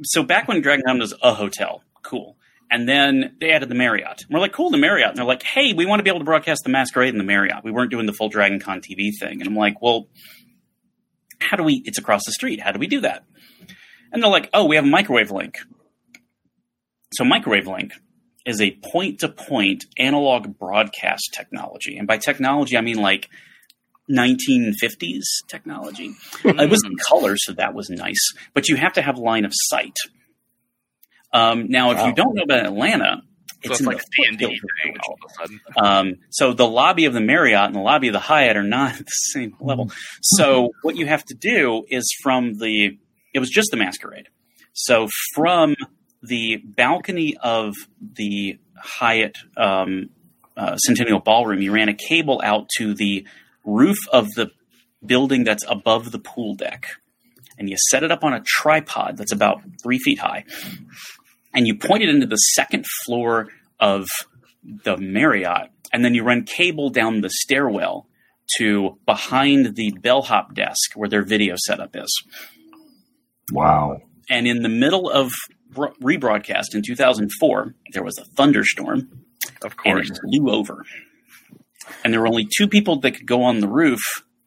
[0.04, 2.38] so back when Dragon Con was a hotel, cool.
[2.72, 4.22] And then they added the Marriott.
[4.22, 5.10] And we're like, cool, the Marriott.
[5.10, 7.26] And they're like, hey, we want to be able to broadcast the Masquerade in the
[7.26, 7.66] Marriott.
[7.66, 9.42] We weren't doing the full Dragon Con TV thing.
[9.42, 10.08] And I'm like, well,
[11.42, 12.62] how do we, it's across the street.
[12.62, 13.26] How do we do that?
[14.14, 15.58] And they're like, oh, we have a microwave link.
[17.14, 17.92] So microwave link
[18.46, 21.98] is a point to point analog broadcast technology.
[21.98, 23.30] And by technology, I mean like
[24.10, 26.14] 1950s technology.
[26.44, 26.98] it was in hmm.
[27.08, 28.34] color, so that was nice.
[28.54, 29.96] But you have to have line of sight.
[31.34, 33.22] Um, now, if you don't know about Atlanta,
[33.64, 35.62] So it's it's in like the a of thing all of a sudden.
[35.78, 38.94] um, so the lobby of the Marriott and the lobby of the Hyatt are not
[39.00, 39.92] at the same level.
[40.22, 42.98] So what you have to do is from the
[43.34, 44.28] it was just the masquerade.
[44.74, 45.76] So from
[46.24, 50.10] the balcony of the Hyatt um,
[50.58, 53.26] uh, Centennial Ballroom, you ran a cable out to the
[53.64, 54.52] roof of the
[55.06, 56.88] building that's above the pool deck,
[57.58, 60.46] and you set it up on a tripod that's about three feet high,
[61.54, 63.48] and you point it into the second floor
[63.80, 64.08] of
[64.64, 68.08] the Marriott, and then you run cable down the stairwell
[68.58, 72.12] to behind the bellhop desk where their video setup is.
[73.52, 74.02] wow.
[74.30, 75.32] And in the middle of
[75.70, 79.10] bro- rebroadcast in 2004, there was a thunderstorm.
[79.64, 80.10] Of And course.
[80.10, 80.86] it blew over.
[82.04, 84.00] And there were only two people that could go on the roof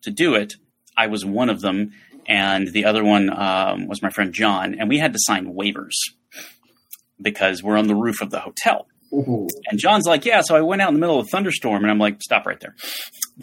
[0.02, 0.54] to do it.
[0.96, 1.92] I was one of them,
[2.26, 4.74] and the other one um, was my friend John.
[4.78, 5.92] And we had to sign waivers
[7.20, 8.86] because we're on the roof of the hotel.
[9.12, 10.40] And John's like, yeah.
[10.40, 12.58] So I went out in the middle of a thunderstorm, and I'm like, stop right
[12.58, 12.74] there.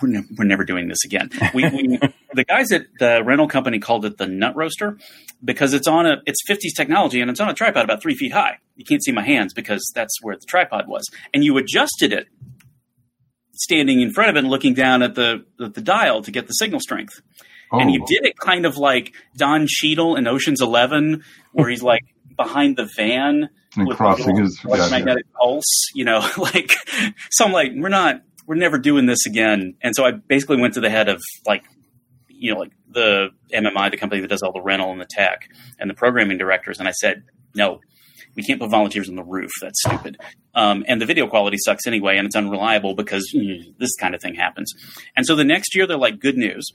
[0.02, 1.30] We're, ne- we're never doing this again.
[1.54, 2.00] We, we
[2.34, 4.98] the guys at the rental company called it the nut roaster
[5.44, 8.32] because it's on a it's 50s technology and it's on a tripod about three feet
[8.34, 8.58] high.
[8.76, 12.28] You can't see my hands because that's where the tripod was, and you adjusted it
[13.54, 16.48] standing in front of it and looking down at the at the dial to get
[16.48, 17.22] the signal strength.
[17.72, 18.06] and you Oh.
[18.08, 21.24] did it kind of like Don Cheadle in Ocean's Eleven,
[21.54, 22.04] where he's like
[22.36, 25.90] behind the van And with crossing the his- little yeah, electromagnetic pulse.
[25.96, 26.72] You know, like
[27.32, 27.46] so.
[27.46, 29.76] I'm like, we're not, we're never doing this again.
[29.82, 31.64] And so I basically went to the head of like,
[32.28, 35.48] you know, like the MMI, the company that does all the rental and the tech,
[35.80, 37.24] and the programming directors, and I said,
[37.56, 37.80] no.
[38.34, 39.52] We can't put volunteers on the roof.
[39.62, 40.18] That's stupid.
[40.56, 44.22] Um, and the video quality sucks anyway, and it's unreliable because mm, this kind of
[44.22, 44.74] thing happens.
[45.18, 46.66] And so the next year, they're like, good news.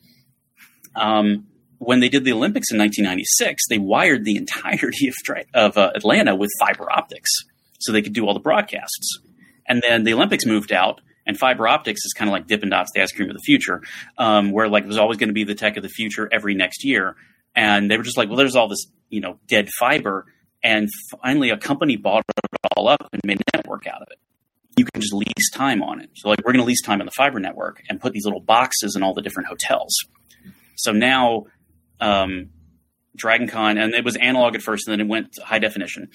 [0.95, 1.47] Um,
[1.79, 5.15] when they did the Olympics in 1996, they wired the entirety of,
[5.55, 7.31] of uh, Atlanta with fiber optics
[7.79, 9.21] so they could do all the broadcasts.
[9.69, 12.93] And then the Olympics moved out, and fiber optics is kind of like Dippin' Dots,
[12.95, 13.83] the ice cream of the future,
[14.17, 16.55] um, where like it was always going to be the tech of the future every
[16.55, 17.17] next year.
[17.55, 20.27] And they were just like, well, there's all this, you know, dead fiber.
[20.63, 20.89] And
[21.23, 22.45] finally, a company bought it
[22.77, 24.19] all up and made a network out of it.
[24.77, 26.11] You can just lease time on it.
[26.17, 28.41] So, like, we're going to lease time on the fiber network and put these little
[28.41, 29.97] boxes in all the different hotels.
[30.77, 31.47] So now,
[32.01, 32.51] um,
[33.17, 36.11] DragonCon, and it was analog at first, and then it went high definition.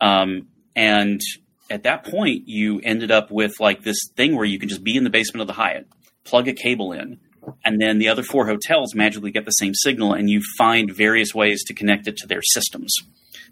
[0.00, 1.20] Um, and
[1.68, 4.96] at that point, you ended up with like this thing where you could just be
[4.96, 5.86] in the basement of the Hyatt,
[6.24, 7.20] plug a cable in,
[7.64, 11.34] and then the other four hotels magically get the same signal, and you find various
[11.34, 12.94] ways to connect it to their systems.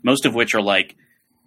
[0.02, 0.96] Most of which are like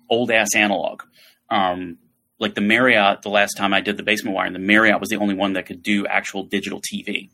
[0.09, 1.03] old ass analog.
[1.49, 1.97] Um,
[2.39, 5.17] like the Marriott, the last time I did the basement wiring, the Marriott was the
[5.17, 7.29] only one that could do actual digital TV.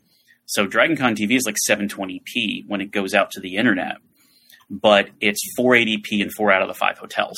[0.48, 3.98] So DragonCon TV is like 720p when it goes out to the internet,
[4.70, 7.36] but it's 480p in four out of the five hotels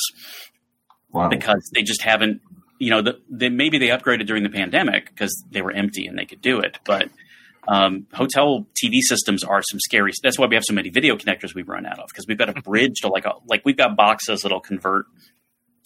[1.13, 1.29] Wow.
[1.29, 2.41] because they just haven't,
[2.79, 6.17] you know, the, they, maybe they upgraded during the pandemic because they were empty and
[6.17, 6.79] they could do it.
[6.85, 7.09] But
[7.67, 10.13] um, hotel TV systems are some scary.
[10.23, 12.49] That's why we have so many video connectors we run out of because we've got
[12.57, 15.07] a bridge to like a like we've got boxes that'll convert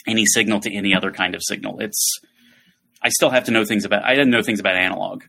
[0.06, 1.80] any signal to any other kind of signal.
[1.80, 2.20] It's
[3.02, 4.04] I still have to know things about.
[4.04, 5.22] I didn't know things about analog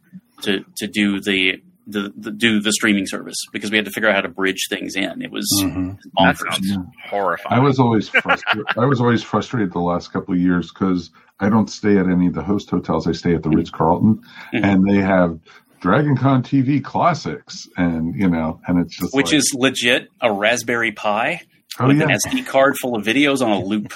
[0.44, 1.62] to to do the.
[1.88, 4.66] The, the do the streaming service because we had to figure out how to bridge
[4.70, 5.22] things in.
[5.22, 5.98] It was Mhm.
[6.18, 6.66] That bonkers.
[6.66, 6.78] sounds
[7.10, 7.60] horrifying.
[7.62, 8.66] I was always frustrated.
[8.78, 12.26] I was always frustrated the last couple of years because I don't stay at any
[12.28, 13.08] of the host hotels.
[13.08, 14.22] I stay at the Ritz Carlton,
[14.54, 14.66] Mm-hmm.
[14.66, 15.38] and they have
[15.80, 20.34] Dragon Con TV classics, and you know, and it's just which like, is legit a
[20.34, 21.42] Raspberry Pi
[21.80, 22.06] Oh, with yeah.
[22.06, 23.94] an SD card full of videos on a loop.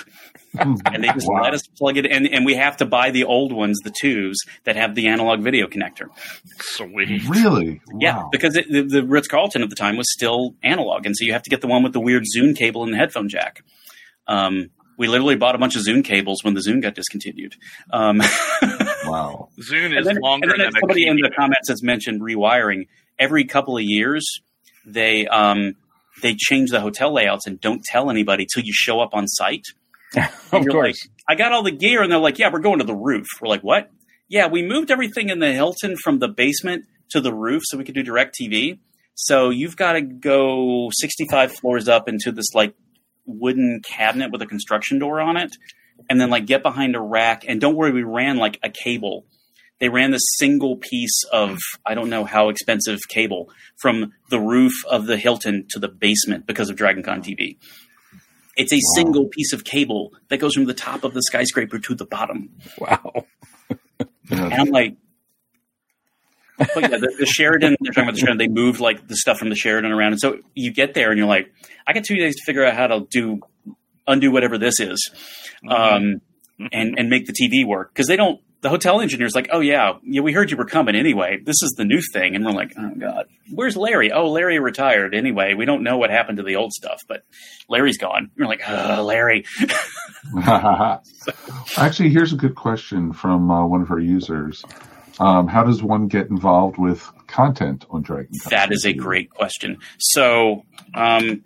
[0.60, 1.44] and they just Wow.
[1.44, 4.36] let us plug it in, and we have to buy the old ones, the twos
[4.64, 6.08] that have the analog video connector.
[6.60, 7.22] Sweet.
[7.30, 11.16] really Yeah, because it, the, the Ritz Carlton at the time was still analog, and
[11.16, 13.30] so you have to get the one with the weird Zune cable and the headphone
[13.30, 13.64] jack.
[14.28, 17.56] Um, we literally bought a bunch of Zune cables when the Zune got discontinued.
[17.92, 18.18] Um,
[19.06, 19.50] wow.
[19.62, 22.88] Zune is then, longer and then than a somebody in the comments has mentioned rewiring.
[23.20, 24.26] Every couple of years,
[24.86, 25.76] they um,
[26.22, 29.66] they change the hotel layouts and don't tell anybody till you show up on site.
[30.18, 30.74] of course.
[30.74, 30.96] like,
[31.28, 33.50] I got all the gear, and they're like, "Yeah, we're going to the roof." We're
[33.50, 33.92] like, "What?"
[34.28, 37.84] Yeah, we moved everything in the Hilton from the basement to the roof so we
[37.84, 38.80] could do DirecTV.
[39.16, 42.74] So you've got to go 65 floors up into this like
[43.26, 45.56] wooden cabinet with a construction door on it,
[46.10, 47.44] and then like get behind a rack.
[47.48, 49.26] And don't worry, we ran like a cable.
[49.80, 53.50] They ran this single piece of I don't know how expensive cable
[53.82, 57.58] from the roof of the Hilton to the basement because of DragonCon TV.
[58.58, 61.96] It's a single piece of cable that goes from the top of the skyscraper to
[61.96, 62.50] the bottom.
[62.78, 63.26] Wow.
[64.32, 64.96] And I'm like,
[66.60, 69.40] but yeah, the, the Sheraton, they're talking about the Sheraton, they moved like the stuff
[69.40, 70.14] from the Sheraton around.
[70.14, 71.52] And so you get there and you're like,
[71.88, 73.40] I got two days to figure out how to do,
[74.06, 75.10] undo whatever this is,
[75.68, 76.22] um,
[76.72, 77.94] and, and make the TV work.
[77.96, 80.96] Cause they don't, the hotel engineer's like, oh yeah, yeah, we heard you were coming
[80.96, 81.40] anyway.
[81.44, 82.36] This is the new thing.
[82.36, 84.12] And we're like, oh God, where's Larry?
[84.12, 85.54] Oh, Larry retired anyway.
[85.54, 87.24] We don't know what happened to the old stuff, but
[87.70, 88.32] Larry's gone.
[88.38, 89.46] We're like, oh, Larry.
[91.78, 94.64] Actually, here's a good question from uh, one of our users.
[95.20, 98.32] Um, how does one get involved with content on Dragon?
[98.50, 99.78] That is a great question.
[100.00, 100.66] So
[100.96, 101.44] um,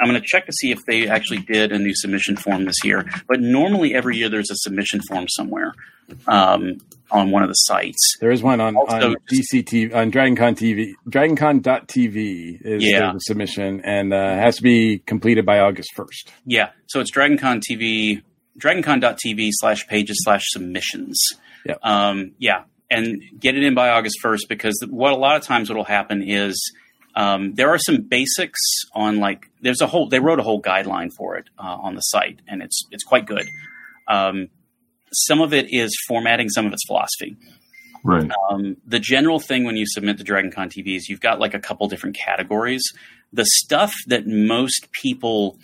[0.00, 2.82] I'm going to check to see if they actually did a new submission form this
[2.84, 3.04] year.
[3.28, 5.74] But normally every year there's a submission form somewhere
[6.26, 6.78] um,
[7.10, 8.16] on one of the sites.
[8.20, 10.92] There is one on, Also- on DCTV on DragonCon TV.
[11.08, 13.12] DragonCon.tv is Yeah.
[13.12, 16.30] the submission and uh, has to be completed by August first.
[16.44, 18.22] Yeah, so it's DragonCon TV,
[18.58, 21.18] DragonCon.tv slash pages slash submissions.
[21.66, 21.78] Yep.
[21.82, 25.68] Um, yeah, and get it in by August 1st because what a lot of times
[25.68, 26.72] what will happen is
[27.14, 28.60] um, there are some basics
[28.94, 32.00] on like there's a whole they wrote a whole guideline for it uh, on the
[32.00, 33.48] site and it's it's quite good.
[34.06, 34.48] Um,
[35.12, 37.36] some of it is formatting, some of it's philosophy.
[38.04, 38.30] Right.
[38.50, 41.58] Um, the general thing when you submit to DragonCon TV is you've got like a
[41.58, 42.82] couple different categories.
[43.32, 45.58] The stuff that most people,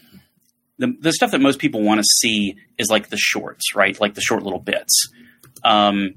[0.79, 3.99] the, the stuff that most people want to see is like the shorts, right?
[4.01, 5.09] Like the short little bits.
[5.63, 6.17] Um,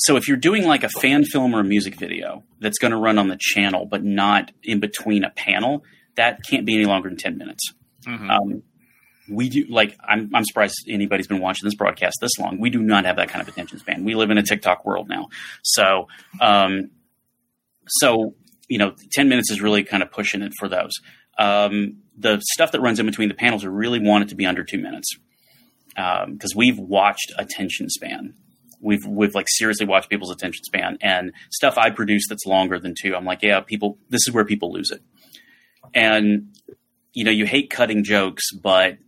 [0.00, 2.96] so if you're doing like a fan film or a music video that's going to
[2.96, 5.84] run on the channel, but not in between a panel,
[6.16, 7.72] that can't be any longer than 10 minutes.
[8.06, 8.30] Mhm.
[8.30, 8.62] Um,
[9.30, 12.58] we do like I'm, I'm surprised anybody's been watching this broadcast this long.
[12.58, 14.04] We do not have that kind of attention span.
[14.04, 15.28] We live in a TikTok world now,
[15.62, 16.08] so
[16.40, 16.90] um,
[17.86, 18.34] so
[18.68, 20.92] you know, ten minutes is really kind of pushing it for those.
[21.38, 24.46] Um, the stuff that runs in between the panels, we really want it to be
[24.46, 25.08] under two minutes
[25.94, 28.34] because we've watched attention span.
[28.80, 32.94] We've we've like seriously watched people's attention span and stuff I produce that's longer than
[33.00, 33.14] two.
[33.16, 33.98] I'm like, yeah, people.
[34.08, 35.02] This is where people lose it,
[35.94, 36.54] and
[37.12, 38.98] you know, you hate cutting jokes, but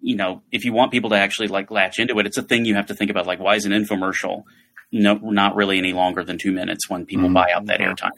[0.00, 2.64] you know, if you want people to actually like latch into it, it's a thing
[2.64, 3.26] you have to think about.
[3.26, 4.44] Like, why is an infomercial
[4.92, 7.34] no not really any longer than two minutes when people Mhm.
[7.34, 8.10] buy out that airtime?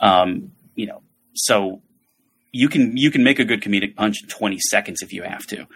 [0.00, 1.02] Um, you know,
[1.34, 1.80] so
[2.52, 5.46] you can you can make a good comedic punch in 20 seconds if you have
[5.46, 5.66] to.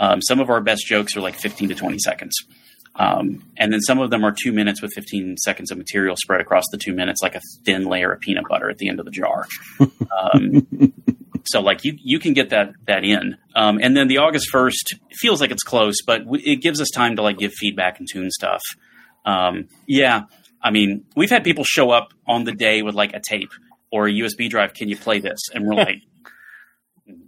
[0.00, 2.34] Um, some of our best jokes are like 15 to 20 seconds.
[2.98, 6.40] Um, and then some of them are two minutes with 15 seconds of material spread
[6.40, 9.04] across the two minutes, like a thin layer of peanut butter at the end of
[9.04, 9.46] the jar.
[9.80, 10.92] Um,
[11.44, 13.36] so like you, you can get that, that in.
[13.54, 16.88] Um, and then the August 1st feels like it's close, but w- it gives us
[16.92, 18.62] time to like give feedback and tune stuff.
[19.24, 20.22] Um, yeah.
[20.60, 23.52] I mean, we've had people show up on the day with like a tape
[23.92, 24.74] or a USB drive.
[24.74, 25.38] Can you play this?
[25.54, 26.02] And we're like,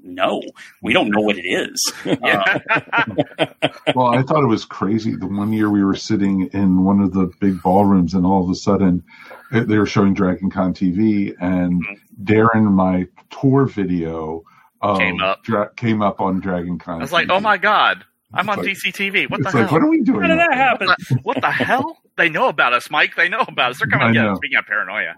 [0.03, 0.43] no,
[0.83, 1.93] we don't know what it is.
[2.23, 2.59] Uh,
[3.95, 5.15] well, I thought it was crazy.
[5.15, 8.51] The one year we were sitting in one of the big ballrooms, and all of
[8.51, 9.05] a sudden
[9.53, 11.83] eh, they were showing Dragon Con TV, and
[12.23, 14.45] Darren, my tour video,
[14.83, 15.43] of Came up.
[15.43, 16.97] Dra- came up on Dragon Con.
[16.97, 19.31] I was like, oh my god, I'm on like- DCTV.
[19.31, 19.63] What the it's hell?
[19.63, 20.21] like, what are we doing?
[20.23, 20.89] How did that happen?
[21.23, 21.97] What the, hell?
[22.17, 23.17] They know about us, Mike.
[23.17, 23.79] They know about us.
[23.79, 24.37] They're coming I to get us.
[24.37, 25.15] Speaking of paranoia,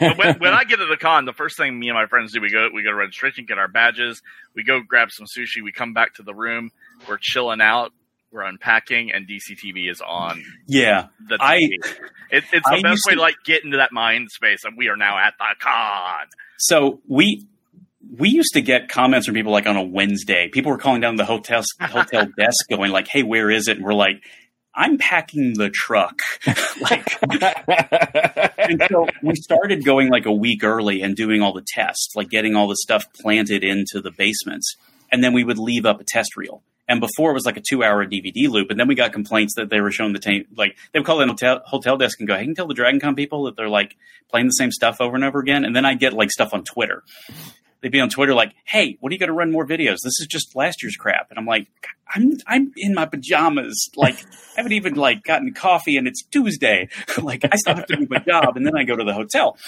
[0.00, 2.32] But when, when I get to the con, the first thing me and my friends
[2.32, 4.20] do, we go we go to registration, get our badges,
[4.54, 6.70] we go grab some sushi, we come back to the room,
[7.08, 7.92] we're chilling out,
[8.30, 10.42] we're unpacking, and DCTV is on.
[10.66, 11.06] yeah.
[11.28, 11.56] The I-
[12.30, 14.76] it, it's I the best way to- to like get into that mind space, and
[14.76, 16.26] we are now at the con.
[16.58, 17.46] So we
[18.18, 20.48] we used to get comments from people like on a Wednesday.
[20.48, 23.84] People were calling down the hotel hotel desk, going like, "Hey, where is it?" And
[23.84, 24.22] we're like,
[24.74, 26.20] "I'm packing the truck."
[26.80, 27.16] like,
[28.58, 32.28] and so we started going like a week early and doing all the tests, like
[32.28, 34.76] getting all the stuff planted into the basements,
[35.10, 36.62] and then we would leave up a test reel.
[36.86, 39.70] And before it was like a two-hour DVD loop, and then we got complaints that
[39.70, 40.48] they were showing the tape.
[40.54, 42.74] Like they would call in hotel hotel desk and go, "Hey, can you tell the
[42.74, 43.96] Dragon Con people that they're like
[44.28, 46.62] playing the same stuff over and over again." And then I get like stuff on
[46.62, 47.02] Twitter.
[47.84, 49.98] They'd be on Twitter like, "Hey, what are you going to run more videos?
[50.02, 51.66] This is just last year's crap." And I'm like,
[52.14, 53.90] "I'm I'm in my pajamas.
[53.94, 56.88] Like I haven't even like gotten coffee, and it's Tuesday.
[57.22, 59.58] like I still have to do my job, and then I go to the hotel."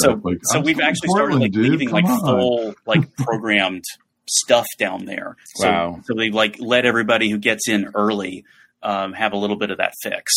[0.00, 1.68] So Like, so I'm we've actually started like dude.
[1.70, 2.18] leaving Come like on.
[2.20, 3.84] full like programmed
[4.26, 5.36] stuff down there.
[5.56, 6.00] So, Wow.
[6.04, 8.44] So they like let everybody who gets in early
[8.82, 10.32] um, have a little bit of that fix.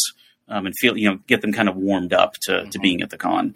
[0.49, 3.09] Um, and feel you know get them kind of warmed up to, to being at
[3.11, 3.55] the con.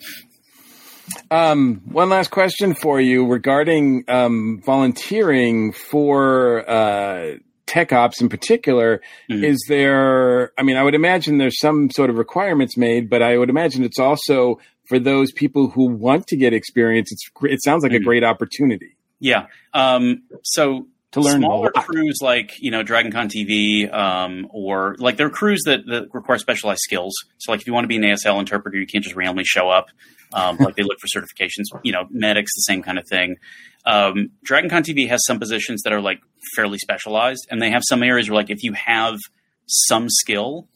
[1.32, 9.02] Um, one last question for you regarding um, volunteering for uh, tech ops in particular.
[9.30, 9.44] Mm-hmm.
[9.44, 10.52] Is there?
[10.58, 13.84] I mean, I would imagine there's some sort of requirements made, but I would imagine
[13.84, 17.12] it's also for those people who want to get experience.
[17.12, 18.98] It's it sounds like a great opportunity.
[19.20, 19.48] Yeah.
[19.74, 25.18] Um, so To learn smaller crews like you know Dragon Con TV, um, or like
[25.18, 27.14] there are crews that, that require specialized skills.
[27.38, 29.70] So like if you want to be an ASL interpreter, you can't just randomly show
[29.70, 29.90] up.
[30.36, 31.66] Um, like they look for certifications.
[31.84, 33.38] You know, medics, the same kind of thing.
[33.86, 36.20] Um, Dragon Con TV has some positions that are like
[36.56, 39.18] fairly specialized, and they have some areas where like if you have
[39.66, 40.68] some skill,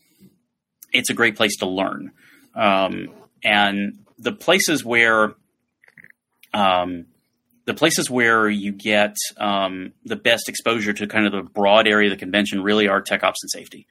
[0.93, 2.11] it's a great place to learn.
[2.55, 3.09] Um,
[3.43, 5.33] and the places where
[6.53, 7.05] um,
[7.65, 12.11] the places where you get um, the best exposure to kind of the broad area
[12.11, 13.85] of the convention really are tech ops and safety.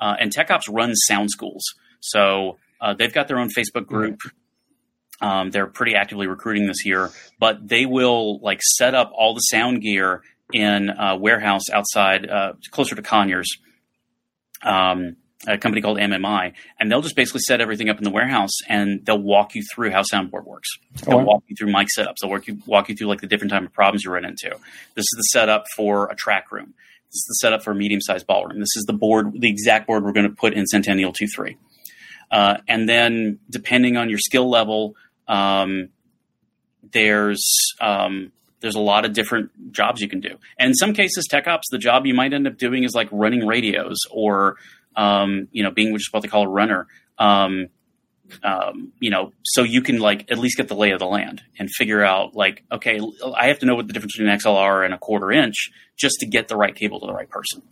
[0.00, 1.62] Uh, and tech ops runs sound schools.
[2.00, 4.20] So uh, they've got their own Facebook group.
[5.20, 9.40] Um, they're pretty actively recruiting this year, but they will like set up all the
[9.40, 10.22] sound gear
[10.52, 13.48] in a warehouse outside, uh, closer to Conyers.
[14.62, 15.16] Um,
[15.46, 19.04] a company called MMI, and they'll just basically set everything up in the warehouse, and
[19.04, 20.70] they'll walk you through how soundboard works.
[21.04, 21.24] They'll Oh, wow.
[21.24, 22.14] walk you through mic setups.
[22.22, 24.48] They'll work you walk you through like the different type of problems you run into.
[24.94, 26.72] This is the setup for a track room.
[27.08, 28.58] This is the setup for a medium sized ballroom.
[28.58, 31.58] This is the board, the exact board we're going to put in Centennial Two Three.
[32.30, 34.96] Uh, and then depending on your skill level,
[35.28, 35.88] um,
[36.92, 37.44] there's
[37.80, 40.38] um, there's a lot of different jobs you can do.
[40.58, 43.08] And in some cases, tech ops, the job you might end up doing is like
[43.10, 44.56] running radios or
[44.96, 46.86] um, you know being just what they call a runner.
[47.18, 47.68] Um,
[48.42, 51.42] um, you know, so you can like at least get the lay of the land
[51.58, 52.98] and figure out like, okay,
[53.36, 56.16] I have to know what the difference between an XLR and a quarter inch just
[56.20, 57.62] to get the right cable to the right person.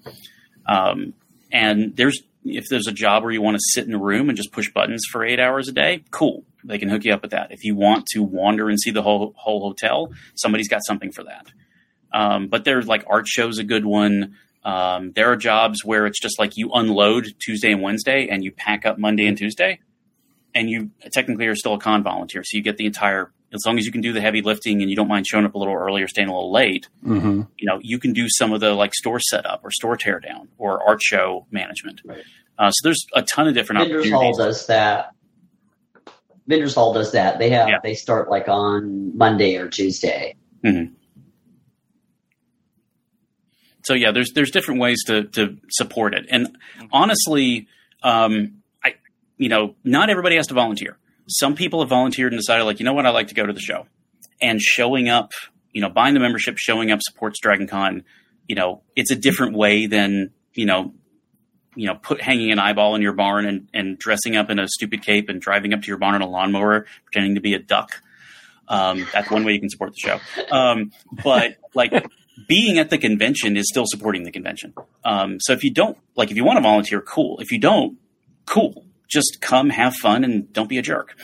[0.66, 1.14] Um,
[1.50, 4.36] and there's if there's a job where you want to sit in a room and
[4.36, 6.44] just push buttons for eight hours a day, cool.
[6.64, 7.52] They can hook you up with that.
[7.52, 11.24] If you want to wander and see the whole whole hotel, somebody's got something for
[11.24, 11.47] that.
[12.12, 14.36] Um, but there's like art shows a good one.
[14.64, 18.52] Um, there are jobs where it's just like you unload Tuesday and Wednesday and you
[18.52, 19.81] pack up Monday and Tuesday,
[20.55, 22.44] and you technically are still a con volunteer.
[22.44, 24.90] So you get the entire as long as you can do the heavy lifting and
[24.90, 27.42] you don't mind showing up a little early or staying a little late, Mm-hmm.
[27.58, 30.82] you know, you can do some of the like store setup or store teardown or
[30.88, 32.00] art show management.
[32.58, 34.38] Uh, so there's a ton of different Vendors Hall opportunities.
[34.60, 35.10] does that.
[36.46, 37.38] Vendors Hall does that.
[37.38, 40.36] They have they start like on Monday or Tuesday.
[40.64, 40.92] Mhm.
[43.84, 46.56] So yeah, there's there's different ways to to support it, and
[46.92, 47.66] honestly,
[48.04, 48.94] um, I
[49.38, 50.98] you know not everybody has to volunteer.
[51.28, 53.53] Some people have volunteered and decided like you know what I like to go to
[53.53, 53.86] the show,
[54.40, 55.32] and showing up,
[55.73, 58.05] you know, buying the membership, showing up supports Dragon Con.
[58.49, 60.93] You know, it's a different way than you know
[61.74, 64.69] you know, put hanging an eyeball in your barn and, and dressing up in a
[64.69, 67.59] stupid cape and driving up to your barn in a lawnmower, pretending to be a
[67.59, 68.03] duck.
[68.69, 70.20] Um, that's one way you can support the show.
[70.51, 70.93] Um,
[71.24, 71.93] but like
[72.49, 74.74] being at the convention is still supporting the convention.
[75.05, 77.39] Um, so if you don't like, if you want to volunteer, cool.
[77.40, 77.99] If you don't,
[78.47, 78.85] cool.
[79.12, 81.16] Just come, have fun, and don't be a jerk.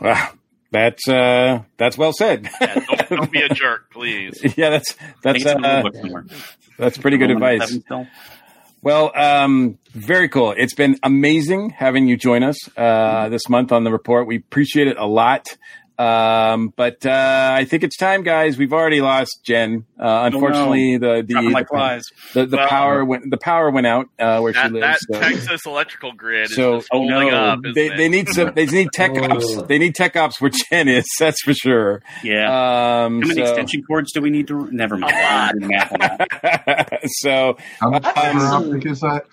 [0.00, 0.32] Wow,
[0.70, 2.48] that's uh, that's well said.
[2.60, 4.40] don't, don't be a jerk, please.
[4.56, 6.22] yeah, that's that's Think it's in the uh,
[6.78, 7.78] that's pretty good advice.
[8.80, 10.54] Well, um, very cool.
[10.56, 14.28] It's been amazing having you join us uh, this month on the report.
[14.28, 15.56] We appreciate it a lot.
[15.98, 18.56] Um, but uh, I think it's time, guys.
[18.56, 19.84] We've already lost Jen.
[19.98, 22.02] Uh, unfortunately, the the Dropping the, flies.
[22.34, 25.06] the, the Well, power went the power went out uh, where she That, lives.
[25.08, 27.58] that so- Texas electrical grid so is just holding up.
[27.64, 27.96] isn't they, it?
[27.96, 28.52] they need some.
[28.54, 29.62] They need tech ops.
[29.62, 31.04] They need tech ops where Jen is.
[31.18, 32.02] That's for sure.
[32.22, 32.46] Yeah.
[33.04, 34.68] Um, How many so, extension cords do we need to?
[34.70, 35.14] Never mind.
[35.16, 37.00] I did the math on that.
[37.06, 39.24] so How much Um, fiber optic is that?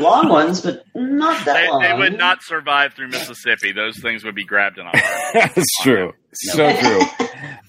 [0.00, 1.82] Long ones, but not that They, long.
[1.82, 3.72] they would not survive through Mississippi.
[3.72, 4.92] Those things would be grabbed in a.
[5.34, 6.12] That's true.
[6.32, 7.00] So true.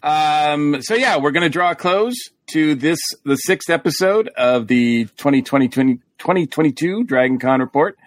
[0.01, 2.15] Um, so yeah, we're going to draw a close
[2.51, 7.97] to this, the sixth episode of the 2020, 2022 Dragon Con report.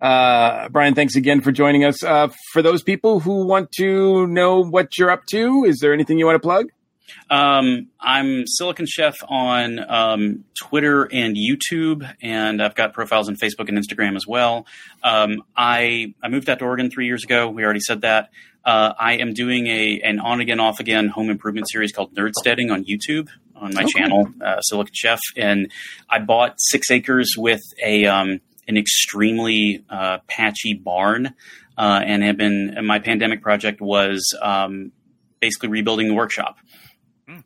[0.00, 2.02] Uh, Brian, thanks again for joining us.
[2.02, 6.18] Uh, for those people who want to know what you're up to, is there anything
[6.18, 6.66] you want to plug?
[7.30, 13.68] Um, I'm Silicon Chef on um, Twitter and YouTube, and I've got profiles on Facebook
[13.68, 14.66] and Instagram as well.
[15.02, 17.48] Um, I I moved out to Oregon three years ago.
[17.48, 18.30] We already said that.
[18.64, 22.70] Uh, I am doing a an on again off again home improvement series called Nerdsteading
[22.72, 23.92] on YouTube on my Okay.
[23.98, 25.70] channel, uh, Silicon Chef, and
[26.08, 31.34] I bought six acres with a um, an extremely uh, patchy barn,
[31.76, 32.74] uh, and have been.
[32.76, 34.92] And my pandemic project was um,
[35.40, 36.58] basically rebuilding the workshop.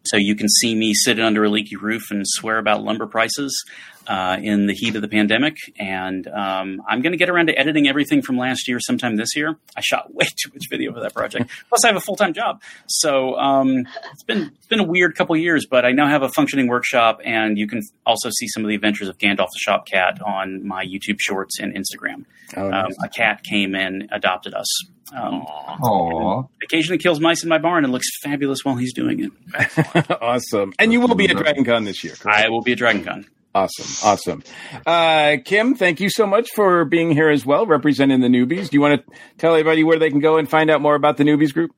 [0.04, 3.64] So you can see me sitting under a leaky roof and swear about lumber prices
[4.06, 5.56] uh, in the heat of the pandemic.
[5.78, 9.34] And um, I'm going to get around to editing everything from last year sometime this
[9.34, 9.56] year.
[9.76, 11.50] I shot way too much video for that project.
[11.68, 15.16] Plus, I have a full time job, so um, it's been it's been a weird
[15.16, 15.66] couple years.
[15.68, 18.74] But I now have a functioning workshop, and you can also see some of the
[18.74, 22.24] adventures of Gandalf the Shop Cat on my YouTube Shorts and Instagram.
[22.56, 24.66] Oh, um, a cat came and adopted us.
[25.14, 26.42] Um, Aw.
[26.64, 30.10] occasionally kills mice in my barn and looks fabulous while he's doing it.
[30.20, 30.72] awesome.
[30.78, 32.44] And you will be at Dragon Con this year, correct?
[32.44, 33.26] I will be at Dragon Con.
[33.54, 34.08] Awesome.
[34.08, 34.42] Awesome.
[34.84, 38.68] Uh, Kim, thank you so much for being here as well, representing the newbies.
[38.68, 41.16] Do you want to tell everybody where they can go and find out more about
[41.16, 41.70] the newbies group?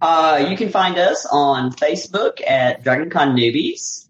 [0.00, 4.05] Uh, you can find us on Facebook at Dragon DragonCon Newbies.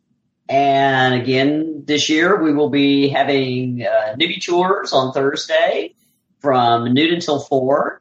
[0.49, 5.95] And again, this year we will be having uh, newbie tours on Thursday
[6.41, 8.01] from noon until four,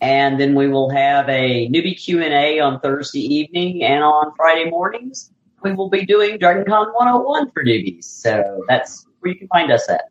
[0.00, 4.32] and then we will have a newbie Q and A on Thursday evening, and on
[4.36, 5.30] Friday mornings
[5.62, 8.04] we will be doing DragonCon 101 for newbies.
[8.04, 10.10] So that's where you can find us at.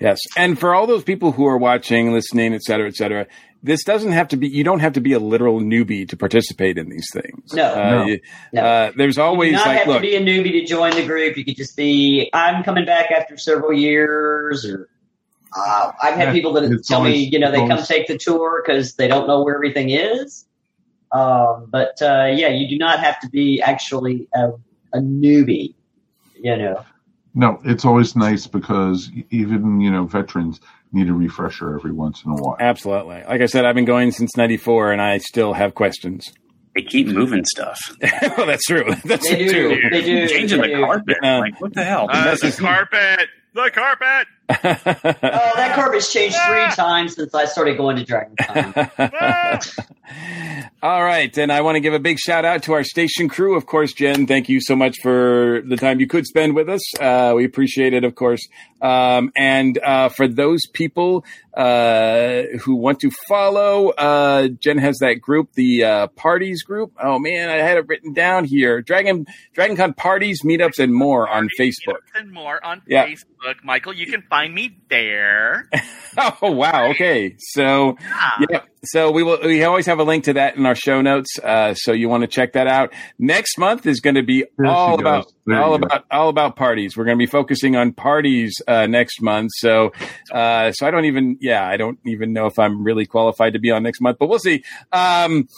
[0.00, 0.18] Yes.
[0.36, 3.26] And for all those people who are watching, listening, et cetera, et cetera,
[3.62, 6.78] this doesn't have to be, you don't have to be a literal newbie to participate
[6.78, 7.52] in these things.
[7.54, 8.20] No, Uh, no, you-
[8.52, 8.62] no.
[8.62, 10.94] Uh, there's always You do not like, have look, to be a newbie to join
[10.94, 11.36] the group.
[11.36, 14.88] You could just be, I'm coming back after several years, or
[15.56, 18.18] uh, I've had Yeah, people that it's tell me, you know, they come take the
[18.18, 20.44] tour because they don't know where everything is.
[21.12, 24.48] Um, but uh, yeah, you do not have to be actually a,
[24.94, 25.74] a newbie.
[26.42, 26.84] You know,
[27.34, 30.60] No, it's always nice because even you know veterans
[30.92, 32.56] need a refresher every once in a while.
[32.60, 33.22] absolutely.
[33.26, 36.32] Like I said, I've been going since 94 and I still have questions.
[36.74, 37.78] They keep moving stuff.
[38.36, 38.84] well, that's true.
[39.04, 39.90] That's They true do.
[39.90, 40.28] They do.
[40.28, 40.84] Changing they the do.
[40.84, 41.16] carpet.
[41.22, 41.38] Yeah.
[41.38, 42.08] Like, what the hell?
[42.10, 43.28] Uh, That's the carpet.
[43.54, 44.26] The carpet.
[45.24, 48.74] Oh, that carpet's changed three times since I started going to Dragon Con.
[48.98, 49.60] Ah!
[50.82, 53.56] All right, and I want to give a big shout out to our station crew.
[53.56, 56.80] Of course, Jen, thank you so much for the time you could spend with us.
[57.00, 58.46] Uh, we appreciate it, of course.
[58.80, 61.24] Um, and uh, for those people
[61.54, 66.92] uh, who want to follow, uh, Jen has that group, the uh, parties group.
[67.02, 69.26] Oh man, I had it written down here: Dragon
[69.56, 71.98] DragonCon parties, meetups, and more on Facebook.
[72.14, 73.06] And more on Yeah.
[73.06, 73.92] Facebook, Michael.
[73.94, 75.68] You can find me there.
[76.42, 76.90] Oh wow!
[76.90, 77.96] Okay, so
[78.50, 79.38] yeah, so we will.
[79.42, 81.38] We always have a link to that in our show notes.
[81.38, 82.92] Uh, so you want to check that out.
[83.18, 86.96] Next month is going to be all about all about all about parties.
[86.96, 89.50] We're going to be focusing on parties uh, next month.
[89.54, 89.92] So
[90.32, 93.58] uh, so I don't even yeah I don't even know if I'm really qualified to
[93.58, 94.64] be on next month, but we'll see.
[94.90, 95.48] Um,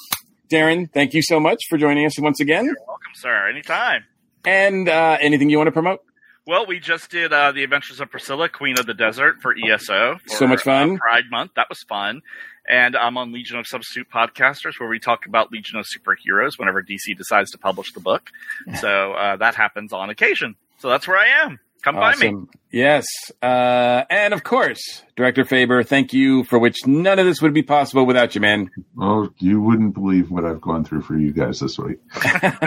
[0.51, 2.67] Darren, thank you so much for joining us once again.
[2.67, 3.49] Welcome, sir.
[3.49, 4.05] Anytime.
[4.45, 6.01] And uh, anything you want to promote?
[6.47, 10.19] Well, we just did uh, the Adventures of Priscilla, Queen of the Desert, for ESO.
[10.19, 10.97] For, So much fun.
[10.97, 11.53] uh, Pride Month.
[11.57, 12.21] That was fun.
[12.69, 16.83] And I'm on Legion of Substitute Podcasters, where we talk about Legion of Superheroes whenever
[16.83, 18.31] DC decides to publish the book.
[18.81, 20.57] So uh, that happens on occasion.
[20.79, 21.61] So that's where I am.
[21.85, 22.35] Come by me.
[22.73, 23.05] Yes.
[23.43, 27.63] Uh, and of course, Director Faber, thank you for which none of this would be
[27.63, 28.71] possible without you, man.
[28.99, 31.99] Oh, you wouldn't believe what I've gone through for you guys this week.
[32.15, 32.21] to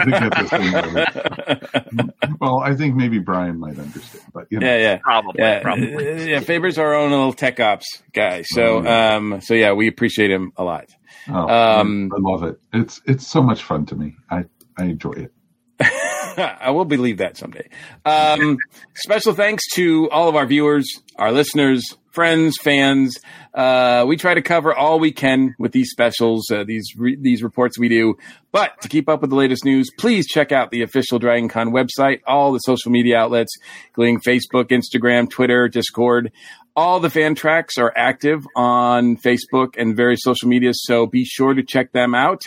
[0.08, 2.10] get this thing ready.
[2.40, 4.66] well, I think maybe Brian might understand, but you know.
[4.66, 5.60] Yeah, yeah, Probably, yeah.
[5.60, 5.94] probably.
[5.96, 9.16] Uh, yeah, Faber's our own little tech ops guy, so Oh, yeah.
[9.16, 10.86] um, so yeah, we appreciate him a lot.
[11.28, 11.48] Oh,
[11.80, 12.58] Um, I love it.
[12.72, 14.14] It's it's so much fun to me.
[14.30, 14.44] I
[14.78, 15.32] I enjoy it.
[16.60, 17.68] I will believe that someday.
[18.04, 18.58] Um,
[18.94, 20.86] special thanks to all of our viewers,
[21.16, 23.16] our listeners, friends, fans.
[23.54, 27.42] Uh, we try to cover all we can with these specials, uh, these re- these
[27.42, 28.16] reports we do.
[28.52, 32.20] But to keep up with the latest news, please check out the official DragonCon website,
[32.26, 33.56] all the social media outlets,
[33.88, 36.32] including Facebook, Instagram, Twitter, Discord.
[36.76, 41.52] All the fan tracks are active on Facebook and various social media, so be sure
[41.52, 42.42] to check them out.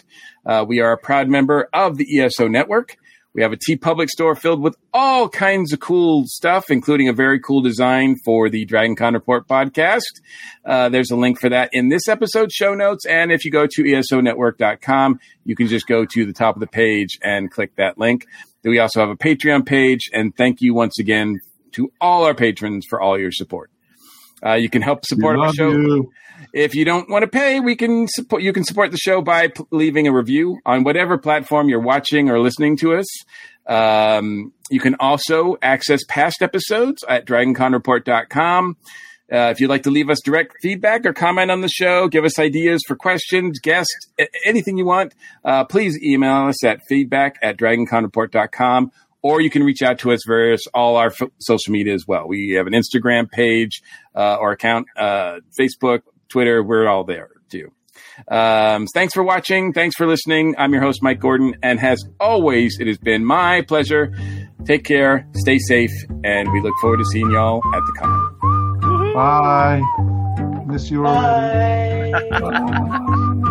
[0.46, 2.98] Uh, we are a proud member of the ESO network.
[3.34, 7.14] We have a Tee Public store filled with all kinds of cool stuff, including a
[7.14, 10.20] very cool design for the Dragon Con Report podcast.
[10.66, 13.06] Uh, there's a link for that in this episode show notes.
[13.06, 16.68] And if you go to esonetwork.com, you can just go to the top of the
[16.68, 18.26] page and click that link.
[18.64, 20.10] We also have a Patreon page.
[20.14, 21.40] And thank you once again
[21.72, 23.71] to all our patrons for all your support.
[24.46, 25.70] Uh, you can help support our show.
[25.70, 26.12] you.
[26.54, 28.42] If you don't want to pay, we can support.
[28.42, 32.30] You can support the show by p- leaving a review on whatever platform you're watching
[32.30, 33.06] or listening to us.
[33.68, 38.78] Um, you can also access past episodes at DragonConReport.com.
[39.32, 42.26] Uh, if you'd like to leave us direct feedback or comment on the show, give
[42.26, 44.08] us ideas for questions, guests,
[44.46, 45.14] anything you want,
[45.46, 48.92] uh, please email us at feedback at DragonConReport.com
[49.22, 52.28] or you can reach out to us various all our f- social media as well.
[52.28, 53.82] We have an Instagram page
[54.16, 56.64] uh, or account, uh, Facebook, Twitter.
[56.64, 57.72] We're all there too.
[58.28, 59.74] Um, thanks for watching.
[59.74, 60.56] Thanks for listening.
[60.58, 64.14] I'm your host, Mike Gordon, and as always, it has been my pleasure.
[64.66, 65.92] Take care, stay safe,
[66.24, 69.14] and we look forward to seeing y'all at the con.
[69.14, 69.82] Bye.
[70.68, 72.12] Miss you already.
[72.12, 72.22] This